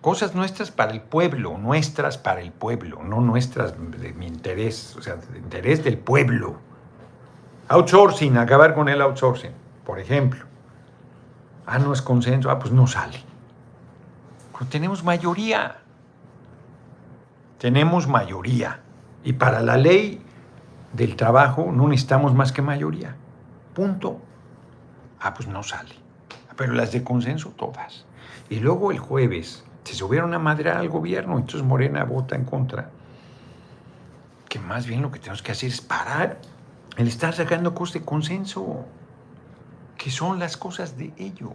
Cosas 0.02 0.34
nuestras 0.34 0.70
para 0.70 0.92
el 0.92 1.00
pueblo, 1.00 1.56
nuestras 1.56 2.18
para 2.18 2.42
el 2.42 2.52
pueblo, 2.52 3.02
no 3.02 3.20
nuestras 3.20 3.74
de 3.78 4.12
mi 4.12 4.26
interés, 4.26 4.96
o 4.96 5.02
sea, 5.02 5.16
de 5.16 5.38
interés 5.38 5.82
del 5.84 5.96
pueblo. 5.96 6.56
Outsourcing, 7.68 8.36
acabar 8.36 8.74
con 8.74 8.88
el 8.88 9.00
outsourcing, 9.00 9.52
por 9.86 9.98
ejemplo. 10.00 10.44
Ah, 11.66 11.78
no 11.78 11.92
es 11.92 12.02
consenso, 12.02 12.50
ah, 12.50 12.58
pues 12.58 12.72
no 12.72 12.86
sale. 12.86 13.22
Pero 14.52 14.66
tenemos 14.66 15.04
mayoría 15.04 15.81
tenemos 17.62 18.08
mayoría. 18.08 18.80
Y 19.22 19.34
para 19.34 19.62
la 19.62 19.76
ley 19.76 20.20
del 20.92 21.14
trabajo 21.14 21.70
no 21.70 21.86
necesitamos 21.86 22.34
más 22.34 22.50
que 22.50 22.60
mayoría. 22.60 23.14
Punto. 23.72 24.20
Ah, 25.20 25.32
pues 25.32 25.46
no 25.46 25.62
sale. 25.62 25.94
Pero 26.56 26.72
las 26.72 26.90
de 26.90 27.04
consenso 27.04 27.50
todas. 27.50 28.04
Y 28.50 28.58
luego 28.58 28.90
el 28.90 28.98
jueves 28.98 29.62
se 29.84 29.94
subieron 29.94 30.34
a 30.34 30.40
madrear 30.40 30.78
al 30.78 30.88
gobierno, 30.88 31.38
entonces 31.38 31.62
Morena 31.62 32.02
vota 32.02 32.34
en 32.34 32.46
contra. 32.46 32.90
Que 34.48 34.58
más 34.58 34.88
bien 34.88 35.00
lo 35.00 35.12
que 35.12 35.20
tenemos 35.20 35.40
que 35.40 35.52
hacer 35.52 35.68
es 35.68 35.80
parar 35.80 36.40
el 36.96 37.06
estar 37.06 37.32
sacando 37.32 37.76
cosas 37.76 37.94
de 37.94 38.02
consenso, 38.02 38.86
que 39.96 40.10
son 40.10 40.40
las 40.40 40.56
cosas 40.56 40.98
de 40.98 41.12
ellos 41.16 41.52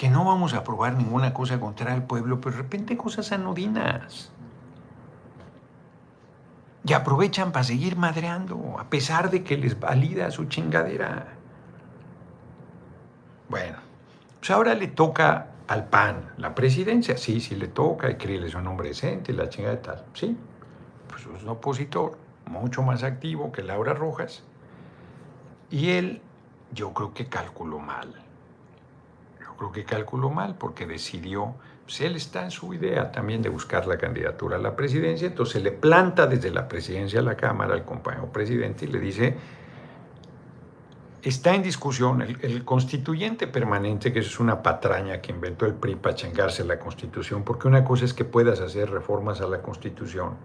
que 0.00 0.08
no 0.08 0.24
vamos 0.24 0.54
a 0.54 0.60
aprobar 0.60 0.94
ninguna 0.94 1.34
cosa 1.34 1.60
contra 1.60 1.94
el 1.94 2.02
pueblo, 2.02 2.40
pero 2.40 2.56
de 2.56 2.62
repente 2.62 2.96
cosas 2.96 3.32
anodinas. 3.32 4.32
Y 6.86 6.94
aprovechan 6.94 7.52
para 7.52 7.64
seguir 7.64 7.96
madreando, 7.96 8.76
a 8.78 8.88
pesar 8.88 9.30
de 9.30 9.44
que 9.44 9.58
les 9.58 9.78
valida 9.78 10.30
su 10.30 10.46
chingadera. 10.46 11.34
Bueno, 13.50 13.76
pues 14.38 14.50
ahora 14.50 14.74
le 14.74 14.88
toca 14.88 15.48
al 15.68 15.90
PAN 15.90 16.32
la 16.38 16.54
presidencia. 16.54 17.18
Sí, 17.18 17.38
sí 17.38 17.54
le 17.54 17.68
toca, 17.68 18.10
y 18.10 18.16
que 18.16 18.46
es 18.46 18.54
un 18.54 18.66
hombre 18.68 18.88
decente, 18.88 19.34
la 19.34 19.50
chingada 19.50 19.74
de 19.74 19.82
tal. 19.82 20.04
Sí, 20.14 20.34
pues 21.08 21.26
es 21.26 21.42
un 21.42 21.48
opositor 21.50 22.16
mucho 22.46 22.82
más 22.82 23.02
activo 23.02 23.52
que 23.52 23.62
Laura 23.62 23.92
Rojas. 23.92 24.44
Y 25.70 25.90
él, 25.90 26.22
yo 26.72 26.94
creo 26.94 27.12
que 27.12 27.26
calculó 27.26 27.80
mal 27.80 28.29
creo 29.60 29.72
que 29.72 29.84
calculó 29.84 30.30
mal 30.30 30.54
porque 30.58 30.86
decidió, 30.86 31.54
pues 31.84 32.00
él 32.00 32.16
está 32.16 32.44
en 32.44 32.50
su 32.50 32.72
idea 32.72 33.12
también 33.12 33.42
de 33.42 33.50
buscar 33.50 33.86
la 33.86 33.98
candidatura 33.98 34.56
a 34.56 34.58
la 34.58 34.74
presidencia, 34.74 35.26
entonces 35.28 35.62
le 35.62 35.70
planta 35.70 36.26
desde 36.26 36.50
la 36.50 36.66
presidencia 36.66 37.20
a 37.20 37.22
la 37.22 37.36
Cámara 37.36 37.74
al 37.74 37.84
compañero 37.84 38.32
presidente 38.32 38.86
y 38.86 38.88
le 38.88 38.98
dice, 38.98 39.36
está 41.22 41.54
en 41.54 41.62
discusión 41.62 42.22
el, 42.22 42.64
constituyente 42.64 43.46
permanente, 43.48 44.14
que 44.14 44.20
es 44.20 44.40
una 44.40 44.62
patraña 44.62 45.20
que 45.20 45.30
inventó 45.30 45.66
el 45.66 45.74
PRI 45.74 45.96
para 45.96 46.14
chingarse 46.14 46.64
la 46.64 46.78
constitución, 46.78 47.44
porque 47.44 47.68
una 47.68 47.84
cosa 47.84 48.06
es 48.06 48.14
que 48.14 48.24
puedas 48.24 48.60
hacer 48.60 48.90
reformas 48.90 49.42
a 49.42 49.46
la 49.46 49.60
constitución, 49.60 50.36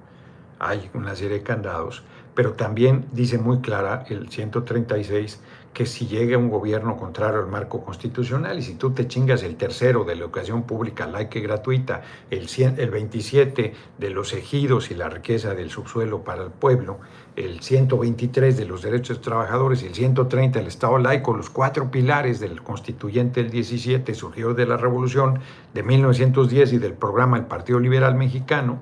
hay 0.59 0.89
una 0.93 1.15
serie 1.15 1.37
de 1.37 1.43
candados, 1.43 2.03
pero 2.33 2.51
también 2.51 3.05
dice 3.13 3.37
muy 3.37 3.59
clara 3.59 4.03
el 4.09 4.27
136 4.27 5.39
que 5.75 5.85
si 5.85 6.07
llega 6.07 6.37
un 6.37 6.49
gobierno 6.49 6.95
contrario 6.95 7.41
al 7.41 7.47
marco 7.47 7.83
constitucional 7.83 8.57
y 8.57 8.61
si 8.61 8.75
tú 8.75 8.91
te 8.91 9.09
chingas 9.09 9.43
el 9.43 9.57
tercero 9.57 10.05
de 10.05 10.15
la 10.15 10.21
educación 10.21 10.63
pública 10.63 11.05
laica 11.05 11.37
y 11.37 11.41
gratuita, 11.41 12.01
el, 12.29 12.47
el 12.77 12.89
27 12.89 13.73
de 13.97 14.09
los 14.09 14.31
ejidos 14.31 14.89
y 14.89 14.95
la 14.95 15.09
riqueza 15.09 15.53
del 15.53 15.69
subsuelo 15.69 16.23
para 16.23 16.43
el 16.43 16.51
pueblo, 16.51 16.99
el 17.35 17.59
123 17.59 18.55
de 18.55 18.63
los 18.63 18.83
derechos 18.83 19.17
de 19.17 19.23
trabajadores 19.25 19.83
y 19.83 19.87
el 19.87 19.93
130 19.93 20.59
del 20.59 20.69
Estado 20.69 20.97
laico, 20.97 21.33
los 21.35 21.49
cuatro 21.49 21.91
pilares 21.91 22.39
del 22.39 22.63
constituyente 22.63 23.43
del 23.43 23.51
17 23.51 24.13
surgió 24.13 24.53
de 24.53 24.65
la 24.65 24.77
revolución 24.77 25.39
de 25.73 25.83
1910 25.83 26.71
y 26.71 26.77
del 26.77 26.93
programa 26.93 27.35
del 27.35 27.47
Partido 27.47 27.81
Liberal 27.81 28.15
Mexicano, 28.15 28.79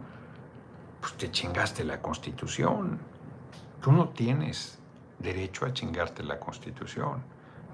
pues 1.02 1.14
te 1.14 1.32
chingaste 1.32 1.84
la 1.86 2.04
constitución. 2.04 3.00
Tú 3.82 3.92
no 3.92 4.10
tienes 4.10 4.83
derecho 5.24 5.66
a 5.66 5.74
chingarte 5.74 6.22
la 6.24 6.40
Constitución. 6.40 7.24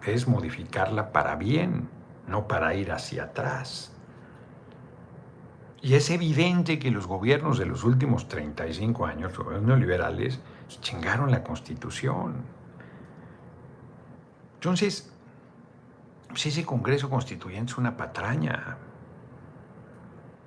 Es 0.06 0.28
modificarla 0.28 1.12
para 1.12 1.36
bien, 1.36 1.90
no 2.28 2.48
para 2.48 2.74
ir 2.76 2.92
hacia 2.92 3.24
atrás. 3.24 3.92
Y 5.82 5.96
es 5.96 6.10
evidente 6.10 6.78
que 6.78 6.92
los 6.92 7.08
gobiernos 7.08 7.58
de 7.58 7.66
los 7.66 7.84
últimos 7.84 8.28
35 8.28 9.06
años, 9.06 9.38
los 9.38 9.46
gobiernos 9.46 9.68
neoliberales, 9.68 10.40
chingaron 10.68 11.32
la 11.32 11.44
constitución. 11.44 12.44
Entonces, 14.56 15.12
pues 16.28 16.46
ese 16.46 16.66
Congreso 16.66 17.10
Constituyente 17.10 17.72
es 17.72 17.78
una 17.78 17.96
patraña. 17.96 18.78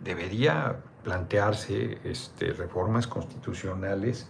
Debería 0.01 0.77
plantearse 1.03 1.99
este, 2.05 2.53
reformas 2.53 3.07
constitucionales 3.07 4.29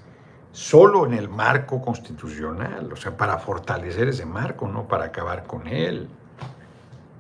solo 0.53 1.07
en 1.07 1.15
el 1.15 1.29
marco 1.29 1.81
constitucional, 1.83 2.93
o 2.93 2.97
sea, 2.97 3.17
para 3.17 3.39
fortalecer 3.39 4.09
ese 4.09 4.27
marco, 4.27 4.69
no 4.69 4.87
para 4.87 5.07
acabar 5.07 5.45
con 5.45 5.67
él 5.67 6.09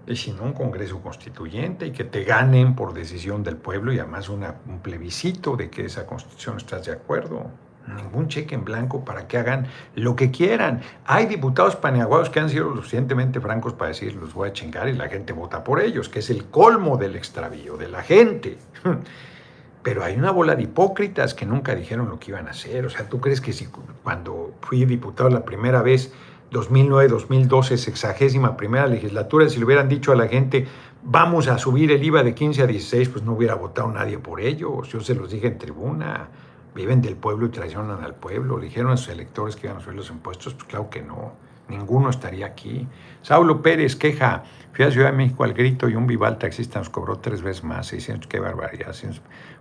y 0.07 0.17
sino 0.17 0.43
un 0.43 0.53
Congreso 0.53 1.01
Constituyente 1.01 1.87
y 1.87 1.93
que 1.93 2.05
te 2.05 2.25
ganen 2.25 2.75
por 2.75 2.93
decisión 2.93 3.43
del 3.43 3.57
pueblo 3.57 3.93
y 3.93 3.99
además 3.99 4.29
un 4.29 4.45
plebiscito 4.83 5.57
de 5.57 5.71
que 5.71 5.85
esa 5.85 6.07
Constitución 6.07 6.57
estás 6.57 6.87
de 6.87 6.93
acuerdo. 6.93 7.47
Ningún 7.87 8.29
cheque 8.29 8.55
en 8.55 8.65
blanco 8.65 9.05
para 9.05 9.27
que 9.27 9.39
hagan 9.39 9.67
lo 9.97 10.15
que 10.15 10.31
quieran. 10.31 10.83
Hay 11.05 11.27
diputados 11.27 11.75
paneaguados 11.75 12.31
que 12.31 12.39
han 12.39 12.49
sido 12.49 12.69
lo 12.69 12.77
suficientemente 12.77 13.41
francos 13.41 13.73
para 13.73 13.89
decir 13.89 14.15
los 14.15 14.35
voy 14.35 14.51
a 14.51 14.53
chingar 14.53 14.89
y 14.89 14.93
la 14.93 15.09
gente 15.09 15.33
vota 15.33 15.65
por 15.65 15.81
ellos, 15.81 16.09
que 16.09 16.21
es 16.21 16.31
el 16.31 16.45
colmo 16.45 16.97
del 16.97 17.17
extravío 17.17 17.77
de 17.77 17.89
la 17.89 18.03
gente. 18.03 18.59
Pero 19.83 20.05
hay 20.05 20.17
una 20.17 20.31
bola 20.31 20.55
de 20.55 20.63
hipócritas 20.63 21.35
que 21.35 21.45
nunca 21.45 21.75
dijeron 21.75 22.09
lo 22.09 22.19
que 22.19 22.31
iban 22.31 22.47
a 22.47 22.53
hacer. 22.53 22.87
O 22.87 22.91
sea, 22.91 23.09
¿tú 23.09 23.21
crees 23.21 23.41
que 23.41 23.53
si 23.53 23.67
cuando 24.03 24.55
fui 24.61 24.85
diputado 24.85 25.29
la 25.29 25.45
primera 25.45 25.83
vez 25.83 26.13
2009-2012, 26.53 27.77
sexagésima 27.77 28.57
primera 28.57 28.87
legislatura, 28.87 29.49
si 29.49 29.59
le 29.59 29.65
hubieran 29.65 29.89
dicho 29.89 30.13
a 30.13 30.17
la 30.17 30.29
gente, 30.29 30.67
vamos 31.03 31.49
a 31.49 31.59
subir 31.59 31.91
el 31.91 32.03
IVA 32.05 32.23
de 32.23 32.35
15 32.35 32.63
a 32.63 32.67
16, 32.67 33.09
pues 33.09 33.25
no 33.25 33.33
hubiera 33.33 33.55
votado 33.55 33.91
nadie 33.91 34.19
por 34.19 34.41
ellos. 34.41 34.89
Yo 34.89 35.01
se 35.01 35.15
los 35.15 35.31
dije 35.31 35.49
en 35.49 35.59
tribuna, 35.59 36.29
viven 36.75 37.01
del 37.01 37.17
pueblo 37.17 37.47
y 37.47 37.49
traicionan 37.49 38.05
al 38.05 38.15
pueblo. 38.15 38.59
Dijeron 38.59 38.93
a 38.93 38.97
sus 38.97 39.09
electores 39.09 39.57
que 39.57 39.67
iban 39.67 39.79
a 39.79 39.81
subir 39.81 39.97
los 39.97 40.11
impuestos, 40.11 40.55
pues 40.55 40.65
claro 40.65 40.91
que 40.91 41.03
no, 41.03 41.33
ninguno 41.69 42.11
estaría 42.11 42.47
aquí. 42.47 42.87
Saulo 43.23 43.63
Pérez 43.63 43.97
queja, 43.97 44.45
fui 44.73 44.85
a 44.85 44.91
Ciudad 44.91 45.11
de 45.11 45.17
México 45.17 45.45
al 45.45 45.55
grito 45.55 45.89
y 45.89 45.95
un 45.95 46.07
Vival 46.07 46.39
taxista 46.39 46.79
nos 46.79 46.91
cobró 46.91 47.19
tres 47.19 47.43
veces 47.43 47.65
más, 47.65 47.87
600, 47.89 48.29
qué 48.29 48.41
barbaridad. 48.41 48.95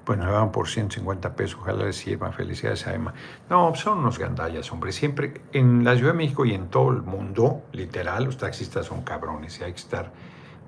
Pues 0.03 0.17
nos 0.17 0.31
van 0.31 0.51
por 0.51 0.67
150 0.67 1.35
pesos, 1.35 1.59
ojalá 1.61 1.85
les 1.85 1.95
sirva, 1.95 2.31
felicidades 2.31 2.87
a 2.87 2.95
Emma. 2.95 3.13
No, 3.49 3.75
son 3.75 3.99
unos 3.99 4.17
gandallas, 4.17 4.71
hombre, 4.71 4.91
siempre 4.91 5.41
en 5.53 5.83
la 5.83 5.95
Ciudad 5.95 6.13
de 6.13 6.17
México 6.17 6.43
y 6.43 6.53
en 6.53 6.69
todo 6.69 6.89
el 6.89 7.03
mundo, 7.03 7.61
literal, 7.71 8.23
los 8.25 8.37
taxistas 8.37 8.87
son 8.87 9.03
cabrones 9.03 9.59
y 9.59 9.63
hay 9.63 9.73
que 9.73 9.79
estar 9.79 10.11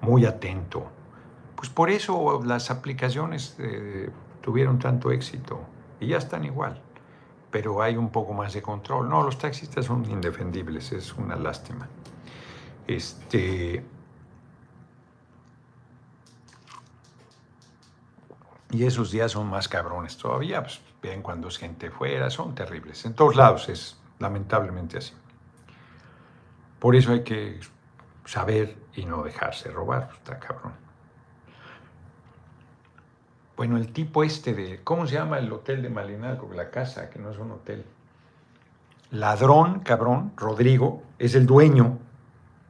muy 0.01 0.25
atento. 0.25 0.85
Pues 1.55 1.69
por 1.69 1.89
eso 1.89 2.41
las 2.45 2.69
aplicaciones 2.69 3.55
eh, 3.57 4.09
tuvieron 4.41 4.77
tanto 4.77 5.11
éxito 5.11 5.61
y 5.99 6.07
ya 6.07 6.17
están 6.17 6.43
igual, 6.43 6.81
pero 7.49 7.81
hay 7.81 7.95
un 7.95 8.09
poco 8.09 8.33
más 8.33 8.53
de 8.53 8.61
control. 8.61 9.09
No, 9.09 9.23
los 9.23 9.37
taxistas 9.37 9.85
son 9.85 10.05
indefendibles, 10.11 10.91
es 10.91 11.13
una 11.13 11.35
lástima. 11.35 11.87
Este, 12.85 13.83
Y 18.73 18.85
esos 18.85 19.11
días 19.11 19.33
son 19.33 19.47
más 19.51 19.67
cabrones 19.67 20.17
todavía, 20.17 20.63
pues 20.63 20.81
ven 20.99 21.21
cuando 21.21 21.47
es 21.47 21.59
gente 21.59 21.91
fuera, 21.91 22.31
son 22.31 22.55
terribles. 22.55 23.05
En 23.05 23.13
todos 23.13 23.35
lados 23.35 23.69
es 23.69 23.99
lamentablemente 24.17 24.97
así. 24.97 25.13
Por 26.79 26.95
eso 26.95 27.11
hay 27.11 27.23
que 27.23 27.59
saber 28.25 28.75
y 28.95 29.05
no 29.05 29.21
dejarse 29.21 29.69
robar, 29.69 30.07
pues, 30.07 30.17
está 30.17 30.39
cabrón. 30.39 30.73
Bueno, 33.55 33.77
el 33.77 33.93
tipo 33.93 34.23
este 34.23 34.55
de, 34.55 34.83
¿cómo 34.83 35.05
se 35.05 35.13
llama 35.13 35.37
el 35.37 35.53
hotel 35.53 35.83
de 35.83 35.89
Malinalco? 35.89 36.51
La 36.51 36.71
casa, 36.71 37.11
que 37.11 37.19
no 37.19 37.29
es 37.29 37.37
un 37.37 37.51
hotel. 37.51 37.85
Ladrón, 39.11 39.81
cabrón, 39.81 40.33
Rodrigo, 40.35 41.03
es 41.19 41.35
el 41.35 41.45
dueño 41.45 41.99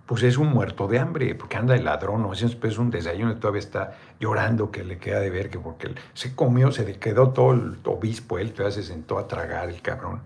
pues 0.05 0.23
es 0.23 0.37
un 0.37 0.47
muerto 0.49 0.87
de 0.87 0.99
hambre, 0.99 1.33
porque 1.35 1.57
anda 1.57 1.75
el 1.75 1.85
ladrón, 1.85 2.25
o 2.25 2.33
es 2.33 2.77
un 2.77 2.91
desayuno 2.91 3.31
y 3.31 3.35
todavía 3.35 3.59
está 3.59 3.97
llorando 4.19 4.69
que 4.69 4.83
le 4.83 4.97
queda 4.97 5.19
de 5.19 5.29
ver, 5.29 5.49
que 5.49 5.59
porque 5.59 5.95
se 6.13 6.35
comió, 6.35 6.71
se 6.71 6.99
quedó 6.99 7.29
todo 7.29 7.53
el 7.53 7.79
obispo, 7.85 8.37
él 8.37 8.51
todavía 8.51 8.75
se 8.75 8.83
sentó 8.83 9.17
a 9.17 9.27
tragar 9.27 9.69
el 9.69 9.81
cabrón. 9.81 10.21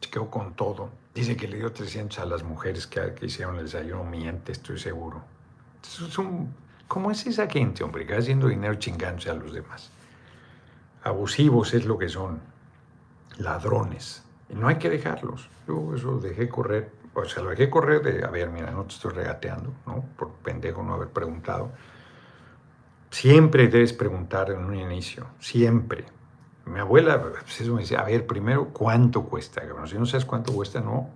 Se 0.00 0.10
quedó 0.10 0.30
con 0.30 0.54
todo. 0.54 0.90
Dice 1.14 1.36
que 1.36 1.48
le 1.48 1.56
dio 1.56 1.72
300 1.72 2.18
a 2.18 2.26
las 2.26 2.42
mujeres 2.42 2.86
que, 2.86 3.14
hicieron 3.22 3.56
el 3.56 3.64
desayuno, 3.64 4.04
miente, 4.04 4.52
estoy 4.52 4.78
seguro. 4.78 5.22
Es 5.82 6.18
¿Cómo 6.86 7.10
es 7.10 7.26
esa 7.26 7.46
gente, 7.48 7.84
hombre, 7.84 8.06
que 8.06 8.14
va 8.14 8.18
haciendo 8.18 8.48
dinero 8.48 8.74
chingándose 8.76 9.28
a 9.30 9.34
los 9.34 9.52
demás? 9.52 9.90
Abusivos 11.02 11.74
es 11.74 11.84
lo 11.84 11.98
que 11.98 12.08
son, 12.08 12.40
ladrones. 13.36 14.22
Y 14.48 14.54
no 14.54 14.68
hay 14.68 14.76
que 14.76 14.88
dejarlos. 14.88 15.50
Yo 15.66 15.94
eso 15.94 16.18
dejé 16.18 16.48
correr 16.48 16.97
o 17.26 17.28
sea, 17.28 17.42
lo 17.42 17.50
dejé 17.50 17.68
correr 17.70 18.02
de, 18.02 18.24
a 18.24 18.30
ver, 18.30 18.50
mira, 18.50 18.70
no 18.70 18.84
te 18.84 18.94
estoy 18.94 19.12
regateando, 19.12 19.72
¿no? 19.86 20.04
Por 20.16 20.30
pendejo 20.30 20.82
no 20.82 20.94
haber 20.94 21.08
preguntado. 21.08 21.70
Siempre 23.10 23.68
debes 23.68 23.92
preguntar 23.92 24.50
en 24.50 24.64
un 24.64 24.74
inicio, 24.74 25.26
siempre. 25.38 26.04
Mi 26.66 26.80
abuela 26.80 27.20
pues 27.20 27.60
eso 27.60 27.74
me 27.74 27.80
decía, 27.80 28.00
a 28.00 28.04
ver, 28.04 28.26
primero, 28.26 28.68
¿cuánto 28.68 29.24
cuesta? 29.24 29.62
Si 29.86 29.98
no 29.98 30.06
sabes 30.06 30.24
cuánto 30.24 30.52
cuesta, 30.52 30.80
no. 30.80 31.08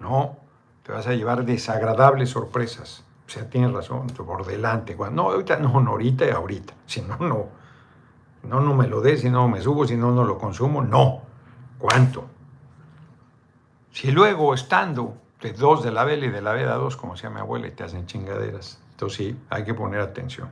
No, 0.00 0.38
te 0.82 0.92
vas 0.92 1.06
a 1.06 1.12
llevar 1.12 1.44
desagradables 1.44 2.30
sorpresas. 2.30 3.04
O 3.26 3.30
sea, 3.30 3.48
tienes 3.48 3.72
razón, 3.72 4.06
por 4.08 4.44
delante. 4.46 4.96
No, 5.12 5.30
ahorita 5.30 5.58
no, 5.58 5.80
no, 5.80 5.92
ahorita 5.92 6.26
y 6.26 6.30
ahorita. 6.30 6.74
Si 6.86 7.02
no, 7.02 7.16
no. 7.18 7.46
No, 8.42 8.60
no 8.60 8.74
me 8.74 8.88
lo 8.88 9.02
des, 9.02 9.20
si 9.20 9.30
no 9.30 9.46
me 9.48 9.60
subo, 9.60 9.86
si 9.86 9.96
no, 9.96 10.10
no 10.10 10.24
lo 10.24 10.38
consumo. 10.38 10.82
No. 10.82 11.22
¿Cuánto? 11.78 12.26
Si 13.92 14.10
luego 14.10 14.54
estando 14.54 15.16
de 15.40 15.52
dos 15.52 15.82
de 15.82 15.90
la 15.90 16.04
vela 16.04 16.26
y 16.26 16.30
de 16.30 16.42
la 16.42 16.52
vela 16.52 16.74
dos, 16.74 16.96
como 16.96 17.14
decía 17.14 17.30
mi 17.30 17.40
abuela, 17.40 17.68
y 17.68 17.70
te 17.70 17.84
hacen 17.84 18.06
chingaderas. 18.06 18.80
Entonces 18.92 19.16
sí, 19.16 19.40
hay 19.48 19.64
que 19.64 19.74
poner 19.74 20.00
atención. 20.00 20.50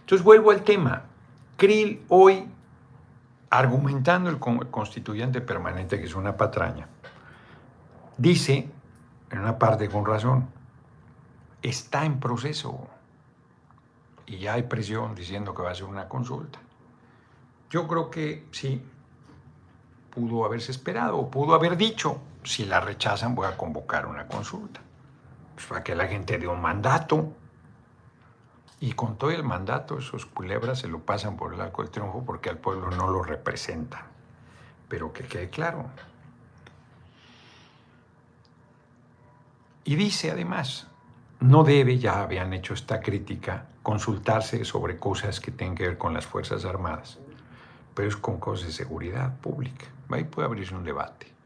Entonces 0.00 0.24
vuelvo 0.24 0.50
al 0.50 0.62
tema. 0.62 1.04
Krill 1.56 2.04
hoy, 2.08 2.48
argumentando 3.50 4.30
el 4.30 4.38
constituyente 4.38 5.40
permanente, 5.40 5.98
que 5.98 6.06
es 6.06 6.14
una 6.14 6.36
patraña, 6.36 6.88
dice, 8.16 8.70
en 9.30 9.38
una 9.38 9.58
parte 9.58 9.88
con 9.88 10.06
razón, 10.06 10.48
está 11.62 12.04
en 12.04 12.20
proceso 12.20 12.88
y 14.26 14.38
ya 14.38 14.54
hay 14.54 14.62
presión 14.62 15.14
diciendo 15.14 15.54
que 15.54 15.62
va 15.62 15.70
a 15.70 15.74
ser 15.74 15.84
una 15.84 16.08
consulta. 16.08 16.58
Yo 17.70 17.86
creo 17.86 18.10
que 18.10 18.46
sí, 18.50 18.82
pudo 20.14 20.44
haberse 20.44 20.70
esperado, 20.70 21.30
pudo 21.30 21.54
haber 21.54 21.76
dicho, 21.76 22.18
si 22.48 22.64
la 22.64 22.80
rechazan 22.80 23.34
voy 23.34 23.46
a 23.46 23.58
convocar 23.58 24.06
una 24.06 24.26
consulta, 24.26 24.80
pues 25.54 25.66
para 25.66 25.84
que 25.84 25.94
la 25.94 26.06
gente 26.06 26.38
dé 26.38 26.48
un 26.48 26.62
mandato. 26.62 27.34
Y 28.80 28.92
con 28.92 29.18
todo 29.18 29.32
el 29.32 29.44
mandato, 29.44 29.98
esos 29.98 30.24
culebras 30.24 30.78
se 30.78 30.88
lo 30.88 31.00
pasan 31.00 31.36
por 31.36 31.52
el 31.52 31.60
arco 31.60 31.82
del 31.82 31.90
triunfo 31.90 32.24
porque 32.24 32.48
al 32.48 32.56
pueblo 32.56 32.90
no 32.90 33.08
lo 33.08 33.22
representan. 33.22 34.00
Pero 34.88 35.12
que 35.12 35.24
quede 35.24 35.50
claro. 35.50 35.90
Y 39.84 39.96
dice 39.96 40.30
además, 40.30 40.86
no 41.40 41.64
debe, 41.64 41.98
ya 41.98 42.22
habían 42.22 42.54
hecho 42.54 42.72
esta 42.72 43.00
crítica, 43.00 43.66
consultarse 43.82 44.64
sobre 44.64 44.96
cosas 44.96 45.40
que 45.40 45.50
tienen 45.50 45.76
que 45.76 45.86
ver 45.86 45.98
con 45.98 46.14
las 46.14 46.26
Fuerzas 46.26 46.64
Armadas, 46.64 47.18
pero 47.94 48.08
es 48.08 48.16
con 48.16 48.40
cosas 48.40 48.68
de 48.68 48.72
seguridad 48.72 49.36
pública. 49.40 49.84
Ahí 50.08 50.24
puede 50.24 50.46
abrirse 50.46 50.74
un 50.74 50.84
debate 50.84 51.37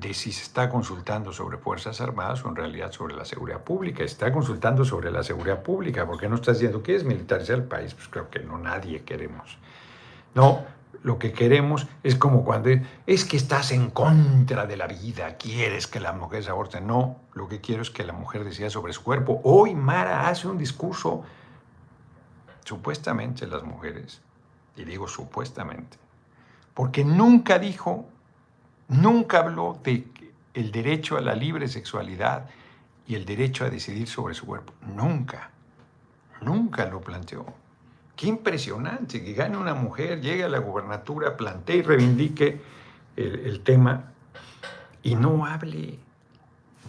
de 0.00 0.14
si 0.14 0.32
se 0.32 0.42
está 0.42 0.70
consultando 0.70 1.30
sobre 1.32 1.58
Fuerzas 1.58 2.00
Armadas 2.00 2.42
o 2.44 2.48
en 2.48 2.56
realidad 2.56 2.90
sobre 2.90 3.14
la 3.14 3.26
seguridad 3.26 3.62
pública. 3.62 4.02
Está 4.02 4.32
consultando 4.32 4.84
sobre 4.84 5.10
la 5.10 5.22
seguridad 5.22 5.62
pública, 5.62 6.06
porque 6.06 6.28
no 6.28 6.36
está 6.36 6.52
diciendo 6.52 6.82
que 6.82 6.96
es 6.96 7.04
militarizar 7.04 7.56
el 7.56 7.64
país. 7.64 7.92
Pues 7.92 8.08
creo 8.08 8.30
que 8.30 8.40
no, 8.40 8.58
nadie 8.58 9.02
queremos. 9.02 9.58
No, 10.34 10.64
lo 11.02 11.18
que 11.18 11.32
queremos 11.32 11.86
es 12.02 12.16
como 12.16 12.44
cuando 12.44 12.70
es 13.06 13.24
que 13.26 13.36
estás 13.36 13.72
en 13.72 13.90
contra 13.90 14.66
de 14.66 14.78
la 14.78 14.86
vida, 14.86 15.36
quieres 15.36 15.86
que 15.86 16.00
la 16.00 16.12
mujer 16.12 16.44
se 16.44 16.50
aborte. 16.50 16.80
No, 16.80 17.16
lo 17.34 17.48
que 17.48 17.60
quiero 17.60 17.82
es 17.82 17.90
que 17.90 18.02
la 18.02 18.14
mujer 18.14 18.44
decida 18.44 18.70
sobre 18.70 18.94
su 18.94 19.02
cuerpo. 19.02 19.40
Hoy 19.44 19.74
Mara 19.74 20.28
hace 20.28 20.48
un 20.48 20.56
discurso, 20.56 21.22
supuestamente 22.64 23.46
las 23.46 23.64
mujeres, 23.64 24.22
y 24.76 24.84
digo 24.84 25.08
supuestamente, 25.08 25.98
porque 26.72 27.04
nunca 27.04 27.58
dijo, 27.58 28.06
nunca 28.90 29.38
habló 29.38 29.80
de 29.82 30.06
el 30.52 30.72
derecho 30.72 31.16
a 31.16 31.20
la 31.20 31.34
libre 31.34 31.68
sexualidad 31.68 32.48
y 33.06 33.14
el 33.14 33.24
derecho 33.24 33.64
a 33.64 33.70
decidir 33.70 34.08
sobre 34.08 34.34
su 34.34 34.46
cuerpo. 34.46 34.72
Nunca, 34.94 35.50
nunca 36.42 36.86
lo 36.86 37.00
planteó. 37.00 37.46
Qué 38.16 38.26
impresionante 38.26 39.24
que 39.24 39.32
gane 39.32 39.56
una 39.56 39.74
mujer, 39.74 40.20
llegue 40.20 40.44
a 40.44 40.48
la 40.48 40.58
gubernatura, 40.58 41.36
plantee 41.36 41.76
y 41.76 41.82
reivindique 41.82 42.60
el, 43.16 43.60
tema 43.62 44.12
y 45.02 45.14
no 45.14 45.46
hable 45.46 45.98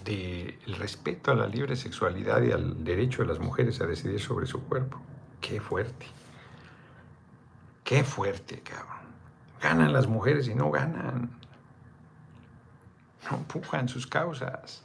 del 0.04 0.76
respeto 0.78 1.32
a 1.32 1.36
la 1.36 1.47
libre 1.47 1.76
sexualidad 1.76 2.41
y 2.41 2.52
al 2.52 2.84
derecho 2.84 3.22
de 3.22 3.30
las 3.30 3.39
mujeres 3.39 3.80
a 3.82 3.86
decidir 3.86 4.20
sobre 4.20 4.45
su 4.45 4.62
cuerpo. 4.64 4.99
Qué 5.39 5.60
fuerte. 5.62 6.06
Qué 7.84 8.04
fuerte, 8.04 8.60
cabrón. 8.60 9.02
Ganan 9.62 9.93
las 9.93 10.08
mujeres 10.08 10.47
y 10.47 10.56
no 10.56 10.72
ganan. 10.72 11.30
No 13.30 13.38
empujan 13.38 13.88
sus 13.88 14.07
causas. 14.07 14.82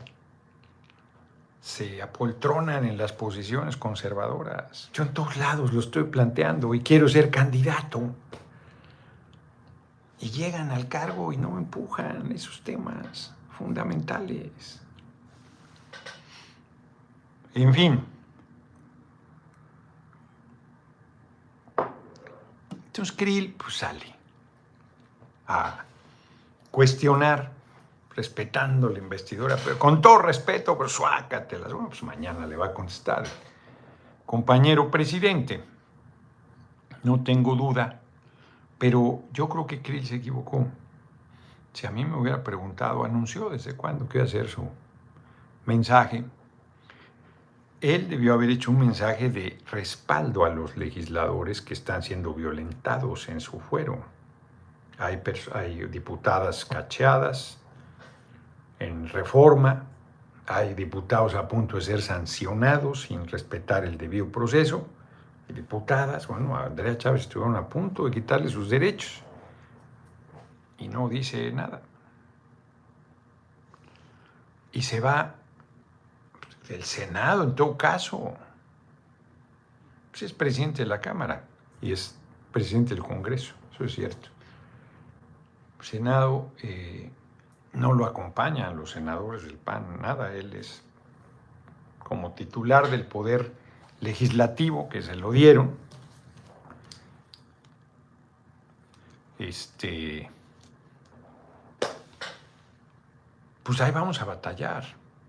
Se 1.61 2.01
apoltronan 2.01 2.84
en 2.84 2.97
las 2.97 3.12
posiciones 3.12 3.76
conservadoras. 3.76 4.91
Yo 4.93 5.03
en 5.03 5.12
todos 5.12 5.37
lados 5.37 5.72
lo 5.72 5.80
estoy 5.80 6.05
planteando 6.05 6.74
y 6.74 6.80
quiero 6.80 7.09
ser 7.09 7.30
candidato. 7.30 8.14
Y 10.20 10.30
llegan 10.30 10.70
al 10.70 10.89
cargo 10.89 11.32
y 11.32 11.37
no 11.37 11.59
empujan 11.59 12.30
esos 12.32 12.62
temas 12.62 13.34
fundamentales. 13.57 14.80
En 17.55 17.72
fin. 17.72 18.05
Entonces 22.87 23.14
Krill 23.14 23.55
pues, 23.59 23.76
sale 23.76 24.14
a 25.49 25.84
cuestionar, 26.70 27.53
respetando 28.17 28.89
la 28.89 28.99
investidura, 28.99 29.57
pero 29.62 29.79
con 29.79 30.01
todo 30.01 30.19
respeto, 30.19 30.77
pues 30.77 30.91
suácatelas. 30.93 31.73
Bueno, 31.73 31.89
pues 31.91 32.03
mañana 32.03 32.47
le 32.47 32.57
va 32.57 32.67
a 32.67 32.75
contestar 32.75 33.25
compañero 34.25 34.91
presidente. 34.91 35.62
No 37.05 37.23
tengo 37.23 37.55
duda, 37.55 38.01
pero 38.79 39.23
yo 39.33 39.49
creo 39.49 39.67
que 39.67 39.83
Krill 39.83 40.07
se 40.07 40.17
equivocó. 40.17 40.67
Si 41.75 41.87
a 41.87 41.91
mí 41.91 42.07
me 42.07 42.17
hubiera 42.17 42.43
preguntado, 42.43 43.05
anunció 43.05 43.51
desde 43.51 43.77
cuándo 43.77 44.09
que 44.09 44.19
iba 44.19 44.25
a 44.25 44.29
hacer 44.29 44.49
su 44.49 44.67
mensaje, 45.67 46.25
él 47.83 48.09
debió 48.09 48.33
haber 48.33 48.49
hecho 48.49 48.71
un 48.71 48.79
mensaje 48.79 49.29
de 49.29 49.59
respaldo 49.71 50.47
a 50.47 50.49
los 50.49 50.79
legisladores 50.79 51.61
que 51.61 51.75
están 51.75 52.03
siendo 52.03 52.33
violentados 52.33 53.29
en 53.29 53.41
su 53.41 53.61
fuero. 53.61 54.03
Hay, 54.99 55.23
hay 55.53 55.85
diputadas 55.89 56.64
cacheadas 56.64 57.61
en 58.79 59.09
reforma, 59.09 59.85
hay 60.47 60.74
diputados 60.74 61.35
a 61.35 61.49
punto 61.49 61.77
de 61.77 61.83
ser 61.83 62.03
sancionados 62.03 63.03
sin 63.03 63.27
respetar 63.27 63.85
el 63.85 63.99
debido 63.99 64.31
proceso, 64.31 64.87
diputadas, 65.49 66.27
bueno, 66.27 66.57
Andrea 66.57 66.99
Chávez 66.99 67.22
estuvieron 67.22 67.57
a 67.57 67.68
punto 67.68 68.05
de 68.05 68.11
quitarle 68.11 68.49
sus 68.49 68.68
derechos 68.68 69.22
y 70.79 70.89
no 70.89 71.09
dice 71.09 71.51
nada. 71.53 71.83
Y 74.72 74.83
se 74.83 75.01
va 75.01 75.37
el 76.68 76.83
Senado, 76.83 77.45
en 77.45 77.55
todo 77.55 77.77
caso, 77.77 78.35
pues 80.11 80.22
es 80.22 80.33
presidente 80.33 80.83
de 80.83 80.89
la 80.89 81.01
Cámara 81.01 81.45
y 81.81 81.93
es 81.93 82.18
presidente 82.53 82.95
del 82.95 83.03
Congreso, 83.03 83.55
eso 83.72 83.85
es 83.85 83.95
cierto. 83.95 84.29
Senado 85.81 86.51
eh, 86.62 87.11
no 87.77 87.93
lo 87.93 88.07
acompañan 88.07 88.77
los 88.77 88.93
senadores 88.93 89.45
del 89.45 89.59
PAN, 89.59 90.01
nada, 90.01 90.33
él 90.35 90.55
es 90.55 90.83
como 91.99 92.33
titular 92.33 92.89
del 92.89 93.05
poder 93.05 93.53
legislativo 94.01 94.89
que 94.89 95.03
se 95.03 95.14
lo 95.14 95.31
dieron. 95.31 95.77
Este, 99.39 100.31
pues 103.62 103.81
ahí 103.81 103.93
vamos 103.93 104.22
a 104.22 104.24
batallar. 104.24 104.85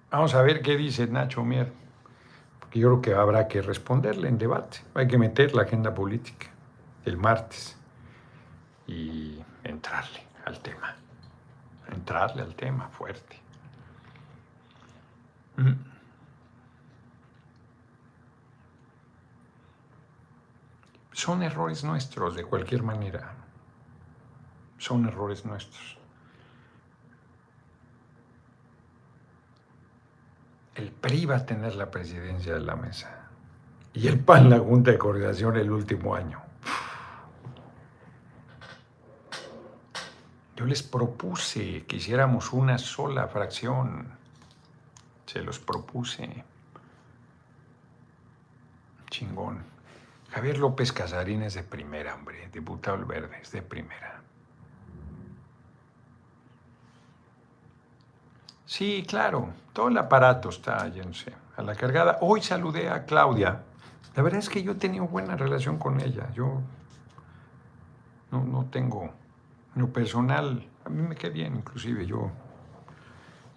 Vamos 0.10 0.34
a 0.34 0.42
ver 0.42 0.62
qué 0.62 0.78
dice 0.78 1.06
Nacho 1.08 1.44
Mier, 1.44 1.74
porque 2.60 2.80
yo 2.80 2.88
creo 2.88 3.02
que 3.02 3.14
habrá 3.14 3.50
que 3.50 3.62
responderle 3.62 4.30
en 4.30 4.38
debate. 4.38 4.80
Hay 4.94 5.08
que 5.08 5.18
meter 5.18 5.54
la 5.54 5.64
agenda 5.64 5.94
política 5.94 6.48
el 7.04 7.18
martes 7.18 7.78
y 8.86 9.40
entrarle 9.64 10.22
al 10.46 10.60
tema. 10.60 10.96
Entrarle 11.92 12.42
al 12.42 12.56
tema 12.56 12.90
fuerte. 12.90 13.40
Mm. 15.58 15.74
Son 21.14 21.42
errores 21.42 21.84
nuestros 21.84 22.36
de 22.36 22.44
cualquier 22.44 22.84
manera. 22.84 23.34
Son 24.78 25.06
errores 25.08 25.46
nuestros. 25.46 25.98
el 30.78 30.92
PRI 30.92 31.26
va 31.26 31.38
a 31.38 31.46
tener 31.46 31.76
la 31.76 31.90
presidencia 31.90 32.54
de 32.54 32.60
la 32.60 32.76
mesa 32.76 33.10
y 33.94 34.08
el 34.08 34.20
PAN 34.20 34.50
la 34.50 34.60
Junta 34.60 34.92
de 34.92 34.98
Coordinación 34.98 35.58
el 35.58 35.72
último 35.72 36.14
año. 36.14 36.40
Yo 40.58 40.66
les 40.66 40.82
propuse 40.82 41.86
que 41.86 41.98
hiciéramos 41.98 42.52
una 42.52 42.78
sola 42.78 43.28
fracción. 43.28 44.08
Se 45.26 45.42
los 45.42 45.60
propuse. 45.60 46.44
Chingón. 49.10 49.64
Javier 50.32 50.58
López 50.58 50.92
Casarín 50.92 51.44
es 51.44 51.54
de 51.54 51.64
primera, 51.64 52.16
hombre. 52.16 52.50
Diputado 52.52 53.06
Verde, 53.06 53.40
es 53.42 53.52
de 53.52 53.62
primera. 53.62 54.22
Sí, 58.66 59.06
claro, 59.08 59.54
todo 59.72 59.88
el 59.88 59.98
aparato 59.98 60.50
está 60.50 60.88
yéndose 60.90 61.34
a 61.56 61.62
la 61.62 61.74
cargada. 61.76 62.18
Hoy 62.22 62.42
saludé 62.42 62.90
a 62.90 63.06
Claudia. 63.06 63.64
La 64.16 64.24
verdad 64.24 64.40
es 64.40 64.50
que 64.50 64.62
yo 64.62 64.74
he 64.74 64.76
tenido 64.76 65.08
buena 65.08 65.38
relación 65.38 65.78
con 65.78 66.02
ella. 66.02 66.30
Yo 66.34 66.62
no, 68.32 68.66
tengo, 68.66 69.14
lo 69.78 69.94
personal, 69.94 70.68
a 70.86 70.90
mí 70.90 71.02
me 71.04 71.16
queda 71.16 71.32
bien, 71.32 71.56
inclusive 71.56 72.06
yo 72.06 72.32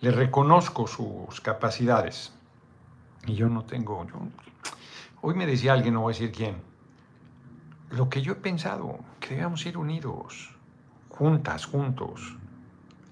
le 0.00 0.10
reconozco 0.10 0.86
sus 0.86 1.40
capacidades. 1.40 2.32
Y 3.26 3.34
yo 3.34 3.48
no 3.48 3.64
tengo, 3.64 4.06
yo, 4.06 4.14
hoy 5.22 5.34
me 5.34 5.46
decía 5.46 5.72
alguien, 5.72 5.94
no 5.94 6.02
voy 6.02 6.12
a 6.12 6.16
decir 6.16 6.32
quién, 6.32 6.56
lo 7.90 8.08
que 8.08 8.22
yo 8.22 8.32
he 8.32 8.36
pensado, 8.36 8.98
que 9.18 9.34
debemos 9.34 9.64
ir 9.66 9.76
unidos, 9.76 10.54
juntas, 11.08 11.66
juntos. 11.66 12.36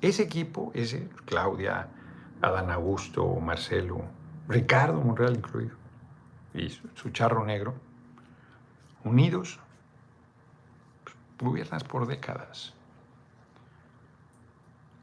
Ese 0.01 0.23
equipo, 0.23 0.71
ese, 0.75 1.09
Claudia, 1.25 1.89
Adán 2.41 2.71
Augusto, 2.71 3.35
Marcelo, 3.37 4.03
Ricardo 4.49 5.01
Monreal 5.01 5.37
incluido, 5.37 5.77
y 6.55 6.71
su 6.71 7.11
charro 7.11 7.45
negro, 7.45 7.75
unidos, 9.05 9.61
pues, 11.05 11.17
gobiernas 11.39 11.85
por 11.85 12.07
décadas. 12.07 12.75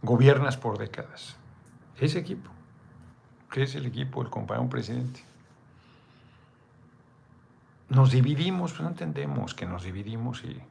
Gobiernas 0.06 0.56
por 0.56 0.78
décadas. 0.78 1.36
Ese 2.00 2.20
equipo, 2.20 2.52
que 3.50 3.64
es 3.64 3.74
el 3.74 3.88
equipo 3.88 4.22
del 4.22 4.30
compañero 4.30 4.70
presidente. 4.70 5.22
Nos 7.90 8.12
dividimos, 8.12 8.72
pues 8.72 8.82
no 8.84 8.90
entendemos 8.90 9.56
que 9.56 9.66
nos 9.66 9.84
dividimos 9.84 10.44
y 10.44 10.62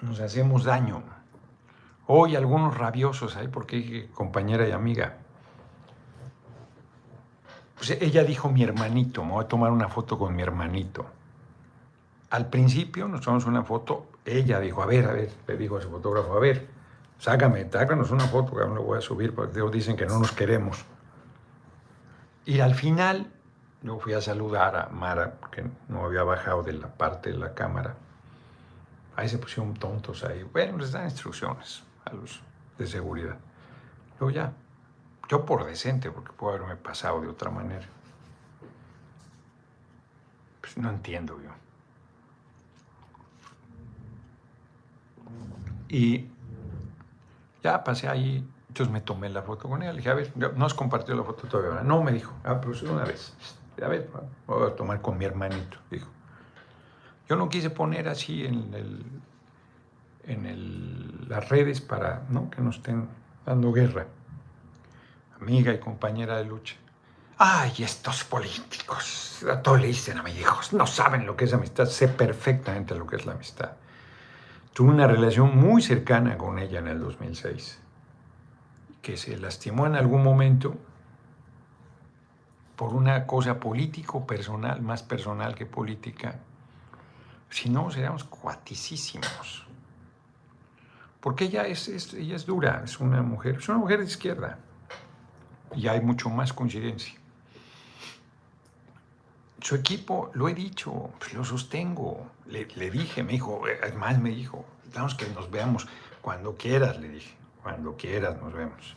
nos 0.00 0.20
hacemos 0.20 0.62
daño. 0.62 1.02
Hoy 2.06 2.36
algunos 2.36 2.76
rabiosos 2.76 3.36
ahí, 3.36 3.48
porque 3.48 4.08
compañera 4.14 4.68
y 4.68 4.70
amiga. 4.70 5.16
Pues 7.74 7.90
ella 7.90 8.22
dijo 8.22 8.48
mi 8.48 8.62
hermanito, 8.62 9.24
me 9.24 9.32
voy 9.32 9.44
a 9.44 9.48
tomar 9.48 9.72
una 9.72 9.88
foto 9.88 10.16
con 10.18 10.36
mi 10.36 10.42
hermanito. 10.42 11.06
Al 12.30 12.48
principio 12.48 13.08
nos 13.08 13.22
tomamos 13.22 13.46
una 13.46 13.64
foto, 13.64 14.09
ella 14.24 14.60
dijo, 14.60 14.82
a 14.82 14.86
ver, 14.86 15.06
a 15.06 15.12
ver, 15.12 15.30
le 15.46 15.56
dijo 15.56 15.76
a 15.76 15.80
su 15.80 15.90
fotógrafo, 15.90 16.34
a 16.34 16.40
ver, 16.40 16.68
sácame, 17.18 17.68
sácanos 17.70 18.10
una 18.10 18.26
foto, 18.26 18.54
que 18.54 18.62
aún 18.62 18.74
lo 18.74 18.82
voy 18.82 18.98
a 18.98 19.00
subir, 19.00 19.34
porque 19.34 19.60
dicen 19.72 19.96
que 19.96 20.06
no 20.06 20.18
nos 20.18 20.32
queremos. 20.32 20.84
Y 22.44 22.60
al 22.60 22.74
final, 22.74 23.30
yo 23.82 23.98
fui 23.98 24.12
a 24.14 24.20
saludar 24.20 24.76
a 24.76 24.88
Mara, 24.88 25.34
porque 25.40 25.64
no 25.88 26.04
había 26.04 26.22
bajado 26.22 26.62
de 26.62 26.72
la 26.72 26.88
parte 26.88 27.30
de 27.30 27.38
la 27.38 27.54
cámara. 27.54 27.94
Ahí 29.16 29.28
se 29.28 29.38
pusieron 29.38 29.74
tontos 29.74 30.24
ahí. 30.24 30.42
Bueno, 30.44 30.78
les 30.78 30.92
dan 30.92 31.04
instrucciones 31.04 31.82
a 32.04 32.12
los 32.12 32.40
de 32.78 32.86
seguridad. 32.86 33.36
Luego 34.18 34.34
ya, 34.34 34.52
yo 35.28 35.44
por 35.44 35.64
decente, 35.64 36.10
porque 36.10 36.32
puedo 36.32 36.54
haberme 36.56 36.76
pasado 36.76 37.20
de 37.20 37.28
otra 37.28 37.50
manera. 37.50 37.86
Pues 40.60 40.76
no 40.76 40.90
entiendo 40.90 41.38
yo. 41.42 41.50
Y 45.88 46.28
ya 47.62 47.82
pasé 47.82 48.08
ahí, 48.08 48.46
entonces 48.68 48.92
me 48.92 49.00
tomé 49.00 49.28
la 49.28 49.42
foto 49.42 49.68
con 49.68 49.82
ella. 49.82 49.92
Le 49.92 49.98
dije, 49.98 50.10
a 50.10 50.14
ver, 50.14 50.32
no 50.36 50.64
has 50.64 50.74
compartido 50.74 51.16
la 51.16 51.24
foto 51.24 51.48
todavía. 51.48 51.82
No, 51.82 52.02
me 52.02 52.12
dijo, 52.12 52.32
ah, 52.44 52.60
pero 52.60 52.92
una 52.92 53.04
vez. 53.04 53.34
A 53.82 53.88
ver, 53.88 54.10
voy 54.46 54.70
a 54.70 54.76
tomar 54.76 55.00
con 55.00 55.18
mi 55.18 55.24
hermanito, 55.24 55.78
dijo. 55.90 56.08
Yo 57.28 57.36
no 57.36 57.48
quise 57.48 57.70
poner 57.70 58.08
así 58.08 58.44
en 58.44 58.74
el, 58.74 59.04
en 60.24 61.28
las 61.28 61.48
redes 61.48 61.80
para 61.80 62.22
¿no? 62.28 62.50
que 62.50 62.60
nos 62.60 62.76
estén 62.76 63.08
dando 63.46 63.72
guerra. 63.72 64.06
amiga 65.40 65.72
y 65.72 65.78
compañera 65.78 66.36
de 66.36 66.44
lucha. 66.44 66.76
Ay, 67.38 67.72
estos 67.78 68.24
políticos, 68.24 69.44
a 69.50 69.62
todo 69.62 69.78
le 69.78 69.86
dicen 69.86 70.18
a 70.18 70.22
mis 70.22 70.38
hijos, 70.38 70.74
no 70.74 70.86
saben 70.86 71.24
lo 71.24 71.36
que 71.36 71.46
es 71.46 71.54
amistad, 71.54 71.86
sé 71.86 72.08
perfectamente 72.08 72.94
lo 72.94 73.06
que 73.06 73.16
es 73.16 73.24
la 73.24 73.32
amistad. 73.32 73.70
Tuve 74.80 74.92
una 74.92 75.06
relación 75.06 75.58
muy 75.58 75.82
cercana 75.82 76.38
con 76.38 76.58
ella 76.58 76.78
en 76.78 76.88
el 76.88 77.00
2006, 77.00 77.78
que 79.02 79.18
se 79.18 79.36
lastimó 79.36 79.84
en 79.84 79.94
algún 79.94 80.22
momento 80.22 80.74
por 82.76 82.94
una 82.94 83.26
cosa 83.26 83.60
político, 83.60 84.26
personal, 84.26 84.80
más 84.80 85.02
personal 85.02 85.54
que 85.54 85.66
política. 85.66 86.38
Si 87.50 87.68
no, 87.68 87.90
seríamos 87.90 88.24
cuaticísimos. 88.24 89.66
Porque 91.20 91.44
ella 91.44 91.66
es, 91.66 92.14
ella 92.14 92.36
es 92.36 92.46
dura, 92.46 92.80
es 92.82 93.00
una 93.00 93.20
mujer, 93.20 93.56
es 93.56 93.68
una 93.68 93.76
mujer 93.76 93.98
de 93.98 94.06
izquierda. 94.06 94.60
Y 95.76 95.88
hay 95.88 96.00
mucho 96.00 96.30
más 96.30 96.54
coincidencia. 96.54 97.19
Su 99.60 99.74
equipo, 99.74 100.30
lo 100.34 100.48
he 100.48 100.54
dicho, 100.54 101.10
pues 101.18 101.34
lo 101.34 101.44
sostengo. 101.44 102.30
Le, 102.46 102.64
dije, 102.90 103.22
me 103.22 103.32
dijo, 103.32 103.62
además 103.82 104.18
me 104.18 104.30
dijo, 104.30 104.64
estamos 104.86 105.14
que 105.14 105.28
nos 105.28 105.50
veamos 105.50 105.86
cuando 106.22 106.56
quieras, 106.56 106.98
le 106.98 107.08
dije, 107.08 107.34
cuando 107.62 107.96
quieras 107.96 108.40
nos 108.40 108.52
vemos. 108.52 108.96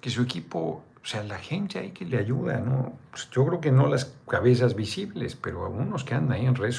Que 0.00 0.10
su 0.10 0.22
equipo, 0.22 0.84
o 1.02 1.06
sea, 1.06 1.24
la 1.24 1.38
gente 1.38 1.80
ahí 1.80 1.90
que 1.90 2.04
le 2.04 2.18
ayuda, 2.18 2.58
¿no? 2.60 2.92
Pues 3.10 3.28
yo 3.30 3.44
creo 3.46 3.60
que 3.60 3.72
no 3.72 3.88
las 3.88 4.12
cabezas 4.28 4.74
visibles, 4.76 5.34
pero 5.34 5.66
algunos 5.66 6.04
que 6.04 6.14
andan 6.14 6.38
ahí 6.38 6.46
en 6.46 6.54
red 6.54 6.72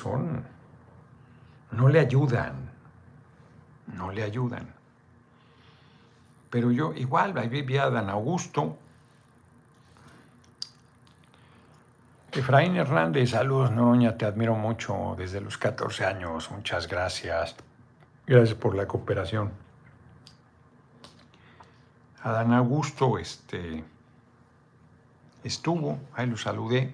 no 1.72 1.88
le 1.90 2.00
ayudan, 2.00 2.72
no 3.88 4.12
le 4.12 4.24
ayudan. 4.24 4.74
Pero 6.50 6.72
yo 6.72 6.94
igual, 6.94 7.38
ahí 7.38 7.48
vivía 7.48 7.84
a 7.84 7.90
Dan 7.90 8.10
Augusto, 8.10 8.78
Efraín 12.40 12.78
Hernández, 12.78 13.32
saludos 13.32 13.70
Noroña, 13.70 14.18
te 14.18 14.24
admiro 14.24 14.56
mucho 14.56 15.14
desde 15.18 15.42
los 15.42 15.58
14 15.58 16.06
años, 16.06 16.50
muchas 16.52 16.88
gracias. 16.88 17.54
Gracias 18.26 18.58
por 18.58 18.76
la 18.76 18.88
cooperación. 18.88 19.52
Adán 22.24 22.54
Augusto 22.54 23.18
este, 23.18 23.84
estuvo, 25.44 26.00
ahí 26.14 26.28
lo 26.28 26.38
saludé, 26.38 26.94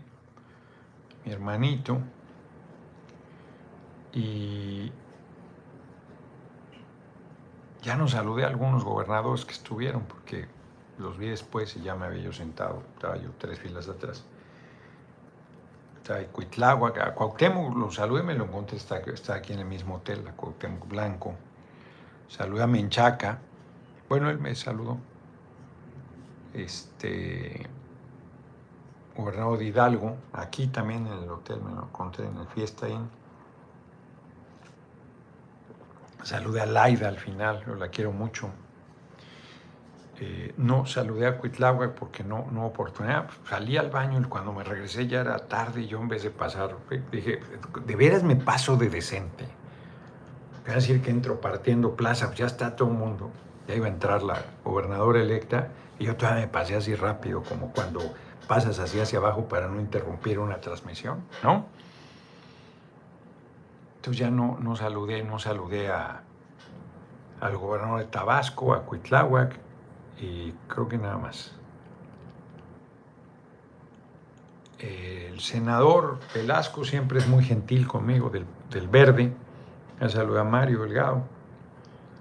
mi 1.23 1.31
hermanito, 1.31 1.99
y 4.13 4.91
ya 7.83 7.95
no 7.95 8.07
saludé 8.07 8.45
a 8.45 8.47
algunos 8.47 8.83
gobernadores 8.83 9.45
que 9.45 9.53
estuvieron, 9.53 10.05
porque 10.05 10.47
los 10.97 11.19
vi 11.19 11.27
después 11.27 11.75
y 11.75 11.83
ya 11.83 11.93
me 11.93 12.07
había 12.07 12.23
yo 12.23 12.33
sentado, 12.33 12.81
estaba 12.95 13.17
yo 13.17 13.29
tres 13.37 13.59
filas 13.59 13.87
atrás 13.87 14.25
está 16.05 16.19
en 16.19 16.27
Cuitláhuac, 16.27 16.99
a 16.99 17.15
Cuauhtémoc 17.15 17.75
lo 17.75 17.89
saludé, 17.89 18.21
me 18.21 18.35
lo 18.35 18.43
encontré, 18.43 18.77
está, 18.77 19.33
aquí 19.33 19.53
en 19.53 19.59
el 19.59 19.65
mismo 19.65 19.95
hotel, 19.95 20.27
a 20.27 20.33
Cuauhtémoc 20.33 20.87
Blanco. 20.87 21.33
Saludé 22.27 22.61
a 22.61 22.67
Menchaca, 22.67 23.39
bueno, 24.07 24.29
él 24.29 24.37
me 24.37 24.53
saludó. 24.53 24.99
Este, 26.53 27.67
gobernador 29.17 29.57
de 29.57 29.65
Hidalgo, 29.65 30.15
aquí 30.33 30.67
también 30.67 31.07
en 31.07 31.23
el 31.23 31.29
hotel, 31.31 31.59
me 31.63 31.71
lo 31.71 31.85
encontré 31.85 32.27
en 32.27 32.37
el 32.37 32.47
Fiesta 32.49 32.87
Inn. 32.87 33.09
Saludé 36.21 36.61
a 36.61 36.65
Laida 36.67 37.07
al 37.07 37.17
final, 37.17 37.65
yo 37.65 37.73
la 37.73 37.87
quiero 37.87 38.11
mucho. 38.11 38.51
Eh, 40.17 40.53
no 40.57 40.85
saludé 40.85 41.27
a 41.27 41.37
Cuitláhuac 41.37 41.91
porque 41.91 42.23
no, 42.23 42.47
no 42.51 42.65
oportunidad. 42.65 43.29
Salí 43.49 43.75
al 43.75 43.89
baño 43.89 44.19
y 44.19 44.23
cuando 44.23 44.53
me 44.53 44.63
regresé 44.63 45.07
ya 45.07 45.21
era 45.21 45.37
tarde 45.39 45.81
y 45.81 45.87
yo 45.87 45.99
en 45.99 46.07
vez 46.07 46.23
de 46.23 46.29
pasar, 46.29 46.75
dije, 47.11 47.41
de 47.85 47.95
veras 47.95 48.23
me 48.23 48.37
paso 48.37 48.77
de 48.77 48.89
decente. 48.89 49.45
Voy 50.65 50.75
decir 50.75 51.01
que 51.01 51.11
entro 51.11 51.41
partiendo 51.41 51.95
plaza, 51.95 52.27
pues 52.27 52.39
ya 52.39 52.45
está 52.45 52.75
todo 52.75 52.89
el 52.89 52.95
mundo. 52.95 53.29
Ya 53.67 53.75
iba 53.75 53.87
a 53.87 53.89
entrar 53.89 54.23
la 54.23 54.41
gobernadora 54.63 55.21
electa 55.21 55.69
y 55.99 56.05
yo 56.05 56.15
todavía 56.15 56.45
me 56.45 56.47
pasé 56.47 56.75
así 56.75 56.95
rápido, 56.95 57.43
como 57.43 57.71
cuando 57.71 57.99
pasas 58.47 58.79
así 58.79 58.99
hacia 58.99 59.19
abajo 59.19 59.47
para 59.47 59.67
no 59.67 59.79
interrumpir 59.79 60.39
una 60.39 60.61
transmisión, 60.61 61.23
¿no? 61.43 61.65
Entonces 63.97 64.19
ya 64.19 64.29
no, 64.29 64.57
no 64.61 64.75
saludé, 64.75 65.23
no 65.23 65.39
saludé 65.39 65.89
a, 65.89 66.21
al 67.41 67.57
gobernador 67.57 67.99
de 67.99 68.05
Tabasco, 68.05 68.73
a 68.73 68.83
Cuitláhuac, 68.83 69.64
y 70.19 70.53
creo 70.67 70.87
que 70.87 70.97
nada 70.97 71.17
más. 71.17 71.51
El 74.79 75.39
senador 75.39 76.19
Velasco 76.33 76.83
siempre 76.83 77.19
es 77.19 77.27
muy 77.27 77.43
gentil 77.43 77.87
conmigo, 77.87 78.29
del, 78.29 78.87
Verde. 78.87 79.33
Me 79.99 80.09
saluda 80.09 80.41
a 80.41 80.43
Mario 80.43 80.83
Delgado. 80.83 81.23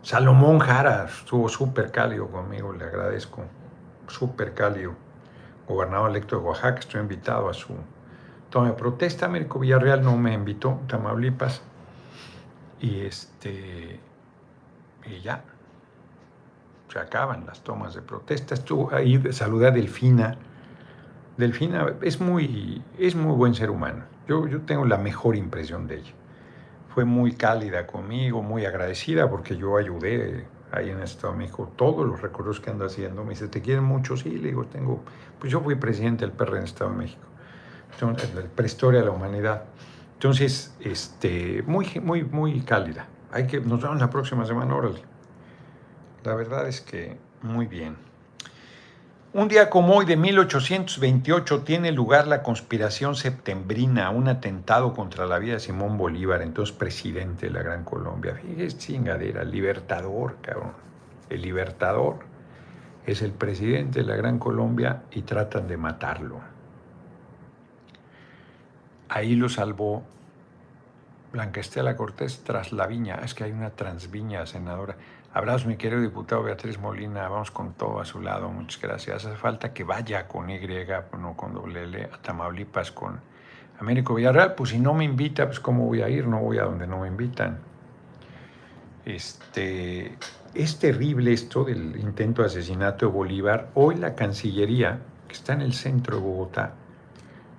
Salomón 0.03 0.59
Jara 0.61 1.07
estuvo 1.07 1.49
súper 1.49 1.91
cálido 1.91 2.29
conmigo, 2.29 2.73
le 2.73 2.85
agradezco. 2.85 3.43
Súper 4.07 4.55
cálido. 4.55 4.95
Gobernador 5.67 6.11
electo 6.11 6.37
de 6.39 6.43
Oaxaca, 6.43 6.81
estoy 6.81 7.01
invitado 7.01 7.49
a 7.49 7.55
su 7.55 7.75
toma 8.51 8.69
de 8.69 8.75
protesta. 8.75 9.27
Américo 9.27 9.59
Villarreal 9.59 10.03
no 10.03 10.17
me 10.17 10.35
invitó, 10.35 10.81
Tamaulipas. 10.87 11.63
Y 12.81 13.01
este. 13.01 13.99
Y 15.07 15.21
ya 15.21 15.43
se 16.93 16.99
acaban 16.99 17.47
las 17.47 17.63
tomas 17.63 17.95
de 17.95 18.03
protesta. 18.03 18.55
Estuvo 18.55 18.93
ahí, 18.93 19.21
saludé 19.33 19.69
a 19.69 19.71
Delfina. 19.71 20.37
Delfina 21.37 21.95
es 22.03 22.21
muy, 22.21 22.83
es 22.99 23.15
muy 23.15 23.35
buen 23.35 23.55
ser 23.55 23.71
humano. 23.71 24.05
Yo, 24.29 24.47
yo 24.47 24.63
tengo 24.63 24.85
la 24.85 24.99
mejor 24.99 25.37
impresión 25.37 25.87
de 25.87 25.97
ella. 25.97 26.13
Fue 26.95 27.05
muy 27.05 27.33
cálida 27.33 27.87
conmigo, 27.87 28.43
muy 28.43 28.65
agradecida 28.65 29.29
porque 29.29 29.57
yo 29.57 29.77
ayudé 29.77 30.47
ahí 30.71 30.91
en 30.91 31.01
Estado 31.01 31.33
de 31.33 31.41
México 31.41 31.71
todos 31.77 32.07
los 32.07 32.21
recorridos 32.21 32.61
que 32.61 32.71
ando 32.71 32.87
haciendo. 32.87 33.25
Me 33.25 33.31
dice, 33.31 33.49
¿te 33.49 33.61
quieren 33.61 33.85
mucho? 33.85 34.17
Sí, 34.17 34.31
le 34.31 34.49
digo, 34.49 34.65
tengo. 34.67 35.03
Pues 35.39 35.53
yo 35.53 35.61
fui 35.61 35.75
presidente 35.75 36.25
del 36.25 36.33
PR 36.33 36.57
en 36.59 36.65
Estado 36.65 36.91
de 36.91 36.97
México, 36.97 37.27
el 38.01 38.45
Prehistoria 38.51 39.01
de 39.01 39.07
la 39.07 39.13
Humanidad. 39.13 39.65
Entonces, 40.15 40.75
este, 40.81 41.63
muy, 41.67 41.87
muy, 42.03 42.25
muy 42.25 42.61
cálida. 42.63 43.07
Hay 43.31 43.47
que, 43.47 43.61
nos 43.61 43.83
vemos 43.83 44.01
la 44.01 44.11
próxima 44.11 44.47
semana, 44.47 44.75
órale. 44.75 45.14
La 46.25 46.35
verdad 46.35 46.67
es 46.67 46.81
que 46.81 47.19
muy 47.43 47.67
bien. 47.67 47.97
Un 49.35 49.49
día 49.49 49.69
como 49.69 49.95
hoy 49.95 50.07
de 50.07 50.17
1828 50.17 51.63
tiene 51.65 51.93
lugar 51.93 52.27
la 52.27 52.43
conspiración 52.43 53.15
septembrina, 53.15 54.09
un 54.11 54.29
atentado 54.29 54.95
contra 54.95 55.27
la 55.27 55.39
vida 55.39 55.55
de 55.55 55.61
Simón 55.61 55.99
Bolívar, 55.99 56.41
entonces 56.41 56.75
presidente 56.75 57.47
de 57.47 57.53
la 57.53 57.63
Gran 57.63 57.85
Colombia. 57.85 58.37
Fíjese, 58.37 58.79
chingadera, 58.79 59.45
libertador, 59.45 60.37
cabrón. 60.41 60.73
El 61.29 61.43
libertador 61.43 62.21
es 63.07 63.21
el 63.21 63.33
presidente 63.33 64.01
de 64.01 64.07
la 64.07 64.17
Gran 64.17 64.39
Colombia 64.39 65.03
y 65.11 65.23
tratan 65.23 65.69
de 65.69 65.77
matarlo. 65.77 66.41
Ahí 69.11 69.35
lo 69.35 69.51
salvó 69.51 70.05
Blanca 71.33 71.61
Estela 71.61 71.97
Cortés 71.97 72.45
tras 72.45 72.73
la 72.73 72.87
viña. 72.87 73.17
Es 73.17 73.35
que 73.35 73.43
hay 73.43 73.53
una 73.53 73.71
transviña 73.71 74.47
senadora. 74.47 74.97
Abrazo, 75.35 75.67
mi 75.67 75.77
querido 75.77 76.01
diputado 76.01 76.45
Beatriz 76.45 76.79
Molina. 76.79 77.29
Vamos 77.29 77.51
con 77.51 77.73
todo 77.73 77.99
a 77.99 78.05
su 78.05 78.21
lado. 78.21 78.51
Muchas 78.51 78.81
gracias. 78.81 79.25
Hace 79.25 79.35
falta 79.35 79.73
que 79.75 79.83
vaya 79.83 80.29
con 80.29 80.49
Y, 80.49 80.61
no 81.19 81.37
con 81.37 81.55
doble 81.55 81.83
L, 81.83 82.05
a 82.05 82.23
Tamaulipas 82.23 82.93
con 82.93 83.21
Américo 83.81 84.15
Villarreal. 84.15 84.55
Pues 84.55 84.71
si 84.71 84.79
no 84.79 84.95
me 84.95 85.03
invita, 85.03 85.47
pues 85.47 85.59
¿cómo 85.59 85.87
voy 85.87 86.03
a 86.03 86.09
ir? 86.09 86.29
No 86.29 86.39
voy 86.39 86.59
a 86.59 86.63
donde 86.63 86.87
no 86.87 87.01
me 87.01 87.09
invitan. 87.09 87.59
Este, 89.05 90.17
es 90.55 90.79
terrible 90.79 91.33
esto 91.33 91.65
del 91.65 91.97
intento 91.97 92.43
de 92.43 92.47
asesinato 92.47 93.07
de 93.07 93.13
Bolívar. 93.13 93.71
Hoy 93.75 93.97
la 93.97 94.15
Cancillería, 94.15 95.01
que 95.27 95.35
está 95.35 95.55
en 95.55 95.63
el 95.63 95.73
centro 95.73 96.19
de 96.19 96.23
Bogotá, 96.23 96.75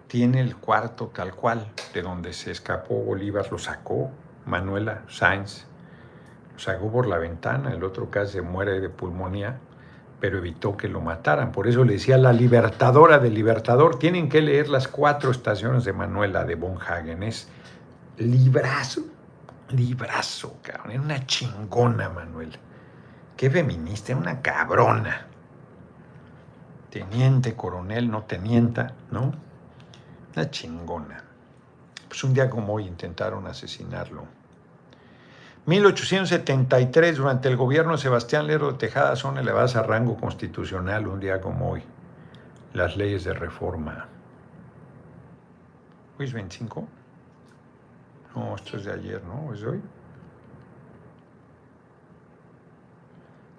tiene 0.07 0.39
el 0.39 0.55
cuarto 0.55 1.07
tal 1.07 1.35
cual 1.35 1.67
de 1.93 2.01
donde 2.01 2.31
se 2.31 2.51
escapó 2.51 2.95
Bolívar, 3.03 3.51
lo 3.51 3.57
sacó 3.57 4.11
Manuela 4.45 5.01
Sáenz 5.09 5.67
sacó 6.57 6.91
por 6.91 7.07
la 7.07 7.17
ventana, 7.17 7.71
el 7.71 7.83
otro 7.83 8.09
casi 8.09 8.33
se 8.33 8.41
muere 8.41 8.79
de 8.79 8.89
pulmonía, 8.89 9.59
pero 10.19 10.37
evitó 10.37 10.77
que 10.77 10.87
lo 10.87 11.01
mataran. 11.01 11.51
Por 11.51 11.67
eso 11.67 11.83
le 11.83 11.93
decía 11.93 12.17
la 12.17 12.33
libertadora 12.33 13.19
del 13.19 13.33
libertador. 13.33 13.99
Tienen 13.99 14.29
que 14.29 14.41
leer 14.41 14.69
las 14.69 14.87
cuatro 14.87 15.31
estaciones 15.31 15.83
de 15.83 15.93
Manuela 15.93 16.45
de 16.45 16.55
Von 16.55 16.77
Hagen. 16.81 17.23
Es 17.23 17.49
librazo, 18.17 19.01
librazo, 19.69 20.57
cabrón. 20.61 20.91
Era 20.91 21.01
una 21.01 21.25
chingona, 21.25 22.09
Manuela. 22.09 22.57
Qué 23.35 23.49
feminista, 23.49 24.15
una 24.15 24.41
cabrona. 24.41 25.27
Teniente, 26.89 27.55
coronel, 27.55 28.09
no 28.09 28.23
tenienta, 28.23 28.93
¿no? 29.11 29.33
Una 30.35 30.49
chingona. 30.49 31.23
Pues 32.07 32.23
un 32.23 32.33
día 32.33 32.49
como 32.49 32.73
hoy 32.73 32.87
intentaron 32.87 33.45
asesinarlo 33.47 34.44
1873, 35.65 37.17
durante 37.17 37.49
el 37.49 37.57
gobierno 37.57 37.93
de 37.93 37.97
Sebastián 37.97 38.45
Lerdo 38.45 38.71
de 38.71 38.77
Tejada, 38.77 39.15
son 39.15 39.39
elevadas 39.39 39.75
a 39.75 39.81
rango 39.81 40.15
constitucional 40.15 41.07
un 41.07 41.19
día 41.19 41.41
como 41.41 41.71
hoy. 41.71 41.83
Las 42.73 42.95
leyes 42.97 43.23
de 43.23 43.33
reforma. 43.33 44.07
¿Hoy 46.19 46.25
es 46.25 46.33
25? 46.33 46.87
No, 48.35 48.55
esto 48.55 48.77
es 48.77 48.85
de 48.85 48.93
ayer, 48.93 49.23
¿no? 49.23 49.53
¿Es 49.53 49.61
de 49.61 49.67
hoy? 49.67 49.81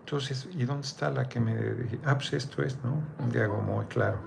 Entonces, 0.04 0.48
¿y 0.52 0.64
dónde 0.64 0.86
está 0.86 1.10
la 1.10 1.28
que 1.28 1.40
me 1.40 1.56
dije? 1.56 1.98
Ah, 2.04 2.14
pues 2.14 2.32
esto 2.34 2.62
es, 2.62 2.78
¿no? 2.84 3.02
Un 3.18 3.32
día 3.32 3.48
como 3.48 3.78
hoy, 3.78 3.86
claro. 3.86 4.18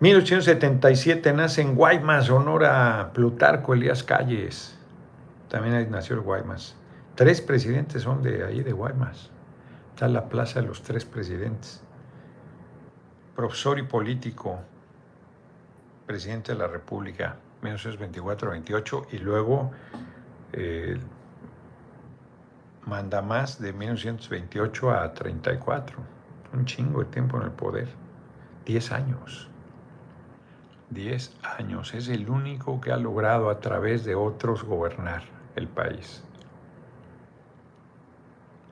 1877 0.00 1.32
nace 1.34 1.62
en 1.62 1.76
Guaymas, 1.76 2.26
Sonora, 2.26 3.12
Plutarco 3.14 3.74
Elías 3.74 4.02
Calles. 4.02 4.76
También 5.48 5.76
ahí 5.76 5.86
nació 5.88 6.16
el 6.16 6.22
Guaymas. 6.22 6.79
Tres 7.20 7.42
presidentes 7.42 8.04
son 8.04 8.22
de 8.22 8.46
ahí, 8.46 8.62
de 8.62 8.72
Guaymas. 8.72 9.28
Está 9.90 10.08
la 10.08 10.30
plaza 10.30 10.62
de 10.62 10.66
los 10.66 10.82
tres 10.82 11.04
presidentes. 11.04 11.82
Profesor 13.36 13.78
y 13.78 13.82
político, 13.82 14.58
presidente 16.06 16.52
de 16.52 16.58
la 16.58 16.66
República, 16.66 17.36
1924-28, 17.62 19.08
y 19.12 19.18
luego 19.18 19.70
eh, 20.54 20.98
manda 22.86 23.20
más 23.20 23.60
de 23.60 23.74
1928 23.74 24.90
a 24.90 25.12
34. 25.12 25.98
Un 26.54 26.64
chingo 26.64 27.00
de 27.00 27.10
tiempo 27.10 27.36
en 27.36 27.42
el 27.42 27.52
poder. 27.52 27.88
Diez 28.64 28.92
años. 28.92 29.50
Diez 30.88 31.36
años. 31.42 31.92
Es 31.92 32.08
el 32.08 32.30
único 32.30 32.80
que 32.80 32.92
ha 32.92 32.96
logrado 32.96 33.50
a 33.50 33.60
través 33.60 34.06
de 34.06 34.14
otros 34.14 34.64
gobernar 34.64 35.24
el 35.54 35.68
país. 35.68 36.24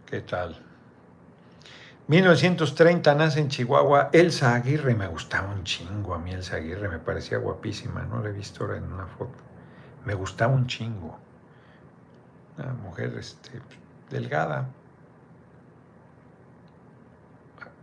¿Qué 0.08 0.22
tal? 0.22 0.56
1930 2.06 3.14
nace 3.14 3.40
en 3.40 3.48
Chihuahua 3.48 4.08
Elsa 4.14 4.54
Aguirre. 4.54 4.94
Me 4.94 5.06
gustaba 5.06 5.52
un 5.52 5.64
chingo 5.64 6.14
a 6.14 6.18
mí 6.18 6.32
Elsa 6.32 6.56
Aguirre, 6.56 6.88
me 6.88 6.98
parecía 6.98 7.36
guapísima. 7.36 8.02
No 8.04 8.22
la 8.22 8.30
he 8.30 8.32
visto 8.32 8.64
ahora 8.64 8.78
en 8.78 8.90
una 8.90 9.06
foto. 9.06 9.36
Me 10.06 10.14
gustaba 10.14 10.54
un 10.54 10.66
chingo. 10.66 11.18
Una 12.56 12.72
mujer 12.72 13.14
este, 13.18 13.60
delgada. 14.08 14.70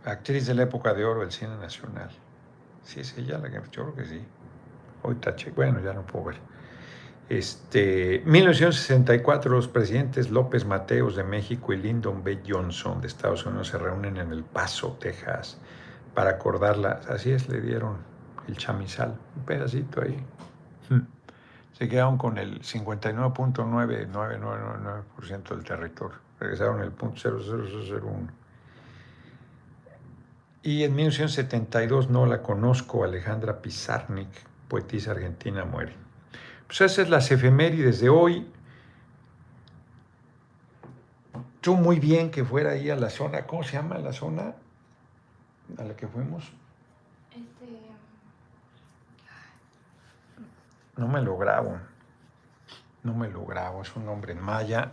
Actriz 0.04 0.46
de 0.48 0.54
la 0.54 0.64
época 0.64 0.94
de 0.94 1.04
oro 1.04 1.20
del 1.20 1.30
cine 1.30 1.56
nacional. 1.58 2.10
Sí, 2.82 2.98
es 2.98 3.16
ella 3.16 3.38
la 3.38 3.50
que 3.50 3.60
yo 3.70 3.92
creo 3.92 3.94
que 3.94 4.04
sí. 4.04 4.24
Bueno, 5.54 5.80
ya 5.80 5.92
no 5.92 6.04
puedo 6.04 6.24
ver. 6.24 6.40
Este, 7.28 8.22
1964, 8.24 9.50
los 9.50 9.66
presidentes 9.66 10.30
López 10.30 10.64
Mateos 10.64 11.16
de 11.16 11.24
México 11.24 11.72
y 11.72 11.76
Lyndon 11.76 12.22
B. 12.22 12.40
Johnson 12.46 13.00
de 13.00 13.08
Estados 13.08 13.44
Unidos 13.44 13.66
se 13.68 13.78
reúnen 13.78 14.16
en 14.16 14.30
El 14.30 14.44
Paso, 14.44 14.96
Texas, 15.00 15.58
para 16.14 16.30
acordarla. 16.30 17.00
Así 17.08 17.32
es, 17.32 17.48
le 17.48 17.60
dieron 17.60 17.96
el 18.46 18.56
chamizal, 18.56 19.18
un 19.36 19.42
pedacito 19.42 20.02
ahí. 20.02 20.24
Hmm. 20.88 21.00
Se 21.72 21.88
quedaron 21.88 22.16
con 22.16 22.38
el 22.38 22.62
59.9999% 22.62 25.48
del 25.48 25.64
territorio. 25.64 26.18
Regresaron 26.38 26.80
el 26.80 26.92
punto 26.92 27.20
00001. 27.20 28.28
Y 30.62 30.84
en 30.84 30.94
1972, 30.94 32.08
no 32.08 32.24
la 32.24 32.40
conozco, 32.40 33.02
Alejandra 33.02 33.60
Pizarnik, 33.60 34.30
poetisa 34.68 35.10
argentina, 35.10 35.64
muere. 35.64 36.05
Pues 36.66 36.80
esa 36.80 37.02
es 37.02 37.08
las 37.08 37.30
efemérides 37.30 38.00
de 38.00 38.08
hoy. 38.08 38.50
Tú 41.60 41.76
muy 41.76 41.98
bien 41.98 42.30
que 42.30 42.44
fuera 42.44 42.72
ahí 42.72 42.90
a 42.90 42.96
la 42.96 43.10
zona, 43.10 43.46
¿cómo 43.46 43.62
se 43.62 43.72
llama 43.72 43.98
la 43.98 44.12
zona 44.12 44.54
a 45.78 45.82
la 45.82 45.96
que 45.96 46.06
fuimos? 46.06 46.44
Este... 47.30 47.80
No 50.96 51.08
me 51.08 51.20
lo 51.20 51.36
grabo. 51.36 51.78
No 53.02 53.14
me 53.14 53.28
lo 53.28 53.44
grabo, 53.44 53.82
es 53.82 53.94
un 53.94 54.06
nombre 54.06 54.32
en 54.32 54.40
maya. 54.40 54.92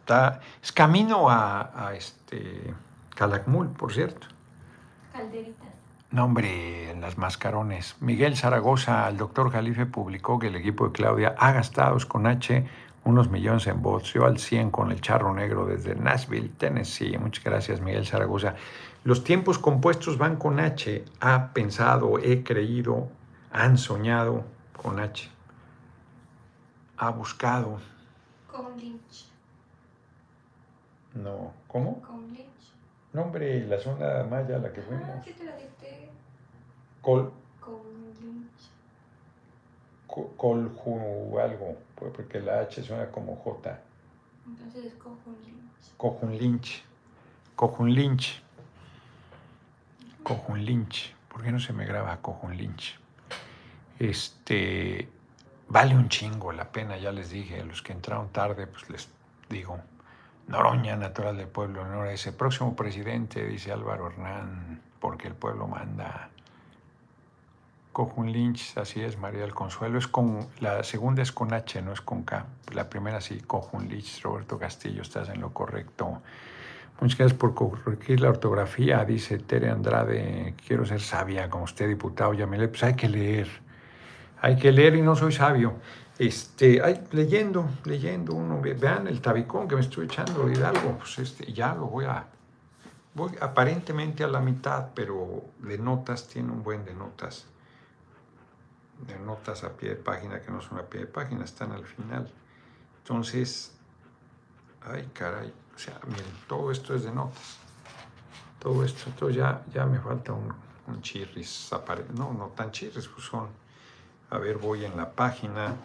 Está, 0.00 0.40
es 0.62 0.72
camino 0.72 1.28
a, 1.28 1.88
a 1.88 1.94
este 1.94 2.74
Calakmul, 3.14 3.68
por 3.70 3.92
cierto. 3.92 4.26
Calderitas. 6.16 6.16
Nombre 6.16 6.90
en 6.90 7.00
las 7.00 7.18
mascarones. 7.18 7.96
Miguel 8.00 8.36
Zaragoza, 8.36 9.08
el 9.08 9.16
doctor 9.16 9.50
Jalife 9.50 9.86
publicó 9.86 10.38
que 10.38 10.48
el 10.48 10.56
equipo 10.56 10.86
de 10.86 10.92
Claudia 10.92 11.34
ha 11.38 11.52
gastado 11.52 11.98
con 12.08 12.26
H 12.26 12.66
unos 13.04 13.30
millones 13.30 13.66
en 13.66 13.82
bots. 13.82 14.14
Yo 14.14 14.24
al 14.24 14.38
100 14.38 14.70
con 14.70 14.90
el 14.90 15.00
charro 15.00 15.34
negro 15.34 15.66
desde 15.66 15.94
Nashville, 15.94 16.50
Tennessee. 16.56 17.18
Muchas 17.18 17.44
gracias, 17.44 17.80
Miguel 17.80 18.06
Zaragoza. 18.06 18.54
Los 19.04 19.22
tiempos 19.22 19.58
compuestos 19.58 20.18
van 20.18 20.36
con 20.36 20.58
H. 20.58 21.04
Ha 21.20 21.52
pensado, 21.52 22.18
he 22.18 22.42
creído, 22.42 23.08
han 23.52 23.78
soñado 23.78 24.44
con 24.72 24.98
H. 24.98 25.30
Ha 26.96 27.10
buscado. 27.10 27.78
Con 28.50 28.76
Lynch. 28.76 29.28
No, 31.14 31.52
¿cómo? 31.68 32.00
Con 32.00 32.32
Lynch. 32.32 32.72
Nombre, 33.12 33.66
la 33.66 33.78
zona 33.78 34.24
maya 34.28 34.56
a 34.56 34.58
la 34.58 34.72
que 34.72 34.82
fuimos. 34.82 35.08
Ah, 35.08 35.22
te 35.22 35.44
la 35.44 35.56
Col. 37.06 37.30
Colju 40.36 41.38
algo, 41.38 41.76
pues, 41.94 42.12
porque 42.12 42.40
la 42.40 42.62
H 42.62 42.82
suena 42.82 43.12
como 43.12 43.36
J. 43.36 43.80
Entonces 44.44 44.86
es 44.86 44.94
Cojun 44.94 45.36
Lynch. 45.44 45.94
Cojun 45.96 46.36
Lynch. 46.36 46.82
Cojun 47.54 47.94
Lynch. 47.94 48.42
Cojun 50.24 50.64
Lynch. 50.64 51.14
¿Por 51.28 51.44
qué 51.44 51.52
no 51.52 51.60
se 51.60 51.72
me 51.72 51.86
graba 51.86 52.20
Cojun 52.20 52.56
Lynch? 52.56 52.98
Este. 54.00 55.08
Vale 55.68 55.94
un 55.94 56.08
chingo 56.08 56.50
la 56.50 56.72
pena, 56.72 56.96
ya 56.96 57.12
les 57.12 57.30
dije. 57.30 57.60
A 57.60 57.64
los 57.64 57.82
que 57.82 57.92
entraron 57.92 58.30
tarde, 58.30 58.66
pues 58.66 58.90
les 58.90 59.08
digo. 59.48 59.78
Noroña, 60.48 60.96
natural 60.96 61.36
del 61.36 61.46
pueblo, 61.46 61.86
Nora, 61.86 62.12
ese 62.12 62.32
próximo 62.32 62.74
presidente, 62.74 63.46
dice 63.46 63.70
Álvaro 63.70 64.08
Hernán, 64.08 64.82
porque 64.98 65.28
el 65.28 65.34
pueblo 65.34 65.68
manda. 65.68 66.30
Cojun 67.96 68.30
Lynch, 68.30 68.76
así 68.76 69.00
es, 69.00 69.16
María 69.16 69.40
del 69.40 69.54
Consuelo. 69.54 69.96
Es 69.96 70.06
con, 70.06 70.48
la 70.60 70.84
segunda 70.84 71.22
es 71.22 71.32
con 71.32 71.54
H, 71.54 71.80
no 71.80 71.94
es 71.94 72.02
con 72.02 72.24
K. 72.24 72.44
La 72.74 72.90
primera 72.90 73.22
sí, 73.22 73.40
Cojun 73.40 73.88
Lynch, 73.88 74.20
Roberto 74.20 74.58
Castillo, 74.58 75.00
estás 75.00 75.30
en 75.30 75.40
lo 75.40 75.54
correcto. 75.54 76.20
Muchas 77.00 77.16
gracias 77.16 77.38
por 77.38 77.54
corregir 77.54 78.20
la 78.20 78.28
ortografía, 78.28 79.02
dice 79.06 79.38
Tere 79.38 79.70
Andrade. 79.70 80.52
Quiero 80.66 80.84
ser 80.84 81.00
sabia, 81.00 81.48
como 81.48 81.64
usted, 81.64 81.88
diputado 81.88 82.34
Yamile. 82.34 82.68
Pues 82.68 82.82
hay 82.82 82.96
que 82.96 83.08
leer, 83.08 83.48
hay 84.42 84.56
que 84.56 84.72
leer 84.72 84.96
y 84.96 85.00
no 85.00 85.16
soy 85.16 85.32
sabio. 85.32 85.76
Este, 86.18 86.82
ay, 86.82 87.02
leyendo, 87.12 87.66
leyendo 87.86 88.34
uno, 88.34 88.60
vean 88.60 89.06
el 89.06 89.22
tabicón 89.22 89.68
que 89.68 89.74
me 89.74 89.80
estoy 89.80 90.04
echando 90.04 90.44
de 90.44 90.62
algo, 90.62 90.98
pues 90.98 91.18
este, 91.18 91.50
ya 91.50 91.74
lo 91.74 91.86
voy 91.86 92.04
a, 92.04 92.26
voy 93.14 93.32
aparentemente 93.40 94.22
a 94.22 94.28
la 94.28 94.40
mitad, 94.40 94.88
pero 94.94 95.44
de 95.60 95.78
notas, 95.78 96.28
tiene 96.28 96.52
un 96.52 96.62
buen 96.62 96.84
de 96.84 96.92
notas 96.92 97.46
de 99.00 99.18
notas 99.18 99.64
a 99.64 99.76
pie 99.76 99.90
de 99.90 99.96
página 99.96 100.40
que 100.40 100.50
no 100.50 100.60
son 100.60 100.78
a 100.78 100.82
pie 100.82 101.00
de 101.00 101.06
página, 101.06 101.44
están 101.44 101.72
al 101.72 101.84
final. 101.84 102.30
Entonces, 102.98 103.72
ay 104.82 105.10
caray, 105.12 105.52
o 105.74 105.78
sea, 105.78 106.00
miren, 106.06 106.24
todo 106.48 106.70
esto 106.70 106.94
es 106.94 107.04
de 107.04 107.12
notas. 107.12 107.58
Todo 108.58 108.84
esto, 108.84 109.10
entonces 109.10 109.36
ya, 109.36 109.62
ya 109.72 109.84
me 109.84 110.00
falta 110.00 110.32
un, 110.32 110.52
un 110.86 111.02
chirris, 111.02 111.70
no, 112.14 112.32
no 112.32 112.46
tan 112.48 112.70
chirris, 112.70 113.06
pues 113.06 113.26
son, 113.26 113.48
a 114.30 114.38
ver, 114.38 114.56
voy 114.56 114.84
en 114.84 114.96
la 114.96 115.12
página 115.12 115.76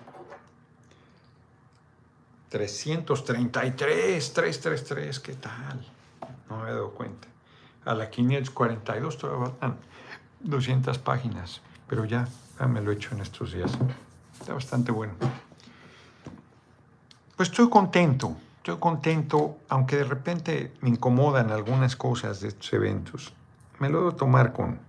333, 2.50 4.34
333, 4.34 5.20
¿qué 5.20 5.34
tal? 5.36 5.86
No 6.50 6.58
me 6.58 6.70
he 6.70 6.74
dado 6.74 6.92
cuenta. 6.92 7.28
A 7.86 7.94
la 7.94 8.10
542 8.10 9.18
todavía 9.18 9.46
faltan 9.46 9.78
200 10.42 10.98
páginas, 11.00 11.62
pero 11.88 12.06
ya 12.06 12.28
Ah, 12.62 12.68
me 12.68 12.80
lo 12.80 12.92
he 12.92 12.94
hecho 12.94 13.16
en 13.16 13.22
estos 13.22 13.54
días. 13.54 13.76
Está 14.40 14.54
bastante 14.54 14.92
bueno. 14.92 15.14
Pues 17.36 17.50
estoy 17.50 17.72
contento, 17.72 18.38
estoy 18.58 18.78
contento, 18.78 19.58
aunque 19.68 19.98
de 19.98 20.04
repente 20.04 20.72
me 20.82 20.90
incomodan 20.90 21.50
algunas 21.50 21.96
cosas 21.96 22.40
de 22.40 22.50
estos 22.50 22.72
eventos. 22.74 23.34
Me 23.80 23.90
lo 23.90 23.98
debo 23.98 24.16
tomar 24.16 24.54
con, 24.54 24.80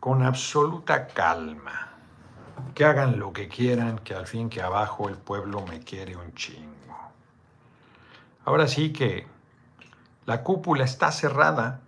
con 0.00 0.22
absoluta 0.22 1.06
calma. 1.06 1.94
Que 2.74 2.84
hagan 2.84 3.18
lo 3.18 3.32
que 3.32 3.48
quieran, 3.48 4.00
que 4.00 4.14
al 4.14 4.26
fin 4.26 4.50
que 4.50 4.60
abajo 4.60 5.08
el 5.08 5.16
pueblo 5.16 5.64
me 5.66 5.80
quiere 5.80 6.14
un 6.14 6.34
chingo. 6.34 7.10
Ahora 8.44 8.68
sí 8.68 8.92
que 8.92 9.26
la 10.26 10.42
cúpula 10.42 10.84
está 10.84 11.10
cerrada 11.10 11.80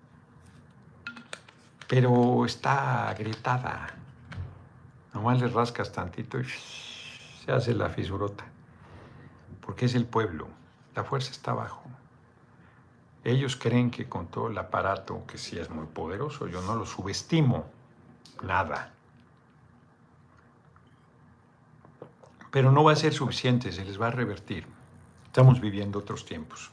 pero 1.92 2.46
está 2.46 3.10
agrietada. 3.10 3.88
Nomás 5.12 5.42
le 5.42 5.48
rascas 5.48 5.92
tantito 5.92 6.40
y 6.40 6.44
se 6.44 7.52
hace 7.52 7.74
la 7.74 7.90
fisurota. 7.90 8.46
porque 9.60 9.84
es 9.84 9.94
el 9.94 10.06
pueblo. 10.06 10.48
La 10.94 11.04
fuerza 11.04 11.32
está 11.32 11.50
abajo. 11.50 11.82
Ellos 13.24 13.56
creen 13.56 13.90
que 13.90 14.08
con 14.08 14.28
todo 14.28 14.48
el 14.48 14.56
aparato, 14.56 15.26
que 15.26 15.36
sí 15.36 15.58
es 15.58 15.68
muy 15.68 15.84
poderoso, 15.84 16.46
yo 16.46 16.62
no 16.62 16.76
lo 16.76 16.86
subestimo, 16.86 17.66
nada. 18.42 18.94
Pero 22.50 22.72
no 22.72 22.84
va 22.84 22.92
a 22.92 22.96
ser 22.96 23.12
suficiente, 23.12 23.70
se 23.70 23.84
les 23.84 24.00
va 24.00 24.06
a 24.06 24.12
revertir. 24.12 24.66
Estamos 25.26 25.60
viviendo 25.60 25.98
otros 25.98 26.24
tiempos. 26.24 26.70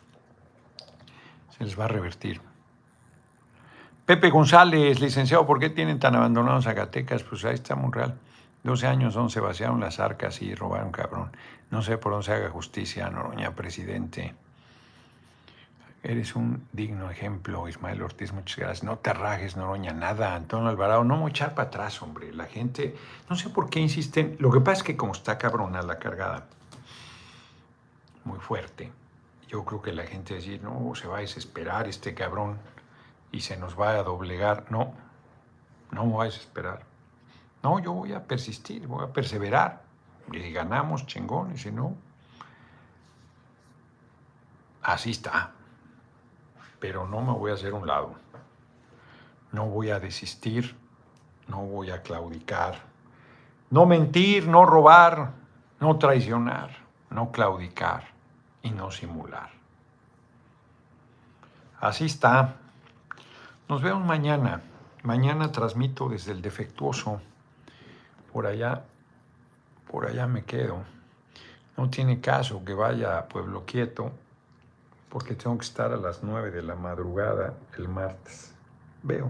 Se 1.58 1.66
les 1.66 1.78
va 1.78 1.86
a 1.86 1.90
revertir. 1.90 2.49
Pepe 4.10 4.32
González, 4.32 5.00
licenciado, 5.00 5.46
¿por 5.46 5.60
qué 5.60 5.70
tienen 5.70 6.00
tan 6.00 6.16
abandonados 6.16 6.64
Zacatecas? 6.64 7.22
Pues 7.22 7.46
ahí 7.46 7.54
está 7.54 7.76
real. 7.76 8.18
12 8.64 8.88
años 8.88 9.14
donde 9.14 9.32
se 9.32 9.40
vaciaron 9.40 9.80
las 9.80 10.00
arcas 10.00 10.42
y 10.42 10.56
robaron 10.56 10.92
cabrón. 10.92 11.30
No 11.70 11.84
sé 11.84 12.00
por 12.00 12.14
dónde 12.14 12.26
se 12.26 12.34
haga 12.34 12.50
justicia, 12.50 13.08
Noroña, 13.12 13.52
presidente. 13.52 14.34
Eres 16.02 16.36
un 16.36 16.68
digno 16.74 17.12
ejemplo, 17.12 17.68
Ismael 17.68 18.02
Ortiz, 18.02 18.34
muchas 18.34 18.58
gracias. 18.58 18.84
No 18.84 18.98
te 18.98 19.14
rajes, 19.14 19.56
Noroña, 19.56 19.94
nada. 19.94 20.34
Antonio 20.34 20.70
Alvarado, 20.70 21.04
no 21.04 21.24
me 21.24 21.30
echar 21.30 21.54
para 21.54 21.68
atrás, 21.68 22.02
hombre. 22.02 22.34
La 22.34 22.46
gente, 22.48 22.96
no 23.30 23.36
sé 23.36 23.52
por 23.52 23.70
qué 23.70 23.80
insisten. 23.80 24.38
Lo 24.40 24.50
que 24.50 24.60
pasa 24.60 24.80
es 24.80 24.84
que 24.86 24.98
como 24.98 25.12
está 25.12 25.38
cabrona 25.38 25.84
la 25.84 26.00
cargada, 26.00 26.48
muy 28.24 28.40
fuerte, 28.40 28.92
yo 29.48 29.64
creo 29.66 29.84
que 29.84 29.94
la 29.94 30.08
gente 30.08 30.34
va 30.34 30.40
a 30.40 30.42
decir, 30.42 30.64
no, 30.64 30.96
se 30.96 31.08
va 31.08 31.18
a 31.18 31.22
desesperar 31.22 31.88
este 31.88 32.16
cabrón 32.16 32.58
y 33.32 33.42
se 33.42 33.58
nos 33.58 33.80
va 33.80 33.92
a 33.92 34.04
doblegar. 34.04 34.72
No, 34.72 34.94
no 35.92 36.06
me 36.06 36.14
va 36.14 36.24
a 36.24 36.26
desesperar. 36.26 36.84
No, 37.64 37.80
yo 37.80 37.94
voy 37.94 38.14
a 38.14 38.24
persistir, 38.24 38.88
voy 38.88 39.04
a 39.04 39.14
perseverar. 39.14 39.82
Y 40.32 40.52
ganamos, 40.52 41.06
chingón, 41.08 41.54
y 41.54 41.58
si 41.58 41.72
no, 41.72 41.96
así 44.84 45.12
está. 45.12 45.52
Pero 46.80 47.08
no 47.08 47.22
me 47.22 47.34
voy 47.34 47.52
a 47.52 47.56
hacer 47.56 47.74
un 47.74 47.88
lado. 47.88 48.16
No 49.52 49.66
voy 49.66 49.90
a 49.90 50.00
desistir, 50.00 50.76
no 51.48 51.66
voy 51.66 51.90
a 51.90 52.02
claudicar. 52.02 52.80
No 53.72 53.86
mentir, 53.86 54.48
no 54.48 54.66
robar, 54.66 55.32
no 55.80 55.98
traicionar, 55.98 56.78
no 57.10 57.32
claudicar 57.32 58.04
y 58.62 58.72
no 58.72 58.92
simular. 58.92 59.50
Así 61.80 62.06
está. 62.06 62.56
Nos 63.70 63.84
vemos 63.84 64.04
mañana. 64.04 64.64
Mañana 65.04 65.52
transmito 65.52 66.10
desde 66.10 66.32
el 66.32 66.42
defectuoso. 66.42 67.22
Por 68.34 68.48
allá, 68.48 68.84
por 69.92 70.08
allá 70.08 70.26
me 70.26 70.44
quedo. 70.44 70.84
No 71.78 71.88
tiene 71.88 72.20
caso 72.20 72.66
que 72.66 72.74
vaya 72.74 73.20
a 73.20 73.28
Pueblo 73.28 73.66
Quieto 73.68 74.12
porque 75.08 75.36
tengo 75.36 75.56
que 75.60 75.66
estar 75.66 75.94
a 75.94 75.98
las 75.98 76.24
9 76.24 76.50
de 76.50 76.64
la 76.64 76.74
madrugada 76.74 77.54
el 77.78 77.88
martes. 77.88 78.56
Veo. 79.04 79.30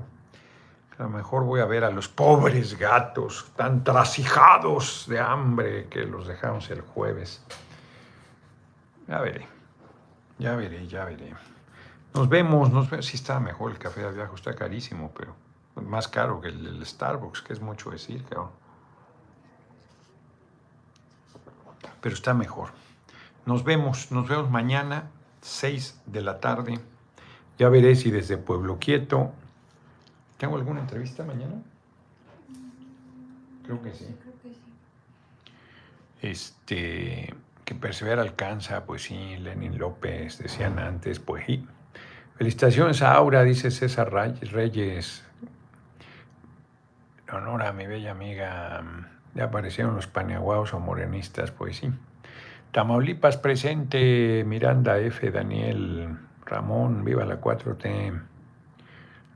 A 0.98 1.04
lo 1.04 1.10
mejor 1.10 1.44
voy 1.44 1.60
a 1.60 1.66
ver 1.66 1.84
a 1.84 1.90
los 1.90 2.08
pobres 2.08 2.80
gatos 2.80 3.52
tan 3.58 3.84
trasijados 3.84 5.06
de 5.10 5.20
hambre 5.20 5.88
que 5.90 6.06
los 6.06 6.28
dejamos 6.28 6.70
el 6.70 6.80
jueves. 6.80 7.44
Ya 9.06 9.20
veré, 9.20 9.46
ya 10.38 10.56
veré, 10.56 10.88
ya 10.88 11.04
veré. 11.04 11.36
Nos 12.14 12.28
vemos, 12.28 12.72
nos 12.72 12.90
vemos. 12.90 13.06
Sí 13.06 13.16
está 13.16 13.40
mejor 13.40 13.72
el 13.72 13.78
café 13.78 14.02
de 14.02 14.12
viaje, 14.12 14.34
está 14.36 14.56
carísimo, 14.56 15.12
pero 15.16 15.36
más 15.82 16.08
caro 16.08 16.42
que 16.42 16.50
el, 16.50 16.86
Starbucks, 16.86 17.42
que 17.42 17.54
es 17.54 17.62
mucho 17.62 17.92
decir, 17.92 18.24
cabrón. 18.24 18.52
Pero 22.02 22.16
está 22.16 22.34
mejor. 22.34 22.70
Nos 23.46 23.64
vemos, 23.64 24.12
nos 24.12 24.28
vemos 24.28 24.50
mañana, 24.50 25.10
6 25.42 26.02
de 26.06 26.22
la 26.22 26.40
tarde. 26.40 26.80
Ya 27.58 27.70
veré 27.70 27.96
si 27.96 28.10
desde 28.10 28.38
Pueblo 28.38 28.80
Quieto. 28.80 29.32
¿Tengo 30.38 30.56
alguna 30.56 30.80
entrevista 30.80 31.24
mañana? 31.26 31.62
Creo 33.66 33.82
que 33.82 33.94
sí. 33.94 34.16
Creo 34.22 34.34
que 34.42 34.50
sí. 34.50 34.62
Este, 36.22 37.36
que 37.66 37.76
persevera 37.76 38.22
alcanza, 38.22 38.86
pues 38.86 39.04
sí, 39.04 39.38
Lenin 39.38 39.78
López, 39.78 40.38
decían 40.38 40.80
antes, 40.80 41.20
pues 41.20 41.46
sí. 41.46 41.68
Felicitaciones 42.40 43.02
a 43.02 43.16
Aura, 43.16 43.44
dice 43.44 43.70
César 43.70 44.14
Reyes. 44.14 45.26
Honor 47.30 47.64
a 47.64 47.74
mi 47.74 47.86
bella 47.86 48.12
amiga. 48.12 48.82
Ya 49.36 49.44
aparecieron 49.44 49.94
los 49.94 50.08
paneaguaos 50.08 50.74
o 50.74 50.80
morenistas, 50.80 51.52
pues 51.52 51.76
sí. 51.76 51.92
Tamaulipas 52.72 53.36
presente, 53.36 54.46
Miranda 54.48 55.00
F, 55.00 55.30
Daniel, 55.32 56.18
Ramón, 56.46 57.04
viva 57.04 57.26
la 57.26 57.42
4T. 57.42 58.22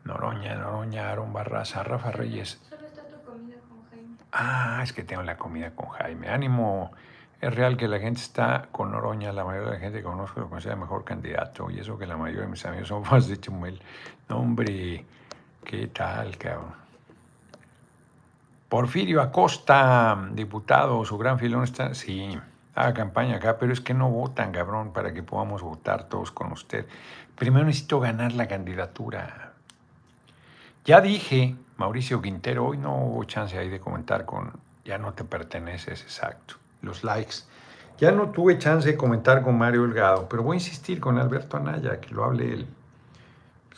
Noroña, 0.06 0.56
Noroña, 0.56 1.10
Aaron 1.10 1.34
Barraza, 1.34 1.84
Rafa 1.84 2.12
Reyes. 2.12 2.62
Solo 2.70 2.88
está 2.88 3.02
tu 3.04 3.22
comida 3.30 3.58
con 3.68 3.84
Jaime. 3.90 4.16
Ah, 4.32 4.80
es 4.82 4.94
que 4.94 5.04
tengo 5.04 5.24
la 5.24 5.38
comida 5.38 5.72
con 5.72 5.90
Jaime. 5.90 6.30
Ánimo. 6.30 6.94
Es 7.44 7.54
real 7.54 7.76
que 7.76 7.90
la 7.90 8.00
gente 8.00 8.22
está 8.22 8.70
con 8.72 8.94
Noroña, 8.94 9.34
la 9.34 9.44
mayoría 9.44 9.72
de 9.72 9.74
la 9.76 9.80
gente 9.82 9.98
que 9.98 10.06
conozco 10.06 10.40
lo 10.40 10.50
considera 10.50 10.78
mejor 10.78 11.04
candidato, 11.04 11.70
y 11.70 11.78
eso 11.78 11.98
que 11.98 12.08
la 12.08 12.16
mayoría 12.16 12.44
de 12.44 12.48
mis 12.48 12.66
amigos 12.66 12.88
son 12.88 13.04
más 13.12 13.28
de 13.28 13.38
Chumel. 13.38 13.82
No, 14.30 14.38
hombre, 14.38 15.06
¿qué 15.66 15.88
tal, 15.88 16.38
cabrón? 16.38 16.74
Porfirio 18.70 19.22
Acosta, 19.22 20.30
diputado, 20.32 21.04
su 21.04 21.18
gran 21.18 21.38
filón 21.38 21.66
está. 21.66 21.94
Sí, 21.94 22.40
haga 22.76 22.94
campaña 22.94 23.36
acá, 23.36 23.58
pero 23.60 23.74
es 23.74 23.82
que 23.82 23.94
no 23.94 24.10
votan, 24.10 24.54
cabrón, 24.54 24.94
para 24.94 25.12
que 25.12 25.22
podamos 25.22 25.62
votar 25.62 26.08
todos 26.08 26.32
con 26.32 26.54
usted. 26.54 26.88
Primero 27.36 27.66
necesito 27.66 28.00
ganar 28.00 28.32
la 28.32 28.48
candidatura. 28.48 29.52
Ya 30.86 31.02
dije, 31.02 31.58
Mauricio 31.76 32.22
Quintero, 32.22 32.68
hoy 32.68 32.78
no 32.78 32.96
hubo 32.96 33.26
chance 33.26 33.58
ahí 33.58 33.68
de 33.68 33.82
comentar 33.82 34.24
con. 34.24 34.54
Ya 34.86 34.98
no 34.98 35.12
te 35.12 35.26
perteneces, 35.26 36.04
exacto 36.04 36.63
los 36.84 37.04
likes. 37.04 37.38
Ya 37.98 38.12
no 38.12 38.30
tuve 38.30 38.60
chance 38.60 38.88
de 38.88 38.98
comentar 38.98 39.42
con 39.42 39.58
Mario 39.58 39.84
Delgado, 39.84 40.28
pero 40.30 40.44
voy 40.44 40.56
a 40.56 40.60
insistir 40.60 41.00
con 41.00 41.18
Alberto 41.18 41.58
Anaya, 41.58 42.00
que 42.00 42.14
lo 42.14 42.24
hable 42.24 42.54
él. 42.54 42.68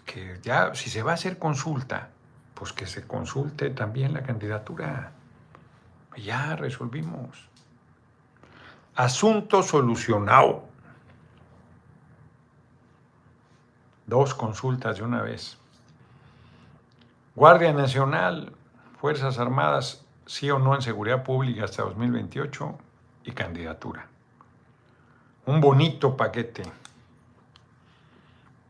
Que 0.05 0.39
ya, 0.41 0.73
si 0.75 0.89
se 0.89 1.03
va 1.03 1.11
a 1.11 1.13
hacer 1.15 1.37
consulta, 1.37 2.09
pues 2.53 2.73
que 2.73 2.85
se 2.85 3.05
consulte 3.05 3.69
también 3.69 4.13
la 4.13 4.23
candidatura. 4.23 5.11
Ya 6.17 6.55
resolvimos. 6.55 7.49
Asunto 8.95 9.61
solucionado. 9.61 10.65
Dos 14.07 14.33
consultas 14.33 14.97
de 14.97 15.03
una 15.03 15.21
vez. 15.21 15.57
Guardia 17.35 17.73
Nacional, 17.73 18.53
Fuerzas 19.01 19.39
Armadas, 19.39 20.05
sí 20.25 20.49
o 20.49 20.59
no 20.59 20.73
en 20.73 20.81
seguridad 20.81 21.23
pública 21.23 21.65
hasta 21.65 21.83
2028 21.83 22.77
y 23.25 23.31
candidatura. 23.31 24.07
Un 25.45 25.61
bonito 25.61 26.15
paquete. 26.15 26.63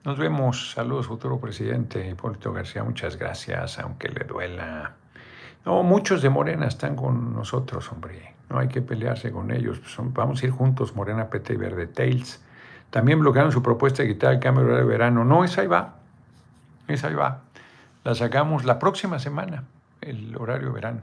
Nos 0.03 0.17
vemos. 0.17 0.71
Saludos, 0.71 1.07
futuro 1.07 1.39
presidente 1.39 2.07
Hipólito 2.07 2.53
García. 2.53 2.83
Muchas 2.83 3.17
gracias, 3.17 3.79
aunque 3.79 4.09
le 4.09 4.23
duela. 4.23 4.93
No, 5.65 5.81
muchos 5.83 6.21
de 6.21 6.29
Morena 6.29 6.67
están 6.67 6.95
con 6.95 7.33
nosotros, 7.33 7.91
hombre. 7.91 8.35
No 8.49 8.59
hay 8.59 8.67
que 8.67 8.81
pelearse 8.81 9.31
con 9.31 9.51
ellos. 9.51 9.81
vamos 9.97 10.43
a 10.43 10.45
ir 10.45 10.51
juntos, 10.51 10.95
Morena, 10.95 11.29
PT 11.29 11.53
y 11.53 11.57
Verde 11.57 11.87
Tails. 11.87 12.43
También 12.91 13.19
bloquearon 13.19 13.51
su 13.51 13.63
propuesta 13.63 14.03
de 14.03 14.09
quitar 14.09 14.33
el 14.33 14.39
cambio 14.39 14.65
de 14.75 14.83
verano. 14.83 15.25
No, 15.25 15.43
esa 15.43 15.61
ahí 15.61 15.67
va. 15.67 15.95
Esa 16.87 17.07
ahí 17.07 17.15
va. 17.15 17.41
La 18.03 18.13
sacamos 18.13 18.63
la 18.63 18.77
próxima 18.77 19.17
semana, 19.17 19.63
el 20.01 20.37
horario 20.37 20.71
verano. 20.71 21.01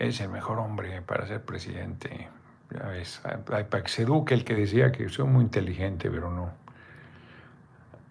Es 0.00 0.20
el 0.20 0.28
mejor 0.30 0.58
hombre 0.58 1.00
para 1.02 1.26
ser 1.28 1.44
presidente. 1.44 2.28
Ya 2.72 2.86
ves, 2.88 3.20
para 3.46 3.82
que 3.82 3.88
se 3.88 4.02
eduque 4.02 4.34
el 4.34 4.44
que 4.44 4.54
decía 4.54 4.92
que 4.92 5.08
soy 5.08 5.26
muy 5.26 5.42
inteligente, 5.44 6.10
pero 6.10 6.30
no. 6.30 6.50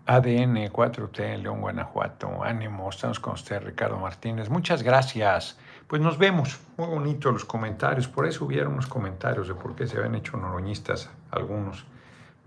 ADN 0.05 0.70
4T, 0.72 1.41
León, 1.41 1.62
Guanajuato. 1.62 2.43
Ánimo, 2.43 2.89
estamos 2.89 3.20
con 3.20 3.34
usted, 3.34 3.64
Ricardo 3.64 3.97
Martínez. 3.97 4.49
Muchas 4.49 4.84
gracias. 4.84 5.57
Pues 5.88 6.01
nos 6.01 6.18
vemos. 6.18 6.59
Muy 6.78 6.88
bonito 6.88 7.32
los 7.32 7.45
comentarios. 7.45 8.07
Por 8.07 8.28
eso 8.28 8.45
hubieron 8.45 8.74
unos 8.74 8.88
comentarios 8.88 9.47
de 9.47 9.53
por 9.53 9.76
qué 9.76 9.88
se 9.88 9.97
habían 9.97 10.16
hecho 10.16 10.38
noroñistas 10.38 11.09
algunos. 11.32 11.86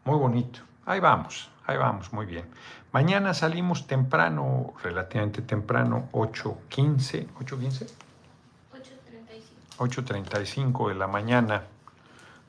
Muy 0.05 0.19
bonito. 0.19 0.61
Ahí 0.85 1.01
vamos, 1.01 1.51
ahí 1.67 1.79
vamos, 1.79 2.12
muy 2.12 2.27
bien. 2.27 2.45
Mañana 2.93 3.33
salimos 3.33 3.87
temprano, 3.87 4.75
relativamente 4.83 5.41
temprano, 5.41 6.09
8.15. 6.12 7.29
¿8.15? 7.39 7.91
8.35. 9.79 9.79
8.35 9.79 10.89
de 10.89 10.95
la 10.95 11.07
mañana 11.07 11.62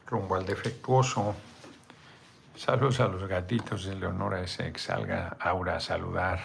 rumbo 0.08 0.36
al 0.36 0.46
defectuoso. 0.46 1.36
Saludos 2.56 3.00
a 3.00 3.08
los 3.08 3.28
gatitos 3.28 3.86
de 3.86 3.96
Leonora 3.96 4.42
ese 4.42 4.72
que 4.72 4.80
salga 4.80 5.36
Aura 5.40 5.78
a 5.78 5.80
saludar. 5.80 6.40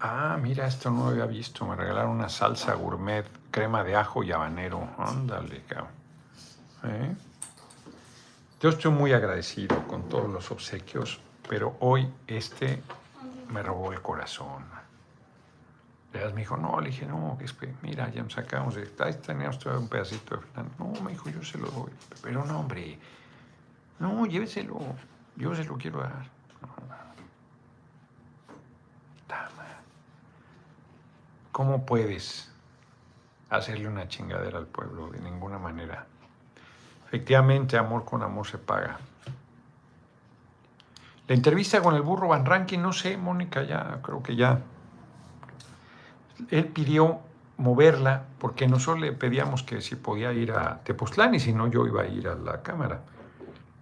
Ah, 0.00 0.38
mira, 0.40 0.66
esto 0.66 0.90
no 0.90 1.04
lo 1.04 1.10
había 1.10 1.26
visto. 1.26 1.66
Me 1.66 1.76
regalaron 1.76 2.12
una 2.12 2.30
salsa 2.30 2.74
gourmet, 2.74 3.26
crema 3.50 3.84
de 3.84 3.96
ajo 3.96 4.22
y 4.22 4.32
habanero. 4.32 4.88
Ándale, 4.96 5.62
cabrón. 5.64 5.90
¿eh? 6.84 7.14
Yo 8.60 8.70
estoy 8.70 8.90
muy 8.90 9.12
agradecido 9.12 9.86
con 9.86 10.08
todos 10.08 10.30
los 10.30 10.50
obsequios, 10.50 11.20
pero 11.48 11.76
hoy 11.80 12.10
este 12.26 12.82
me 13.50 13.62
robó 13.62 13.92
el 13.92 14.00
corazón. 14.00 14.79
Leas 16.12 16.34
me 16.34 16.40
dijo, 16.40 16.56
no, 16.56 16.80
le 16.80 16.90
dije, 16.90 17.06
no, 17.06 17.38
es 17.40 17.52
que 17.52 17.72
mira, 17.82 18.10
ya 18.10 18.22
nos 18.22 18.32
sacamos 18.32 18.74
de. 18.74 18.90
Ahí 18.98 19.14
teníamos 19.14 19.58
todavía 19.58 19.82
un 19.82 19.88
pedacito 19.88 20.36
de 20.36 20.42
Fernando. 20.42 20.72
No, 20.78 21.00
me 21.02 21.12
dijo, 21.12 21.30
yo 21.30 21.42
se 21.44 21.56
lo 21.56 21.68
doy. 21.70 21.92
Pero 22.22 22.44
no, 22.44 22.60
hombre. 22.60 22.98
No, 24.00 24.26
lléveselo. 24.26 24.80
Yo 25.36 25.54
se 25.54 25.64
lo 25.64 25.76
quiero 25.78 26.00
dar. 26.00 26.26
Dama. 29.28 29.66
¿Cómo 31.52 31.86
puedes 31.86 32.50
hacerle 33.48 33.86
una 33.86 34.08
chingadera 34.08 34.58
al 34.58 34.66
pueblo? 34.66 35.10
De 35.10 35.20
ninguna 35.20 35.58
manera. 35.58 36.06
Efectivamente, 37.06 37.76
amor 37.78 38.04
con 38.04 38.22
amor 38.22 38.46
se 38.48 38.58
paga. 38.58 38.98
La 41.28 41.36
entrevista 41.36 41.80
con 41.80 41.94
el 41.94 42.02
burro 42.02 42.26
Van 42.26 42.44
Ranking, 42.44 42.80
no 42.80 42.92
sé, 42.92 43.16
Mónica, 43.16 43.62
ya 43.62 44.00
creo 44.02 44.20
que 44.20 44.34
ya 44.34 44.60
él 46.50 46.66
pidió 46.66 47.20
moverla 47.60 48.24
porque 48.38 48.66
nosotros 48.66 49.00
le 49.00 49.12
pedíamos 49.12 49.62
que 49.62 49.80
si 49.82 49.94
podía 49.94 50.32
ir 50.32 50.52
a 50.52 50.80
Tepoztlán 50.82 51.34
y 51.34 51.40
si 51.40 51.52
no 51.52 51.68
yo 51.68 51.86
iba 51.86 52.02
a 52.02 52.06
ir 52.06 52.26
a 52.26 52.34
la 52.34 52.62
cámara. 52.62 53.02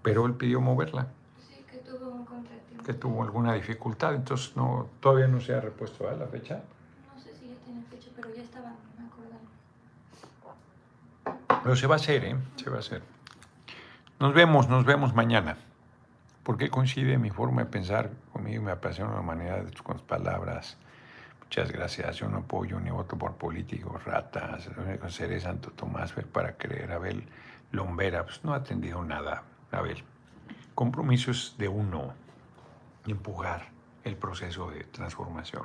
Pero 0.03 0.27
él 0.27 0.35
pidió 0.35 0.61
moverla. 0.61 1.07
Sí, 1.49 1.65
que 1.71 1.79
tuvo 1.79 2.11
un 2.11 2.25
contratiempo. 2.25 2.85
Que 2.85 2.95
tuvo 2.95 3.23
alguna 3.23 3.55
dificultad, 3.55 4.15
entonces 4.15 4.57
no, 4.57 4.89
todavía 5.01 5.29
no 5.29 5.41
se 5.41 5.55
ha 5.55 5.61
repuesto 5.61 6.09
a 6.09 6.13
la 6.13 6.27
fecha. 6.27 6.63
No 7.15 7.21
sé 7.21 7.35
si 7.35 7.49
ya 7.49 7.55
tiene 7.65 7.83
fecha, 7.85 8.11
pero 8.17 8.35
ya 8.35 8.43
estaba, 8.43 8.73
me 8.99 9.07
acuerdo. 9.07 9.37
Pero 11.63 11.77
se 11.77 11.87
va 11.87 11.95
a 11.95 11.97
hacer, 11.97 12.25
¿eh? 12.25 12.37
Se 12.57 12.71
va 12.71 12.77
a 12.77 12.81
hacer. 12.81 13.03
Nos 14.19 14.35
vemos, 14.35 14.69
nos 14.69 14.85
vemos 14.85 15.15
mañana. 15.15 15.57
Porque 16.43 16.71
coincide 16.71 17.19
mi 17.19 17.31
forma 17.31 17.63
de 17.63 17.71
pensar 17.71 18.11
conmigo, 18.33 18.63
me 18.63 18.73
apasiona 18.73 19.13
la 19.13 19.21
humanidad 19.21 19.63
de 19.63 19.71
tus 19.71 19.83
palabras 20.03 20.79
Muchas 21.49 21.73
gracias. 21.73 22.17
Yo 22.17 22.29
no 22.29 22.39
apoyo 22.39 22.79
ni 22.79 22.91
voto 22.91 23.17
por 23.17 23.33
políticos, 23.37 24.05
ratas. 24.05 24.69
Seré 25.09 25.41
Santo 25.41 25.71
Tomás 25.71 26.13
para 26.31 26.59
creer. 26.59 26.93
Abel 26.93 27.27
Lombera, 27.73 28.23
pues 28.27 28.45
no 28.45 28.53
ha 28.53 28.57
atendido 28.57 29.03
nada. 29.03 29.45
Abel, 29.73 30.05
compromisos 30.75 31.55
de 31.57 31.67
uno, 31.67 32.13
empujar 33.07 33.71
el 34.05 34.17
proceso 34.17 34.71
de 34.71 34.85
transformación. 34.85 35.65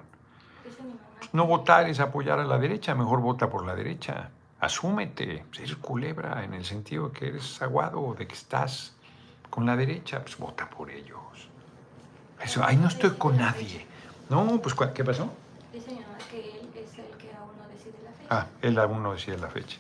No 1.34 1.47
votar 1.47 1.89
es 1.89 1.99
apoyar 1.99 2.39
a 2.39 2.45
la 2.45 2.57
derecha, 2.57 2.95
mejor 2.95 3.19
vota 3.19 3.49
por 3.49 3.65
la 3.65 3.75
derecha. 3.75 4.29
Asúmete, 4.61 5.45
eres 5.59 5.75
culebra 5.75 6.45
en 6.45 6.53
el 6.53 6.63
sentido 6.63 7.09
de 7.09 7.19
que 7.19 7.27
eres 7.27 7.61
aguado, 7.61 8.15
de 8.17 8.25
que 8.25 8.36
estás 8.36 8.95
con 9.49 9.65
la 9.65 9.75
derecha, 9.75 10.21
pues 10.21 10.38
vota 10.38 10.69
por 10.69 10.89
ellos. 10.89 11.19
Eso, 12.41 12.63
ahí 12.63 12.77
no 12.77 12.88
estoy 12.88 13.11
con 13.17 13.36
nadie. 13.38 13.86
No, 14.29 14.61
pues 14.61 14.73
¿qué 14.93 15.03
pasó? 15.03 15.42
Ah, 18.30 18.47
él 18.61 18.78
aún 18.78 19.01
no 19.01 19.13
decide 19.13 19.38
la 19.38 19.49
fecha. 19.49 19.78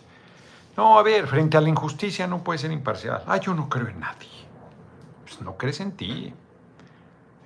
No, 0.75 0.97
a 0.97 1.03
ver, 1.03 1.27
frente 1.27 1.57
a 1.57 1.61
la 1.61 1.69
injusticia 1.69 2.25
no 2.25 2.43
puede 2.43 2.59
ser 2.59 2.71
imparcial. 2.71 3.23
Ah, 3.27 3.37
yo 3.37 3.53
no 3.53 3.69
creo 3.69 3.87
en 3.87 3.99
nadie. 3.99 4.29
Pues 5.23 5.39
no 5.41 5.55
crees 5.55 5.79
en 5.81 5.91
ti. 5.91 6.33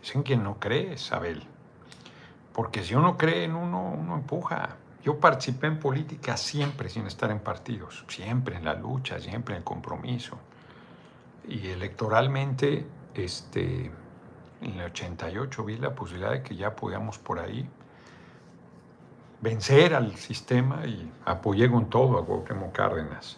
Es 0.02 0.16
en 0.16 0.24
quien 0.24 0.43
no 0.43 0.60
crees, 0.60 1.12
Abel. 1.12 1.43
Porque 2.54 2.84
si 2.84 2.95
uno 2.95 3.18
cree 3.18 3.43
en 3.43 3.56
uno, 3.56 3.91
uno 3.91 4.16
empuja. 4.16 4.78
Yo 5.04 5.20
participé 5.20 5.68
en 5.68 5.80
política 5.80 6.38
siempre 6.38 6.89
sin 6.89 7.06
estar 7.06 7.32
en 7.32 7.39
partidos, 7.39 8.04
siempre 8.08 8.58
en 8.58 8.66
la 8.66 8.74
lucha, 8.74 9.20
siempre 9.20 9.56
en 9.56 9.60
el 9.60 9.64
compromiso. 9.64 10.38
Y 11.48 11.68
electoralmente, 11.68 12.86
este, 13.14 13.91
en 14.62 14.80
el 14.80 14.86
88 14.86 15.64
vi 15.64 15.78
la 15.78 15.93
posibilidad 15.93 16.32
de 16.32 16.43
que 16.43 16.56
ya 16.56 16.76
podíamos 16.76 17.18
por 17.18 17.39
ahí 17.39 17.70
vencer 19.42 19.94
al 19.94 20.16
sistema 20.16 20.86
y 20.86 21.12
apoyé 21.26 21.70
con 21.70 21.90
todo 21.90 22.18
a 22.18 22.26
Cuauhtémoc 22.26 22.72
Cárdenas. 22.72 23.38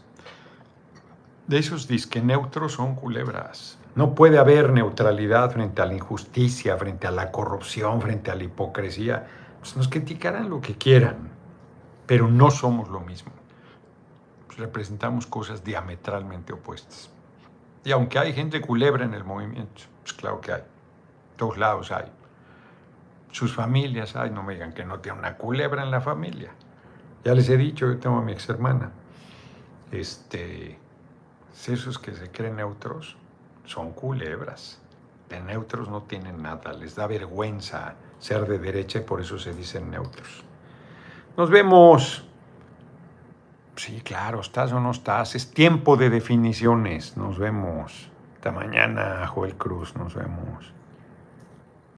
De 1.48 1.58
esos 1.58 1.88
disque 1.88 2.22
neutros 2.22 2.74
son 2.74 2.96
culebras. 2.96 3.78
No 3.96 4.14
puede 4.16 4.38
haber 4.38 4.72
neutralidad 4.72 5.52
frente 5.52 5.82
a 5.82 5.86
la 5.86 5.96
injusticia, 5.96 6.78
frente 6.78 7.08
a 7.08 7.12
la 7.12 7.32
corrupción, 7.32 8.02
frente 8.02 8.32
a 8.32 8.36
la 8.36 8.44
hipocresía. 8.44 9.28
Pues 9.60 9.76
nos 9.76 9.88
criticarán 9.88 10.50
lo 10.50 10.62
que 10.62 10.76
quieran, 10.76 11.30
pero 12.06 12.28
no 12.28 12.52
somos 12.52 12.88
lo 12.90 13.00
mismo. 13.02 13.32
Pues 14.48 14.60
representamos 14.60 15.26
cosas 15.26 15.64
diametralmente 15.64 16.54
opuestas. 16.54 17.10
Y 17.84 17.92
aunque 17.92 18.20
hay 18.20 18.34
gente 18.34 18.62
culebra 18.62 19.04
en 19.04 19.14
el 19.14 19.24
movimiento, 19.24 19.82
pues 20.04 20.14
claro 20.14 20.40
que 20.40 20.54
hay. 20.54 20.64
todos 21.36 21.58
lados 21.58 21.92
hay 21.92 22.12
sus 23.32 23.54
familias, 23.54 24.16
ay, 24.16 24.32
no 24.32 24.44
me 24.44 24.54
digan 24.54 24.74
que 24.74 24.86
no 24.86 25.00
tiene 25.00 25.20
una 25.20 25.38
culebra 25.38 25.84
en 25.84 25.92
la 25.92 26.02
familia. 26.02 26.52
Ya 27.24 27.34
les 27.34 27.50
he 27.50 27.58
dicho, 27.58 27.88
yo 27.88 27.98
tengo 28.00 28.18
a 28.18 28.22
mi 28.22 28.32
ex 28.32 28.50
hermana. 28.50 28.92
Este, 29.92 30.80
esos 31.68 32.00
que 32.00 32.14
se 32.14 32.32
creen 32.32 32.56
neutros 32.56 33.18
son 33.66 33.92
culebras. 33.92 34.82
De 35.28 35.40
neutros 35.40 35.90
no 35.90 36.04
tienen 36.04 36.42
nada, 36.42 36.74
les 36.74 36.96
da 36.96 37.06
vergüenza 37.06 37.96
ser 38.18 38.48
de 38.48 38.58
derecha 38.58 39.00
y 39.00 39.02
por 39.02 39.22
eso 39.22 39.38
se 39.38 39.54
dicen 39.54 39.92
neutros. 39.92 40.44
Nos 41.38 41.50
vemos. 41.50 42.26
Sí, 43.76 44.02
claro, 44.02 44.42
estás 44.42 44.74
o 44.74 44.80
no 44.80 44.92
estás. 44.92 45.36
Es 45.36 45.52
tiempo 45.52 45.96
de 45.96 46.10
definiciones. 46.10 47.16
Nos 47.16 47.40
vemos. 47.40 48.10
Hasta 48.36 48.52
mañana, 48.52 49.26
Joel 49.28 49.56
Cruz. 49.56 49.96
Nos 49.96 50.16
vemos. 50.16 50.74